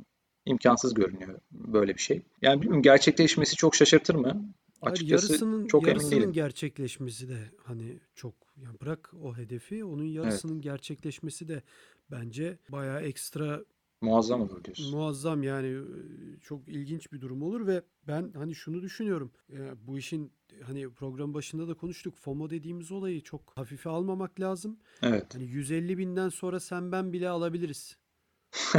imkansız 0.45 0.93
görünüyor 0.93 1.39
böyle 1.73 1.93
bir 1.93 2.01
şey. 2.01 2.21
Yani 2.41 2.61
bilmiyorum 2.61 2.81
gerçekleşmesi 2.81 3.55
çok 3.55 3.75
şaşırtır 3.75 4.15
mı? 4.15 4.53
Açıkçası 4.81 5.27
Hayır, 5.27 5.29
yarısının, 5.29 5.67
çok 5.67 5.87
yarısının 5.87 6.11
emin 6.11 6.21
değilim. 6.21 6.33
gerçekleşmesi 6.33 7.29
de 7.29 7.51
hani 7.63 7.99
çok 8.15 8.33
yani 8.57 8.79
bırak 8.81 9.13
o 9.23 9.37
hedefi 9.37 9.85
onun 9.85 10.05
yarısının 10.05 10.53
evet. 10.53 10.63
gerçekleşmesi 10.63 11.47
de 11.47 11.63
bence 12.11 12.57
bayağı 12.69 13.01
ekstra 13.01 13.63
muazzam 14.01 14.41
olur 14.41 14.63
diyorsun. 14.63 14.91
Muazzam 14.91 15.43
yani 15.43 15.77
çok 16.41 16.67
ilginç 16.67 17.11
bir 17.11 17.21
durum 17.21 17.41
olur 17.41 17.67
ve 17.67 17.81
ben 18.07 18.31
hani 18.35 18.55
şunu 18.55 18.81
düşünüyorum. 18.81 19.31
Bu 19.87 19.97
işin 19.97 20.31
hani 20.63 20.89
program 20.89 21.33
başında 21.33 21.67
da 21.67 21.73
konuştuk. 21.73 22.17
FOMO 22.17 22.49
dediğimiz 22.49 22.91
olayı 22.91 23.21
çok 23.21 23.57
hafife 23.57 23.89
almamak 23.89 24.39
lazım. 24.39 24.79
Evet. 25.01 25.35
Hani 25.35 25.43
150 25.43 25.97
binden 25.97 26.29
sonra 26.29 26.59
sen 26.59 26.91
ben 26.91 27.13
bile 27.13 27.29
alabiliriz. 27.29 27.97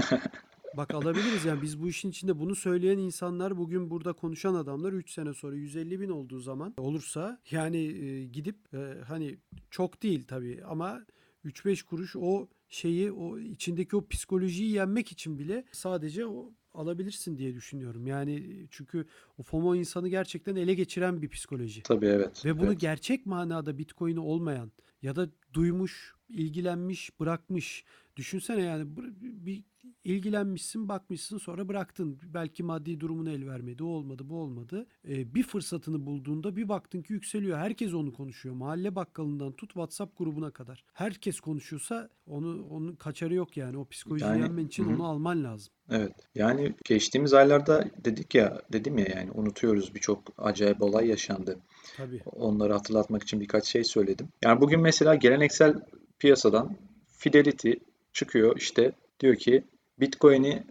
Bak 0.76 0.94
alabiliriz 0.94 1.44
yani 1.44 1.62
biz 1.62 1.80
bu 1.80 1.88
işin 1.88 2.10
içinde 2.10 2.38
bunu 2.38 2.54
söyleyen 2.54 2.98
insanlar 2.98 3.58
bugün 3.58 3.90
burada 3.90 4.12
konuşan 4.12 4.54
adamlar 4.54 4.92
3 4.92 5.10
sene 5.10 5.34
sonra 5.34 5.56
150 5.56 6.00
bin 6.00 6.08
olduğu 6.08 6.40
zaman 6.40 6.74
olursa 6.78 7.40
yani 7.50 7.78
e, 7.78 8.24
gidip 8.24 8.56
e, 8.74 8.78
hani 9.08 9.38
çok 9.70 10.02
değil 10.02 10.24
tabii 10.28 10.64
ama 10.64 11.04
3-5 11.44 11.84
kuruş 11.84 12.16
o 12.16 12.48
şeyi 12.68 13.12
o 13.12 13.38
içindeki 13.38 13.96
o 13.96 14.06
psikolojiyi 14.06 14.70
yenmek 14.70 15.12
için 15.12 15.38
bile 15.38 15.64
sadece 15.72 16.26
o 16.26 16.52
alabilirsin 16.74 17.38
diye 17.38 17.54
düşünüyorum. 17.54 18.06
Yani 18.06 18.66
çünkü 18.70 19.06
o 19.38 19.42
FOMO 19.42 19.74
insanı 19.74 20.08
gerçekten 20.08 20.56
ele 20.56 20.74
geçiren 20.74 21.22
bir 21.22 21.28
psikoloji. 21.28 21.82
Tabii 21.82 22.06
evet. 22.06 22.44
Ve 22.44 22.58
bunu 22.58 22.66
evet. 22.66 22.80
gerçek 22.80 23.26
manada 23.26 23.78
Bitcoin'i 23.78 24.20
olmayan 24.20 24.72
ya 25.02 25.16
da 25.16 25.28
duymuş, 25.52 26.14
ilgilenmiş, 26.28 27.20
bırakmış. 27.20 27.84
Düşünsene 28.16 28.62
yani 28.62 28.86
bir 29.20 29.62
ilgilenmişsin, 30.04 30.88
bakmışsın 30.88 31.38
sonra 31.38 31.68
bıraktın. 31.68 32.18
Belki 32.34 32.62
maddi 32.62 33.00
durumun 33.00 33.26
el 33.26 33.46
vermedi, 33.46 33.84
o 33.84 33.86
olmadı, 33.86 34.22
bu 34.26 34.36
olmadı. 34.36 34.86
Ee, 35.08 35.34
bir 35.34 35.42
fırsatını 35.42 36.06
bulduğunda 36.06 36.56
bir 36.56 36.68
baktın 36.68 37.02
ki 37.02 37.12
yükseliyor. 37.12 37.58
Herkes 37.58 37.94
onu 37.94 38.12
konuşuyor. 38.12 38.54
Mahalle 38.54 38.94
bakkalından 38.94 39.52
tut 39.52 39.68
WhatsApp 39.68 40.18
grubuna 40.18 40.50
kadar. 40.50 40.84
Herkes 40.92 41.40
konuşuyorsa 41.40 42.08
onu 42.26 42.66
onun 42.70 42.92
kaçarı 42.92 43.34
yok 43.34 43.56
yani. 43.56 43.78
O 43.78 43.88
psikolojiyi 43.88 44.28
yani, 44.28 44.42
yenmen 44.42 44.66
için 44.66 44.84
hı. 44.84 44.88
onu 44.94 45.06
alman 45.06 45.44
lazım. 45.44 45.72
Evet. 45.90 46.12
Yani 46.34 46.74
geçtiğimiz 46.84 47.34
aylarda 47.34 47.84
dedik 48.04 48.34
ya, 48.34 48.62
dedim 48.72 48.98
ya 48.98 49.06
yani 49.16 49.30
unutuyoruz 49.30 49.94
birçok 49.94 50.22
acayip 50.38 50.82
olay 50.82 51.08
yaşandı. 51.08 51.58
Tabii. 51.96 52.20
Onları 52.26 52.72
hatırlatmak 52.72 53.22
için 53.22 53.40
birkaç 53.40 53.64
şey 53.64 53.84
söyledim. 53.84 54.28
Yani 54.44 54.60
bugün 54.60 54.80
mesela 54.80 55.14
geleneksel 55.14 55.74
piyasadan 56.18 56.76
Fidelity 57.18 57.72
çıkıyor 58.12 58.56
işte 58.56 58.92
diyor 59.20 59.36
ki 59.36 59.64
Bitcoin'i 60.00 60.64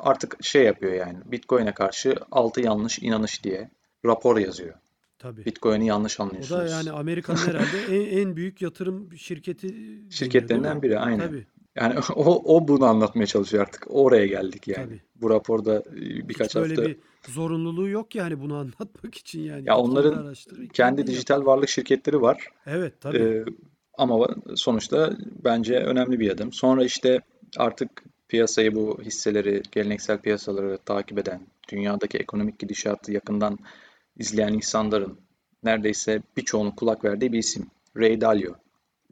artık 0.00 0.44
şey 0.44 0.64
yapıyor 0.64 0.92
yani 0.92 1.18
Bitcoin'e 1.24 1.74
karşı 1.74 2.14
altı 2.30 2.60
yanlış 2.60 2.98
inanış 2.98 3.44
diye 3.44 3.70
rapor 4.04 4.38
yazıyor. 4.38 4.74
Tabii. 5.18 5.44
Bitcoin'i 5.44 5.86
yanlış 5.86 6.20
anlıyorsunuz. 6.20 6.62
O 6.62 6.64
da 6.64 6.68
yani 6.68 6.90
Amerika'nın 6.90 7.38
herhalde 7.38 7.96
en, 7.96 8.18
en 8.18 8.36
büyük 8.36 8.62
yatırım 8.62 9.16
şirketi 9.16 9.74
şirketlerinden 10.10 10.82
biri 10.82 10.98
aynen. 10.98 11.26
Tabii. 11.26 11.46
Yani 11.76 11.94
o, 12.14 12.56
o 12.56 12.68
bunu 12.68 12.84
anlatmaya 12.84 13.26
çalışıyor 13.26 13.62
artık. 13.62 13.86
Oraya 13.88 14.26
geldik 14.26 14.68
yani. 14.68 14.86
Tabii. 14.86 15.00
Bu 15.14 15.30
raporda 15.30 15.78
e, 15.78 16.28
birkaç 16.28 16.48
Hiç 16.48 16.56
böyle 16.56 16.74
hafta. 16.74 16.90
bir 16.90 16.98
zorunluluğu 17.28 17.88
yok 17.88 18.14
yani 18.14 18.40
bunu 18.40 18.56
anlatmak 18.56 19.14
için 19.14 19.40
yani. 19.40 19.62
Ya 19.66 19.76
onların 19.76 20.34
kendi 20.72 21.06
dijital 21.06 21.46
varlık 21.46 21.68
şirketleri 21.68 22.20
var. 22.20 22.48
Evet 22.66 23.00
tabii. 23.00 23.18
Ee, 23.18 23.44
ama 23.98 24.28
sonuçta 24.54 25.12
bence 25.44 25.74
önemli 25.74 26.20
bir 26.20 26.30
adım. 26.30 26.52
Sonra 26.52 26.84
işte 26.84 27.20
artık 27.58 28.04
piyasayı 28.28 28.74
bu 28.74 29.00
hisseleri, 29.02 29.62
geleneksel 29.72 30.18
piyasaları 30.18 30.78
takip 30.84 31.18
eden, 31.18 31.46
dünyadaki 31.68 32.18
ekonomik 32.18 32.58
gidişatı 32.58 33.12
yakından 33.12 33.58
izleyen 34.16 34.52
insanların 34.52 35.20
neredeyse 35.62 36.22
birçoğunun 36.36 36.70
kulak 36.70 37.04
verdiği 37.04 37.32
bir 37.32 37.38
isim. 37.38 37.66
Ray 37.96 38.20
Dalio. 38.20 38.54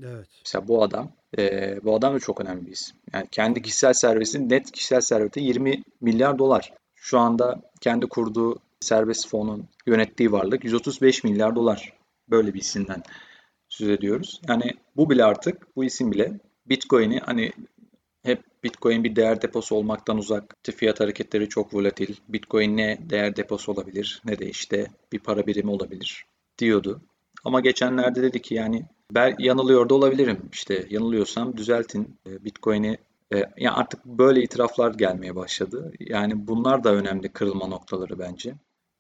Evet. 0.03 0.29
Mesela 0.45 0.69
bu 0.69 0.83
adam, 0.83 1.13
e, 1.39 1.77
bu 1.85 1.97
adam 1.97 2.15
da 2.15 2.21
çok 2.21 2.41
önemli 2.41 2.67
bir 2.67 2.73
isim. 2.73 2.97
Yani 3.13 3.27
kendi 3.31 3.63
kişisel 3.63 3.93
serveti, 3.93 4.49
net 4.49 4.71
kişisel 4.73 5.01
serveti 5.01 5.41
20 5.41 5.83
milyar 6.01 6.39
dolar. 6.39 6.73
Şu 6.95 7.19
anda 7.19 7.63
kendi 7.81 8.07
kurduğu 8.07 8.59
serbest 8.81 9.29
fonun 9.29 9.69
yönettiği 9.87 10.33
varlık 10.33 10.65
135 10.65 11.25
milyar 11.25 11.57
dolar. 11.57 11.93
Böyle 12.31 12.55
bir 12.55 12.61
isimden 12.61 13.03
söz 13.75 13.89
ediyoruz. 13.89 14.41
Yani 14.49 14.71
bu 14.97 15.11
bile 15.11 15.25
artık, 15.25 15.77
bu 15.77 15.85
isim 15.85 16.13
bile 16.13 16.41
Bitcoin'i 16.67 17.19
hani 17.19 17.53
hep 18.23 18.43
Bitcoin 18.65 19.05
bir 19.05 19.17
değer 19.17 19.43
deposu 19.43 19.75
olmaktan 19.75 20.19
uzak. 20.19 20.57
Fiyat 20.77 21.01
hareketleri 21.01 21.49
çok 21.49 21.75
volatil. 21.75 22.17
Bitcoin 22.29 22.77
ne 22.77 22.99
değer 23.11 23.37
deposu 23.37 23.73
olabilir 23.73 24.23
ne 24.25 24.39
de 24.39 24.47
işte 24.47 24.87
bir 25.13 25.19
para 25.19 25.47
birimi 25.47 25.71
olabilir 25.71 26.27
diyordu. 26.59 27.01
Ama 27.45 27.61
geçenlerde 27.61 28.23
dedi 28.23 28.43
ki 28.43 28.55
yani 28.55 28.85
ben 29.15 29.37
yanılıyor 29.39 29.89
da 29.89 29.95
olabilirim. 29.95 30.49
İşte 30.53 30.87
yanılıyorsam 30.91 31.57
düzeltin. 31.57 32.17
E, 32.27 32.45
Bitcoin'i 32.45 32.99
e, 33.35 33.37
yani 33.57 33.71
artık 33.71 34.05
böyle 34.05 34.43
itiraflar 34.43 34.95
gelmeye 34.95 35.37
başladı. 35.37 35.93
Yani 36.01 36.49
bunlar 36.49 36.85
da 36.85 36.95
önemli 36.95 37.29
kırılma 37.29 37.67
noktaları 37.67 38.19
bence. 38.19 38.55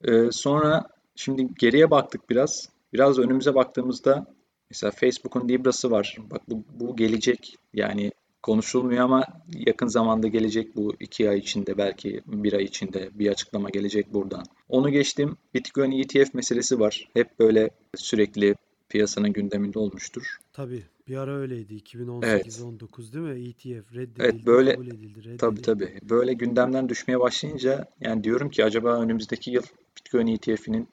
E, 0.05 0.31
sonra 0.31 0.89
şimdi 1.17 1.49
geriye 1.59 1.91
baktık 1.91 2.31
biraz. 2.31 2.69
Biraz 2.93 3.19
önümüze 3.19 3.55
baktığımızda 3.55 4.27
mesela 4.75 4.91
Facebook'un 4.91 5.49
Libra'sı 5.49 5.91
var. 5.91 6.17
Bak 6.31 6.43
bu, 6.49 6.65
bu 6.81 6.97
gelecek. 6.97 7.57
Yani 7.75 8.13
konuşulmuyor 8.43 9.05
ama 9.05 9.25
yakın 9.67 9.87
zamanda 9.87 10.29
gelecek 10.29 10.77
bu 10.77 10.95
iki 11.01 11.31
ay 11.31 11.39
içinde 11.39 11.79
belki 11.79 12.21
bir 12.27 12.53
ay 12.53 12.65
içinde 12.65 13.11
bir 13.15 13.29
açıklama 13.31 13.71
gelecek 13.71 14.15
buradan. 14.15 14.45
Onu 14.69 14.91
geçtim. 14.91 15.37
Bitcoin 15.55 15.91
ETF 15.93 16.35
meselesi 16.35 16.81
var. 16.81 17.09
Hep 17.15 17.39
böyle 17.39 17.71
sürekli 17.97 18.55
piyasanın 18.89 19.33
gündeminde 19.33 19.79
olmuştur. 19.79 20.39
Tabii 20.53 20.83
bir 21.09 21.17
ara 21.17 21.37
öyleydi 21.37 21.75
2018-19 21.75 23.13
değil 23.13 23.25
mi? 23.25 23.49
ETF 23.49 23.95
reddedildi, 23.95 24.23
Evet 24.23 24.47
böyle 24.47 24.73
kabul 24.75 24.87
edildi, 24.87 25.37
tabii 25.39 25.59
reddedildi. 25.59 25.63
tabii 25.63 25.99
böyle 26.11 26.33
gündemden 26.33 26.89
düşmeye 26.89 27.21
başlayınca 27.21 27.85
yani 28.01 28.25
diyorum 28.25 28.51
ki 28.51 28.65
acaba 28.65 29.01
önümüzdeki 29.01 29.51
yıl 29.51 29.63
Bitcoin 29.97 30.27
ETF'inin 30.27 30.89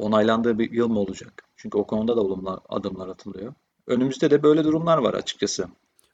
onaylandığı 0.00 0.58
bir 0.58 0.72
yıl 0.72 0.88
mı 0.88 0.98
olacak? 0.98 1.44
Çünkü 1.56 1.78
o 1.78 1.86
konuda 1.86 2.16
da 2.16 2.20
olumlu 2.20 2.60
adımlar 2.68 3.08
atılıyor. 3.08 3.54
Önümüzde 3.86 4.30
de 4.30 4.42
böyle 4.42 4.64
durumlar 4.64 4.98
var 4.98 5.14
açıkçası. 5.14 5.68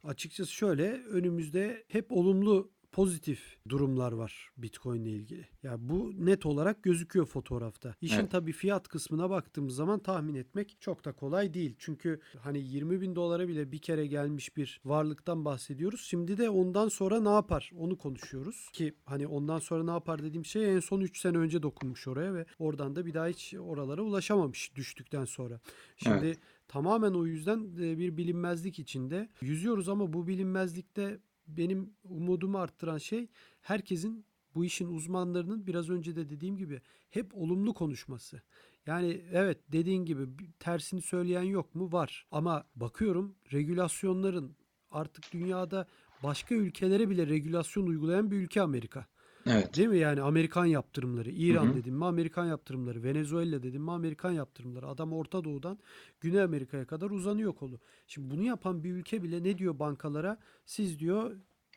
Açıkçası 0.05 0.53
şöyle 0.53 1.03
önümüzde 1.11 1.85
hep 1.89 2.13
olumlu 2.13 2.71
pozitif 2.97 3.57
durumlar 3.69 4.13
var 4.13 4.51
Bitcoin 4.57 5.05
ile 5.05 5.11
ilgili. 5.11 5.47
Ya 5.63 5.77
bu 5.79 6.13
net 6.27 6.47
olarak 6.47 6.83
gözüküyor 6.83 7.27
fotoğrafta. 7.27 7.95
İşin 8.01 8.21
Evet. 8.21 8.31
tabii 8.31 8.53
fiyat 8.53 8.89
kısmına 8.89 9.31
baktığımız 9.31 9.75
zaman 9.75 9.99
tahmin 9.99 10.35
etmek 10.35 10.77
çok 10.81 11.05
da 11.05 11.13
kolay 11.13 11.55
değil. 11.55 11.75
Çünkü 11.79 12.21
hani 12.39 12.59
20 12.59 13.01
bin 13.01 13.17
dolara 13.17 13.49
bile 13.49 13.73
bir 13.73 13.79
kere 13.79 14.07
gelmiş 14.07 14.57
bir 14.57 14.81
varlıktan 14.85 15.45
bahsediyoruz. 15.45 16.01
Şimdi 16.01 16.39
de 16.39 16.51
ondan 16.51 16.89
sonra 16.89 17.21
ne 17.21 17.29
yapar 17.29 17.71
onu 17.79 17.99
konuşuyoruz. 17.99 18.71
Ki 18.73 18.95
hani 19.05 19.27
ondan 19.27 19.59
sonra 19.59 19.85
ne 19.85 19.91
yapar 19.91 20.23
dediğim 20.23 20.45
şey 20.45 20.75
en 20.75 20.81
son 20.81 21.01
3 21.01 21.21
sene 21.21 21.39
önce 21.39 21.63
dokunmuş 21.63 22.09
oraya 22.09 22.35
ve 22.35 22.47
oradan 22.59 22.97
da 22.97 23.07
bir 23.07 23.15
daha 23.15 23.27
hiç 23.27 23.55
oralara 23.55 24.03
ulaşamamış 24.03 24.77
düştükten 24.77 25.25
sonra. 25.25 25.61
Şimdi 25.97 26.27
Evet. 26.27 26.39
tamamen 26.69 27.13
o 27.13 27.27
yüzden 27.27 27.59
e, 27.81 27.99
bir 27.99 28.17
bilinmezlik 28.17 28.79
içinde 28.79 29.29
yüzüyoruz 29.41 29.89
ama 29.89 30.13
bu 30.13 30.27
bilinmezlikte 30.27 31.19
benim 31.49 31.91
umudumu 32.05 32.59
arttıran 32.59 32.99
şey 32.99 33.29
herkesin 33.61 34.27
bu 34.55 34.65
işin 34.65 34.89
uzmanlarının 34.89 35.67
biraz 35.67 35.91
önce 35.91 36.17
de 36.17 36.31
dediğim 36.31 36.57
gibi 36.57 36.81
hep 37.11 37.35
olumlu 37.35 37.75
konuşması. 37.75 38.43
Yani 38.87 39.23
evet 39.33 39.59
dediğin 39.73 40.05
gibi 40.05 40.27
tersini 40.59 41.03
söyleyen 41.03 41.43
yok 41.43 41.75
mu? 41.75 41.93
Var. 41.93 42.27
Ama 42.31 42.65
bakıyorum 42.77 43.37
regülasyonların 43.53 44.57
artık 44.91 45.33
dünyada 45.33 45.87
başka 46.23 46.55
ülkelere 46.55 47.11
bile 47.11 47.27
regülasyon 47.27 47.87
uygulayan 47.87 48.31
bir 48.31 48.37
ülke 48.37 48.63
Amerika. 48.63 49.07
Evet. 49.47 49.77
Değil 49.77 49.89
mi? 49.89 49.99
Yani 49.99 50.23
Amerikan 50.23 50.67
yaptırımları, 50.67 51.31
Hı 51.31 51.33
İran 51.33 51.69
hı. 51.69 51.75
dedim 51.75 51.95
mi 51.95 52.05
Amerikan 52.05 52.47
yaptırımları, 52.47 53.03
Venezuela 53.03 53.63
dedim 53.63 53.83
mi 53.83 53.91
Amerikan 53.93 54.31
yaptırımları. 54.31 54.89
Adam 54.89 55.13
Orta 55.13 55.45
Doğu'dan 55.45 55.79
Güney 56.21 56.43
Amerika'ya 56.43 56.87
kadar 56.87 57.11
uzanıyor 57.11 57.55
kolu. 57.55 57.81
Şimdi 58.07 58.31
bunu 58.31 58.43
yapan 58.43 58.85
bir 58.85 58.93
ülke 58.93 59.23
bile 59.23 59.43
ne 59.43 59.59
diyor 59.59 59.79
bankalara? 59.79 60.39
Siz 60.67 60.99
diyor 60.99 61.37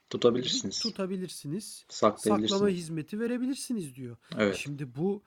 Tutabilirsiniz. 0.10 0.80
tutabilirsiniz, 0.80 1.86
saklama 1.90 2.16
Saklayabilirsiniz. 2.20 2.74
hizmeti 2.74 3.20
verebilirsiniz 3.20 3.96
diyor. 3.96 4.18
Evet. 4.38 4.56
Şimdi 4.56 4.96
bu 4.96 5.24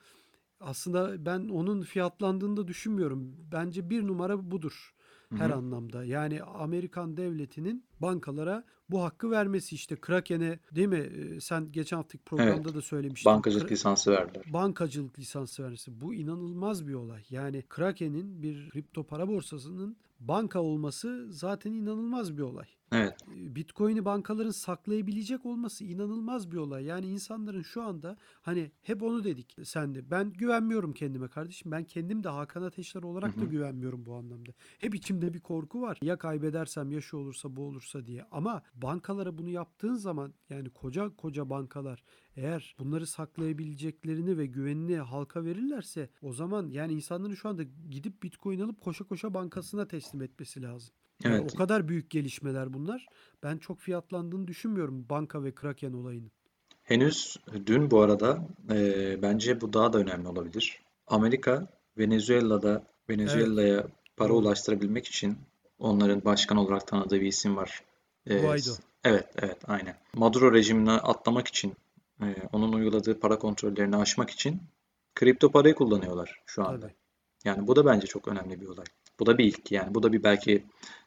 aslında 0.60 1.26
ben 1.26 1.48
onun 1.48 1.82
fiyatlandığını 1.82 2.56
da 2.56 2.68
düşünmüyorum. 2.68 3.36
Bence 3.52 3.90
bir 3.90 4.06
numara 4.06 4.50
budur 4.50 4.94
her 5.36 5.50
hı. 5.50 5.54
anlamda. 5.54 6.04
Yani 6.04 6.42
Amerikan 6.42 7.16
devletinin 7.16 7.84
bankalara 8.00 8.64
bu 8.90 9.02
hakkı 9.02 9.30
vermesi 9.30 9.74
işte 9.74 9.96
Kraken'e 9.96 10.58
değil 10.72 10.88
mi? 10.88 10.96
Ee, 10.98 11.40
Sen 11.40 11.72
geçen 11.72 11.96
haftaki 11.96 12.18
Evet. 12.18 12.26
programda 12.26 12.74
da 12.74 12.82
söylemiştin. 12.82 13.32
Bankacılık 13.32 13.68
Kra- 13.68 13.72
lisansı 13.72 14.10
verdiler. 14.12 14.44
bankacılık 14.52 15.18
lisansı 15.18 15.62
vermesi. 15.62 16.00
Bu 16.00 16.14
inanılmaz 16.14 16.88
bir 16.88 16.94
olay. 16.94 17.22
Yani 17.30 17.62
Kraken'in 17.68 18.42
bir 18.42 18.70
kripto 18.70 19.04
para 19.04 19.28
borsasının 19.28 19.96
banka 20.20 20.60
olması 20.60 21.26
zaten 21.30 21.72
inanılmaz 21.72 22.36
bir 22.36 22.42
olay. 22.42 22.66
Evet. 22.92 23.14
Bitcoin'i 23.28 24.04
bankaların 24.04 24.50
saklayabilecek 24.50 25.46
olması 25.46 25.84
inanılmaz 25.84 26.50
bir 26.50 26.56
olay. 26.56 26.84
Yani 26.84 27.06
insanların 27.06 27.62
şu 27.62 27.82
anda 27.82 28.16
hani 28.42 28.70
hep 28.82 29.02
onu 29.02 29.24
dedik 29.24 29.56
sen 29.64 29.94
de. 29.94 30.10
Ben 30.10 30.32
güvenmiyorum 30.32 30.92
kendime 30.92 31.28
kardeşim. 31.28 31.72
Ben 31.72 31.84
kendim 31.84 32.24
de 32.24 32.28
Hakan 32.28 32.62
Ateşler 32.62 33.02
olarak 33.02 33.40
da 33.40 33.44
güvenmiyorum 33.44 34.06
bu 34.06 34.14
anlamda. 34.14 34.50
Hep 34.78 34.94
içimde 34.94 35.34
bir 35.34 35.40
korku 35.40 35.82
var. 35.82 35.98
Ya 36.02 36.18
kaybedersem 36.18 36.90
ya 36.90 37.00
şu 37.00 37.16
olursa 37.16 37.56
bu 37.56 37.62
olursa 37.62 38.06
diye. 38.06 38.24
Ama 38.30 38.62
bankalara 38.74 39.38
bunu 39.38 39.48
yaptığın 39.48 39.94
zaman 39.94 40.34
yani 40.50 40.70
koca 40.70 41.16
koca 41.16 41.50
bankalar 41.50 42.02
eğer 42.36 42.76
bunları 42.78 43.06
saklayabileceklerini 43.06 44.38
ve 44.38 44.46
güvenini 44.46 44.96
halka 44.96 45.44
verirlerse 45.44 46.08
o 46.22 46.32
zaman 46.32 46.70
yani 46.70 46.92
insanların 46.92 47.34
şu 47.34 47.48
anda 47.48 47.62
gidip 47.90 48.22
Bitcoin 48.22 48.60
alıp 48.60 48.80
koşa 48.80 49.04
koşa 49.04 49.34
bankasına 49.34 49.88
teslim 49.88 50.22
etmesi 50.22 50.62
lazım. 50.62 50.94
Yani 51.24 51.36
Evet. 51.40 51.50
o 51.54 51.58
kadar 51.58 51.88
büyük 51.88 52.10
gelişmeler 52.10 52.72
bunlar. 52.72 53.06
Ben 53.42 53.58
çok 53.58 53.80
fiyatlandığını 53.80 54.46
düşünmüyorum 54.46 55.06
banka 55.10 55.44
ve 55.44 55.54
Kraken 55.54 55.92
olayının. 55.92 56.30
Henüz 56.82 57.36
dün 57.66 57.90
bu 57.90 58.00
arada 58.00 58.48
e, 58.70 59.22
bence 59.22 59.60
bu 59.60 59.72
daha 59.72 59.92
da 59.92 59.98
önemli 59.98 60.28
olabilir. 60.28 60.82
Amerika 61.06 61.66
Venezuela'da 61.98 62.70
Evet, 62.72 62.86
Venezuela'ya 63.10 63.86
para 64.16 64.28
doğru. 64.28 64.36
ulaştırabilmek 64.38 65.06
için 65.06 65.38
onların 65.78 66.24
başkan 66.24 66.58
olarak 66.58 66.86
tanıdığı 66.86 67.20
bir 67.20 67.26
isim 67.26 67.56
var. 67.56 67.82
E, 68.26 68.38
Guaido. 68.38 68.70
evet, 69.04 69.26
evet, 69.42 69.58
aynen. 69.66 69.96
Maduro 70.14 70.52
rejimini 70.52 70.90
atlamak 70.90 71.48
için, 71.48 71.72
e, 72.22 72.36
onun 72.52 72.72
uyguladığı 72.72 73.20
para 73.20 73.38
kontrollerini 73.38 73.96
aşmak 73.96 74.30
için 74.30 74.62
kripto 75.14 75.50
parayı 75.52 75.74
kullanıyorlar 75.74 76.40
şu 76.46 76.64
anda. 76.68 76.80
Tabii. 76.80 76.94
Yani 77.44 77.66
bu 77.66 77.76
da 77.76 77.86
bence 77.86 78.06
çok 78.06 78.28
önemli 78.28 78.60
bir 78.60 78.66
olay. 78.66 78.84
Bu 79.20 79.26
da 79.26 79.38
bir 79.38 79.44
ilk 79.44 79.72
yani. 79.72 79.94
Bu 79.94 80.02
da 80.02 80.12
bir 80.12 80.22
belki 80.22 80.64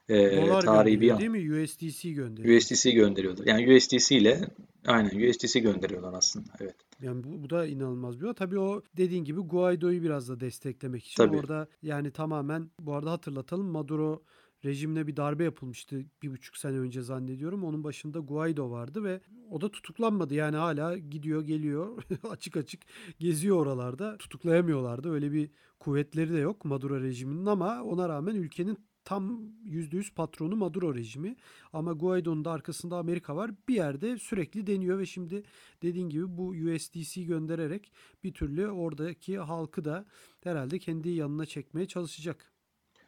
e, 0.10 0.42
Dolar 0.48 0.62
tarihi 0.62 1.02
bir 1.02 1.12
an. 1.12 1.20
değil 1.20 1.30
mi? 1.30 1.64
USDC 1.64 2.12
gönderiyor. 2.12 2.58
USDC 2.58 2.92
gönderiyorlar. 2.92 3.46
Yani 3.46 3.76
USDC 3.76 4.16
ile 4.16 4.42
aynen 4.88 5.30
USDC 5.30 5.60
gönderiyorlar 5.60 6.14
aslında. 6.14 6.52
Evet. 6.60 6.76
Yani 7.02 7.24
bu, 7.24 7.44
bu 7.44 7.50
da 7.50 7.66
inanılmaz 7.66 8.20
bir 8.20 8.24
olay. 8.24 8.34
Tabii 8.34 8.60
o 8.60 8.82
dediğin 8.98 9.24
gibi 9.24 9.40
Guaido'yu 9.40 10.04
biraz 10.04 10.30
da 10.30 10.40
desteklemek 10.40 11.06
için 11.06 11.24
Tabii. 11.24 11.38
orada 11.38 11.68
yani 11.84 12.12
tamamen 12.12 12.70
bu 12.80 12.94
arada 12.94 13.12
hatırlatalım 13.12 13.68
Maduro 13.68 14.24
rejimine 14.66 15.08
bir 15.08 15.16
darbe 15.16 15.44
yapılmıştı 15.44 16.06
bir 16.24 16.32
buçuk 16.32 16.58
sene 16.58 16.80
önce 16.80 17.02
zannediyorum. 17.02 17.64
Onun 17.64 17.84
başında 17.84 18.20
Guaido 18.20 18.72
vardı 18.72 19.04
ve 19.04 19.22
o 19.50 19.62
da 19.62 19.72
tutuklanmadı. 19.72 20.34
Yani 20.34 20.56
hala 20.56 20.98
gidiyor 20.98 21.42
geliyor 21.42 22.04
açık 22.30 22.58
açık 22.58 22.82
geziyor 23.20 23.58
oralarda. 23.58 24.18
Tutuklayamıyorlardı. 24.18 25.12
Öyle 25.12 25.32
bir 25.32 25.50
kuvvetleri 25.80 26.34
de 26.34 26.38
yok 26.38 26.66
Maduro 26.66 27.02
rejiminin 27.02 27.46
ama 27.46 27.84
ona 27.84 28.10
rağmen 28.10 28.36
ülkenin 28.36 28.78
tam 29.06 29.42
%100 29.66 30.14
patronu 30.14 30.56
Maduro 30.56 30.96
rejimi. 30.96 31.36
Ama 31.74 31.94
Guaido'nun 31.94 32.46
da 32.46 32.52
arkasında 32.52 32.98
Amerika 32.98 33.36
var. 33.36 33.52
Bir 33.68 33.76
yerde 33.76 34.18
sürekli 34.18 34.68
deniyor 34.68 35.00
ve 35.00 35.06
şimdi 35.06 35.44
dediğin 35.82 36.10
gibi 36.10 36.38
bu 36.38 36.48
USDC 36.48 37.24
göndererek 37.24 37.92
bir 38.24 38.34
türlü 38.34 38.68
oradaki 38.68 39.38
halkı 39.38 39.86
da 39.86 40.06
herhalde 40.44 40.80
kendi 40.80 41.10
yanına 41.10 41.46
çekmeye 41.46 41.88
çalışacak. 41.88 42.52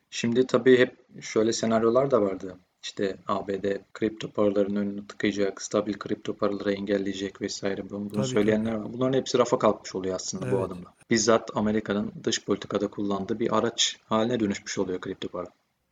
Şimdi 0.09 0.47
tabii 0.47 0.77
hep 0.77 1.23
şöyle 1.23 1.53
senaryolar 1.53 2.11
da 2.11 2.21
vardı. 2.21 2.57
İşte 2.83 3.17
ABD 3.27 3.65
kripto 3.93 4.31
paraların 4.31 4.75
önünü 4.75 5.07
tıkayacak, 5.07 5.61
stabil 5.61 5.93
kripto 5.93 6.33
paraları 6.33 6.71
engelleyecek 6.71 7.41
vesaire. 7.41 7.89
Bunu, 7.89 7.99
bunu 7.99 8.09
Tabii 8.09 8.25
söyleyenler 8.25 8.73
var. 8.73 8.93
Bunların 8.93 9.17
hepsi 9.17 9.37
rafa 9.37 9.59
kalkmış 9.59 9.95
oluyor 9.95 10.15
aslında 10.15 10.51
bu 10.51 10.55
Evet. 10.55 10.65
adımla. 10.65 10.93
Bizzat 11.09 11.57
Amerika'nın 11.57 12.13
dış 12.23 12.45
politikada 12.45 12.87
kullandığı 12.87 13.39
bir 13.39 13.57
araç 13.57 13.97
haline 14.05 14.39
dönüşmüş 14.39 14.79
oluyor 14.79 15.01
kripto 15.01 15.27
para. 15.27 15.47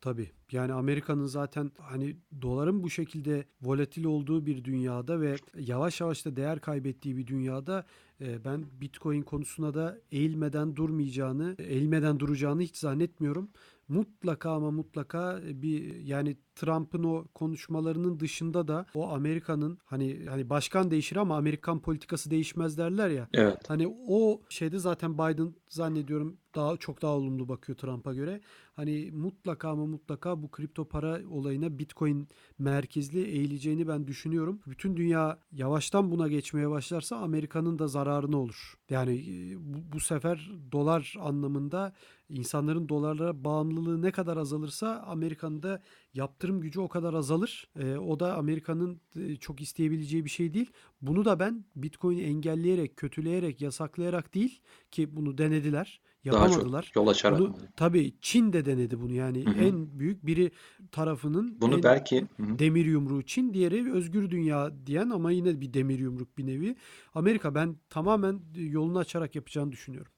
Tabii. 0.05 0.29
Yani 0.51 0.73
Amerika'nın 0.73 1.25
zaten 1.25 1.71
hani 1.79 2.15
doların 2.41 2.83
bu 2.83 2.89
şekilde 2.89 3.45
volatil 3.61 4.05
olduğu 4.05 4.45
bir 4.45 4.63
dünyada 4.63 5.21
ve 5.21 5.35
yavaş 5.59 6.01
yavaş 6.01 6.25
da 6.25 6.35
değer 6.35 6.59
kaybettiği 6.59 7.17
bir 7.17 7.27
dünyada 7.27 7.85
e, 8.21 8.45
ben 8.45 8.65
Bitcoin 8.81 9.21
konusuna 9.21 9.73
da 9.73 9.97
eğilmeden 10.11 10.75
durmayacağını, 10.75 11.55
eğilmeden 11.59 12.19
duracağını 12.19 12.61
hiç 12.61 12.77
zannetmiyorum. 12.77 13.49
Mutlaka 13.87 14.51
ama 14.51 14.71
mutlaka 14.71 15.39
bir 15.43 15.95
yani 15.95 16.37
Trump'ın 16.55 17.03
o 17.03 17.25
konuşmalarının 17.33 18.19
dışında 18.19 18.67
da 18.67 18.85
o 18.95 19.09
Amerika'nın 19.09 19.77
hani 19.85 20.25
hani 20.29 20.49
başkan 20.49 20.91
değişir 20.91 21.15
ama 21.15 21.37
Amerikan 21.37 21.79
politikası 21.79 22.31
değişmez 22.31 22.77
derler 22.77 23.09
ya. 23.09 23.27
Evet. 23.33 23.57
Hani 23.67 23.95
o 24.07 24.41
şeyde 24.49 24.79
zaten 24.79 25.13
Biden 25.13 25.53
zannediyorum 25.69 26.37
daha 26.55 26.77
çok 26.77 27.01
daha 27.01 27.11
olumlu 27.11 27.49
bakıyor 27.49 27.77
Trump'a 27.77 28.13
göre. 28.13 28.41
Hani 28.75 29.11
mutlaka 29.11 29.69
ama 29.69 29.85
mutlaka 29.85 30.43
bu 30.43 30.51
kripto 30.51 30.85
para 30.85 31.21
olayına 31.29 31.79
Bitcoin 31.79 32.27
merkezli 32.59 33.23
eğileceğini 33.23 33.87
ben 33.87 34.07
düşünüyorum. 34.07 34.59
Bütün 34.67 34.97
dünya 34.97 35.39
yavaştan 35.51 36.11
buna 36.11 36.27
geçmeye 36.27 36.69
başlarsa 36.69 37.17
Amerika'nın 37.17 37.79
da 37.79 37.87
zararına 37.87 38.37
olur. 38.37 38.77
Yani 38.89 39.13
e, 39.13 39.57
bu, 39.57 39.93
bu 39.93 39.99
sefer 39.99 40.51
dolar 40.71 41.15
anlamında 41.19 41.93
insanların 42.29 42.89
dolarlara 42.89 43.43
bağımlılığı 43.43 44.01
ne 44.01 44.11
kadar 44.11 44.37
azalırsa 44.37 45.03
Amerika'nın 45.07 45.63
da 45.63 45.81
yaptırım 46.13 46.61
gücü 46.61 46.79
o 46.79 46.87
kadar 46.87 47.13
azalır. 47.13 47.69
E, 47.79 47.97
o 47.97 48.19
da 48.19 48.37
Amerika'nın 48.37 49.01
e, 49.15 49.35
çok 49.35 49.61
isteyebileceği 49.61 50.25
bir 50.25 50.29
şey 50.29 50.53
değil. 50.53 50.71
Bunu 51.01 51.25
da 51.25 51.39
ben 51.39 51.65
Bitcoin'i 51.75 52.21
engelleyerek, 52.21 52.97
kötüleyerek, 52.97 53.61
yasaklayarak 53.61 54.35
değil 54.35 54.61
ki 54.91 55.15
bunu 55.15 55.37
denediler. 55.37 56.01
Daha 56.25 56.43
Yapamadılar. 56.43 56.83
çok 56.83 56.95
yol 56.95 57.07
açarak 57.07 57.39
Bunu 57.39 57.55
tabii 57.75 58.13
Çin 58.21 58.53
de 58.53 58.65
denedi 58.65 59.01
bunu. 59.01 59.13
Yani 59.13 59.45
Hı 59.45 59.49
hı. 59.49 59.63
en 59.63 59.99
büyük 59.99 60.25
biri 60.25 60.51
tarafının 60.91 61.61
Bunu 61.61 61.83
belki 61.83 62.21
Hı 62.37 62.43
hı. 62.43 62.59
demir 62.59 62.85
yumruğu 62.85 63.23
Çin, 63.23 63.53
diğeri 63.53 63.93
özgür 63.93 64.29
dünya 64.29 64.71
diyen 64.85 65.09
ama 65.09 65.31
yine 65.31 65.61
bir 65.61 65.73
demir 65.73 65.99
yumruk 65.99 66.37
bir 66.37 66.47
nevi. 66.47 66.75
Amerika 67.13 67.55
ben 67.55 67.75
tamamen 67.89 68.39
yolunu 68.55 68.99
açarak 68.99 69.35
yapacağını 69.35 69.71
düşünüyorum. 69.71 70.11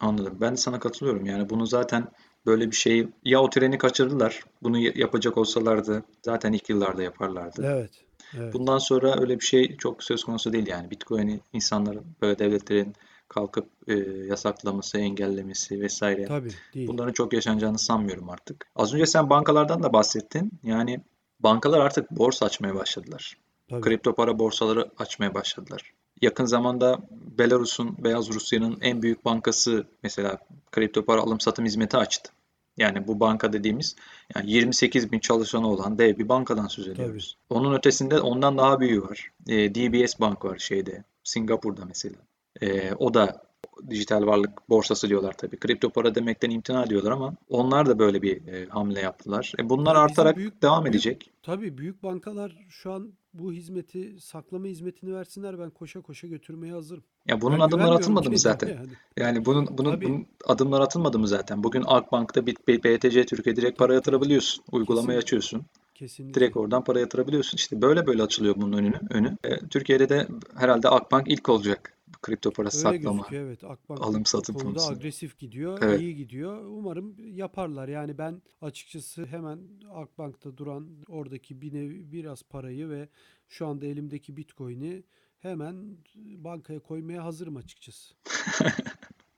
Anladım. 0.00 0.38
Ben 0.40 0.52
de 0.52 0.56
sana 0.56 0.78
katılıyorum. 0.78 1.24
Yani 1.24 1.50
bunu 1.50 1.66
zaten 1.66 2.08
böyle 2.46 2.70
bir 2.70 2.76
şeyi 2.76 3.08
ya 3.24 3.40
o 3.40 3.50
treni 3.50 3.78
kaçırdılar. 3.78 4.44
Bunu 4.62 4.78
yapacak 4.78 5.38
olsalardı 5.38 6.04
zaten 6.22 6.52
ilk 6.52 6.70
yıllarda 6.70 7.02
yaparlardı. 7.02 7.62
Evet. 7.64 7.90
Evet. 8.38 8.54
Bundan 8.54 8.78
sonra 8.78 9.20
öyle 9.20 9.40
bir 9.40 9.44
şey 9.44 9.76
çok 9.76 10.02
söz 10.02 10.24
konusu 10.24 10.52
değil 10.52 10.66
yani. 10.66 10.90
Bitcoin'i 10.90 11.40
insanların 11.52 12.04
böyle 12.22 12.38
devletlerin 12.38 12.94
kalkıp 13.34 13.68
e, 13.88 13.94
yasaklaması, 14.28 14.98
engellemesi 14.98 15.80
vesaire. 15.80 16.26
Tabii 16.26 16.50
değil. 16.74 16.88
Bunların 16.88 17.12
çok 17.12 17.32
yaşanacağını 17.32 17.78
sanmıyorum 17.78 18.30
artık. 18.30 18.66
Az 18.76 18.94
önce 18.94 19.06
sen 19.06 19.30
bankalardan 19.30 19.82
da 19.82 19.92
bahsettin. 19.92 20.50
Yani 20.62 21.00
bankalar 21.40 21.80
artık 21.80 22.10
borsa 22.10 22.46
açmaya 22.46 22.74
başladılar. 22.74 23.36
Tabii. 23.68 23.80
Kripto 23.80 24.14
para 24.14 24.38
borsaları 24.38 24.90
açmaya 24.98 25.34
başladılar. 25.34 25.92
Yakın 26.22 26.44
zamanda 26.44 26.98
Belarus'un, 27.10 28.04
Beyaz 28.04 28.28
Rusya'nın 28.28 28.78
en 28.80 29.02
büyük 29.02 29.24
bankası 29.24 29.86
mesela 30.02 30.38
kripto 30.70 31.04
para 31.04 31.20
alım 31.20 31.40
satım 31.40 31.64
hizmeti 31.64 31.96
açtı. 31.96 32.32
Yani 32.76 33.08
bu 33.08 33.20
banka 33.20 33.52
dediğimiz 33.52 33.96
yani 34.34 34.50
28 34.50 35.12
bin 35.12 35.18
çalışanı 35.18 35.68
olan 35.68 35.98
dev 35.98 36.18
bir 36.18 36.28
bankadan 36.28 36.66
söz 36.66 36.88
ediyoruz. 36.88 37.36
Onun 37.50 37.74
ötesinde 37.74 38.20
ondan 38.20 38.58
daha 38.58 38.80
büyüğü 38.80 39.02
var. 39.02 39.30
E, 39.48 39.74
DBS 39.74 40.20
Bank 40.20 40.44
var 40.44 40.58
şeyde, 40.58 41.04
Singapur'da 41.24 41.84
mesela. 41.84 42.16
E, 42.60 42.92
o 42.98 43.14
da 43.14 43.42
dijital 43.90 44.26
varlık 44.26 44.68
borsası 44.70 45.08
diyorlar 45.08 45.32
tabii. 45.32 45.56
Kripto 45.56 45.90
para 45.90 46.14
demekten 46.14 46.50
imtina 46.50 46.82
ediyorlar 46.84 47.10
ama 47.10 47.34
onlar 47.48 47.86
da 47.86 47.98
böyle 47.98 48.22
bir 48.22 48.46
e, 48.46 48.66
hamle 48.66 49.00
yaptılar. 49.00 49.52
E, 49.58 49.68
bunlar 49.68 49.94
Ya 49.96 50.02
bizim 50.02 50.10
artarak 50.10 50.36
büyük- 50.36 50.62
devam 50.62 50.84
büyük- 50.84 50.94
edecek. 50.94 51.30
Tabii 51.42 51.78
büyük 51.78 52.02
bankalar 52.02 52.56
şu 52.68 52.92
an 52.92 53.12
bu 53.34 53.52
hizmeti, 53.52 54.20
saklama 54.20 54.66
hizmetini 54.66 55.14
versinler 55.14 55.58
ben 55.58 55.70
koşa 55.70 56.00
koşa 56.00 56.26
götürmeye 56.26 56.72
hazırım. 56.72 57.02
Ya 57.28 57.40
bunun 57.40 57.60
Ben 57.60 57.66
güvenmiyorum 57.68 57.96
atılmadı 57.96 58.30
mı 58.30 58.38
zaten? 58.38 58.68
yani. 58.68 58.88
Yani 59.16 59.44
bunun 59.44 59.78
bunun 59.78 59.90
Tabii. 59.90 60.04
bunun 60.04 60.26
adımları 60.46 60.82
atılmadı 60.82 61.18
mı 61.18 61.28
zaten? 61.28 61.62
Bugün 61.62 61.84
Akbank'ta 61.86 62.46
BTC 62.46 63.26
Türkiye 63.26 63.56
direkt 63.56 63.78
para 63.78 63.86
Tabii, 63.88 63.94
yatırabiliyorsun. 63.94 64.64
Uygulamayı 64.72 65.06
Kesinlikle. 65.06 65.18
açıyorsun. 65.18 65.62
Kesinlikle. 65.94 66.40
Direkt 66.40 66.56
oradan 66.56 66.84
para 66.84 67.00
yatırabiliyorsun. 67.00 67.56
İşte 67.56 67.82
böyle 67.82 68.06
böyle 68.06 68.22
açılıyor 68.22 68.54
bunun 68.56 68.76
önünü. 68.78 69.00
önü. 69.10 69.36
E, 69.44 69.58
Türkiye'de 69.58 70.08
de 70.08 70.26
herhalde 70.56 70.88
Akbank 70.88 71.28
ilk 71.30 71.48
olacak 71.48 71.91
kripto 72.22 72.50
para 72.50 72.66
Öyle 72.68 72.76
saklama. 72.76 73.16
gözüküyor 73.18 73.46
evet. 73.46 73.64
Akbank 73.64 74.00
alım 74.02 74.24
satım 74.26 74.54
konuda 74.54 74.68
konusunda. 74.68 74.96
agresif 74.98 75.38
gidiyor, 75.38 75.78
Evet. 75.82 76.00
iyi 76.00 76.16
gidiyor. 76.16 76.64
Umarım 76.64 77.16
yaparlar. 77.36 77.88
Yani 77.88 78.18
ben 78.18 78.42
açıkçası 78.60 79.26
hemen 79.26 79.58
Akbank'ta 79.94 80.56
duran 80.56 80.88
oradaki 81.08 81.60
bir 81.60 81.74
nevi, 81.74 82.12
biraz 82.12 82.42
parayı 82.42 82.88
ve 82.88 83.08
şu 83.48 83.66
anda 83.66 83.86
elimdeki 83.86 84.36
Bitcoin'i 84.36 85.04
hemen 85.38 85.96
bankaya 86.16 86.78
koymaya 86.80 87.24
hazırım 87.24 87.56
açıkçası. 87.56 88.14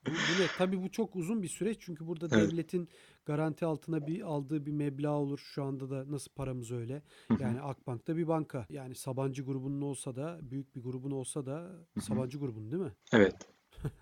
Bu, 0.06 0.10
bu 0.10 0.42
ne? 0.42 0.46
Tabii 0.58 0.82
bu 0.82 0.90
çok 0.90 1.16
uzun 1.16 1.42
bir 1.42 1.48
süreç 1.48 1.76
çünkü 1.80 2.06
burada 2.06 2.28
Evet. 2.38 2.52
devletin 2.52 2.88
garanti 3.24 3.66
altına 3.66 4.06
bir 4.06 4.20
aldığı 4.20 4.66
bir 4.66 4.72
meblağ 4.72 5.12
olur. 5.12 5.38
Şu 5.38 5.64
anda 5.64 5.90
da 5.90 6.04
nasıl 6.10 6.32
paramız 6.32 6.72
öyle. 6.72 7.02
Yani 7.40 7.60
Akbank'ta 7.60 8.16
bir 8.16 8.28
banka. 8.28 8.66
Yani 8.70 8.94
Sabancı 8.94 9.42
grubunun 9.42 9.80
olsa 9.80 10.16
da, 10.16 10.38
büyük 10.42 10.76
bir 10.76 10.82
grubun 10.82 11.10
olsa 11.10 11.46
da. 11.46 11.70
Sabancı 12.00 12.38
grubun 12.38 12.70
değil 12.70 12.82
mi? 12.82 12.92
Evet. 13.12 13.36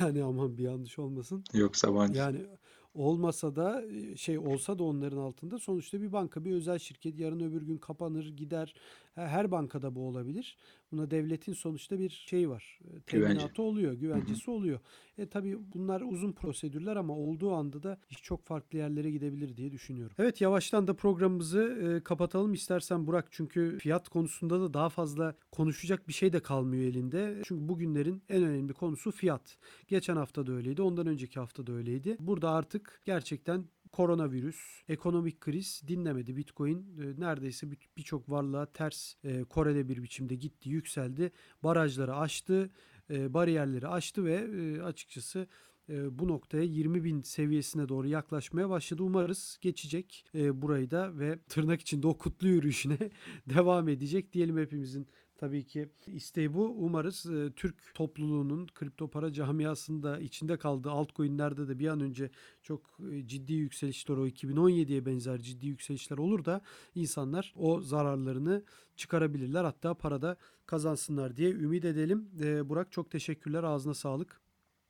Yani 0.00 0.24
aman 0.24 0.58
bir 0.58 0.62
yanlış 0.62 0.98
olmasın. 0.98 1.44
Yok 1.52 1.76
Sabancı. 1.76 2.18
Yani 2.18 2.46
olmasa 2.94 3.56
da 3.56 3.84
şey 4.16 4.38
olsa 4.38 4.78
da 4.78 4.84
onların 4.84 5.18
altında 5.18 5.58
sonuçta 5.58 6.00
bir 6.00 6.12
banka, 6.12 6.44
bir 6.44 6.52
özel 6.52 6.78
şirket 6.78 7.18
yarın 7.18 7.40
öbür 7.40 7.62
gün 7.62 7.78
kapanır, 7.78 8.28
gider. 8.28 8.74
He- 9.16 9.26
Her 9.26 9.50
bankada 9.50 9.94
bu 9.94 10.08
olabilir. 10.08 10.56
Buna 10.92 11.10
devletin 11.10 11.52
sonuçta 11.52 11.98
bir 11.98 12.10
şey 12.10 12.48
var. 12.50 12.78
e, 12.84 12.88
Güvence. 13.06 13.06
Teminatı 13.06 13.62
oluyor, 13.62 13.92
güvencesi 13.92 14.50
oluyor. 14.50 14.80
E 15.18 15.26
tabii 15.26 15.58
bunlar 15.74 16.00
uzun 16.00 16.32
prosedürler 16.32 16.96
ama 16.96 17.16
olduğu 17.16 17.52
anda 17.52 17.82
da 17.82 17.98
iş 18.10 18.22
çok 18.22 18.44
farklı 18.44 18.78
yerlere 18.78 19.10
gidebilir 19.10 19.56
diye 19.56 19.72
düşünüyorum. 19.72 20.16
Evet 20.18 20.40
yavaştan 20.40 20.86
da 20.86 20.94
programımızı 20.94 21.60
e, 21.62 22.04
kapatalım 22.04 22.52
istersen 22.52 23.06
Burak 23.06 23.26
çünkü 23.30 23.78
fiyat 23.80 24.08
konusunda 24.08 24.60
da 24.60 24.74
daha 24.74 24.88
fazla 24.88 25.34
konuşacak 25.52 26.08
bir 26.08 26.12
şey 26.12 26.32
de 26.32 26.40
kalmıyor 26.40 26.82
elinde. 26.84 27.42
Çünkü 27.44 27.68
bugünlerin 27.68 28.22
en 28.28 28.42
önemli 28.42 28.72
konusu 28.72 29.10
fiyat. 29.12 29.56
Geçen 29.88 30.16
hafta 30.16 30.46
da 30.46 30.52
öyleydi, 30.52 30.82
ondan 30.82 31.06
önceki 31.06 31.40
hafta 31.40 31.66
da 31.66 31.72
öyleydi. 31.72 32.16
Burada 32.20 32.50
artık 32.50 33.00
gerçekten 33.04 33.64
koronavirüs, 33.96 34.82
ekonomik 34.88 35.40
kriz 35.40 35.82
dinlemedi. 35.88 36.36
Bitcoin 36.36 36.78
e, 36.78 37.20
neredeyse 37.20 37.70
bir- 37.70 37.88
birçok 37.96 38.30
varlığa 38.30 38.66
ters 38.66 39.14
e, 39.24 39.44
Koreli 39.44 39.88
bir 39.88 40.02
biçimde 40.02 40.34
gitti, 40.34 40.70
yükseldi. 40.70 41.32
Barajları 41.64 42.16
aştı, 42.16 42.70
e, 43.10 43.34
bariyerleri 43.34 43.88
aştı 43.88 44.24
ve 44.24 44.34
e, 44.34 44.82
açıkçası 44.82 45.46
e, 45.88 46.18
bu 46.18 46.28
noktaya 46.28 46.62
20 46.64 47.04
bin 47.04 47.22
seviyesine 47.22 47.88
doğru 47.88 48.08
yaklaşmaya 48.08 48.70
başladı. 48.70 49.02
Umarız 49.02 49.58
geçecek 49.60 50.24
e, 50.34 50.62
burayı 50.62 50.90
da 50.90 51.18
ve 51.18 51.38
tırnak 51.48 51.80
içinde 51.80 52.06
o 52.06 52.18
kutlu 52.18 52.48
yürüyüşüne 52.48 52.98
devam 53.46 53.88
edecek 53.88 54.32
diyelim 54.32 54.58
hepimizin. 54.58 55.06
Tabii 55.38 55.64
ki 55.64 55.88
isteği 56.06 56.54
bu. 56.54 56.64
Umarız 56.78 57.26
e, 57.26 57.52
Türk 57.56 57.94
topluluğunun 57.94 58.66
kripto 58.74 59.08
para 59.08 59.32
camiasında 59.32 60.18
içinde 60.18 60.56
kaldığı 60.56 60.90
altcoin'lerde 60.90 61.68
de 61.68 61.78
bir 61.78 61.88
an 61.88 62.00
önce 62.00 62.30
çok 62.62 62.80
e, 63.12 63.26
ciddi 63.26 63.52
yükselişler 63.52 64.16
o 64.16 64.26
2017'ye 64.26 65.06
benzer 65.06 65.38
ciddi 65.38 65.66
yükselişler 65.66 66.18
olur 66.18 66.44
da 66.44 66.60
insanlar 66.94 67.54
o 67.56 67.80
zararlarını 67.80 68.62
çıkarabilirler. 68.96 69.64
Hatta 69.64 69.94
parada 69.94 70.36
kazansınlar 70.66 71.36
diye 71.36 71.50
ümit 71.50 71.84
edelim. 71.84 72.28
E, 72.40 72.68
Burak 72.68 72.92
çok 72.92 73.10
teşekkürler. 73.10 73.62
Ağzına 73.62 73.94
sağlık. 73.94 74.40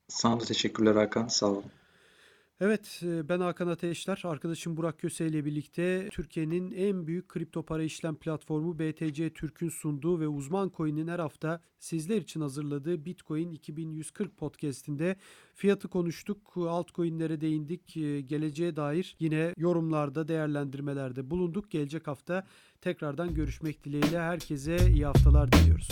Sana 0.09 0.39
teşekkürler 0.39 0.95
Hakan. 0.95 1.27
Sağ 1.27 1.47
ol. 1.47 1.63
Evet, 2.61 3.01
e, 3.03 3.29
ben 3.29 3.41
Hakan 3.41 3.69
Ateşler. 3.69 4.23
Arkadaşım 4.25 4.77
Burak 4.77 4.99
Köse 4.99 5.27
ile 5.27 5.45
birlikte 5.45 6.09
Türkiye'nin 6.13 6.73
en 6.73 7.07
büyük 7.07 7.29
kripto 7.29 7.63
para 7.63 7.83
işlem 7.83 8.17
platformu 8.17 8.79
BTC 8.79 9.31
Türk'ün 9.31 9.69
sunduğu 9.69 10.21
ve 10.21 10.29
uzman 10.29 10.73
coin'in 10.77 11.09
her 11.09 11.19
hafta 11.19 11.61
sizler 11.79 12.17
için 12.17 12.41
hazırladığı 12.41 13.05
Bitcoin 13.05 13.51
2140 13.51 14.37
podcast'inde 14.37 15.17
fiyatı 15.55 15.89
konuştuk, 15.89 16.57
altcoin'lere 16.57 17.41
değindik, 17.41 17.97
e, 17.97 18.21
geleceğe 18.21 18.77
dair 18.77 19.17
yine 19.19 19.55
yorumlarda, 19.57 20.29
değerlendirmelerde 20.29 21.31
bulunduk. 21.31 21.71
Gelecek 21.71 22.07
hafta 22.07 22.47
tekrardan 22.81 23.35
görüşmek 23.35 23.85
dileğiyle 23.85 24.21
herkese 24.21 24.77
iyi 24.93 25.07
haftalar 25.07 25.53
diliyoruz. 25.53 25.89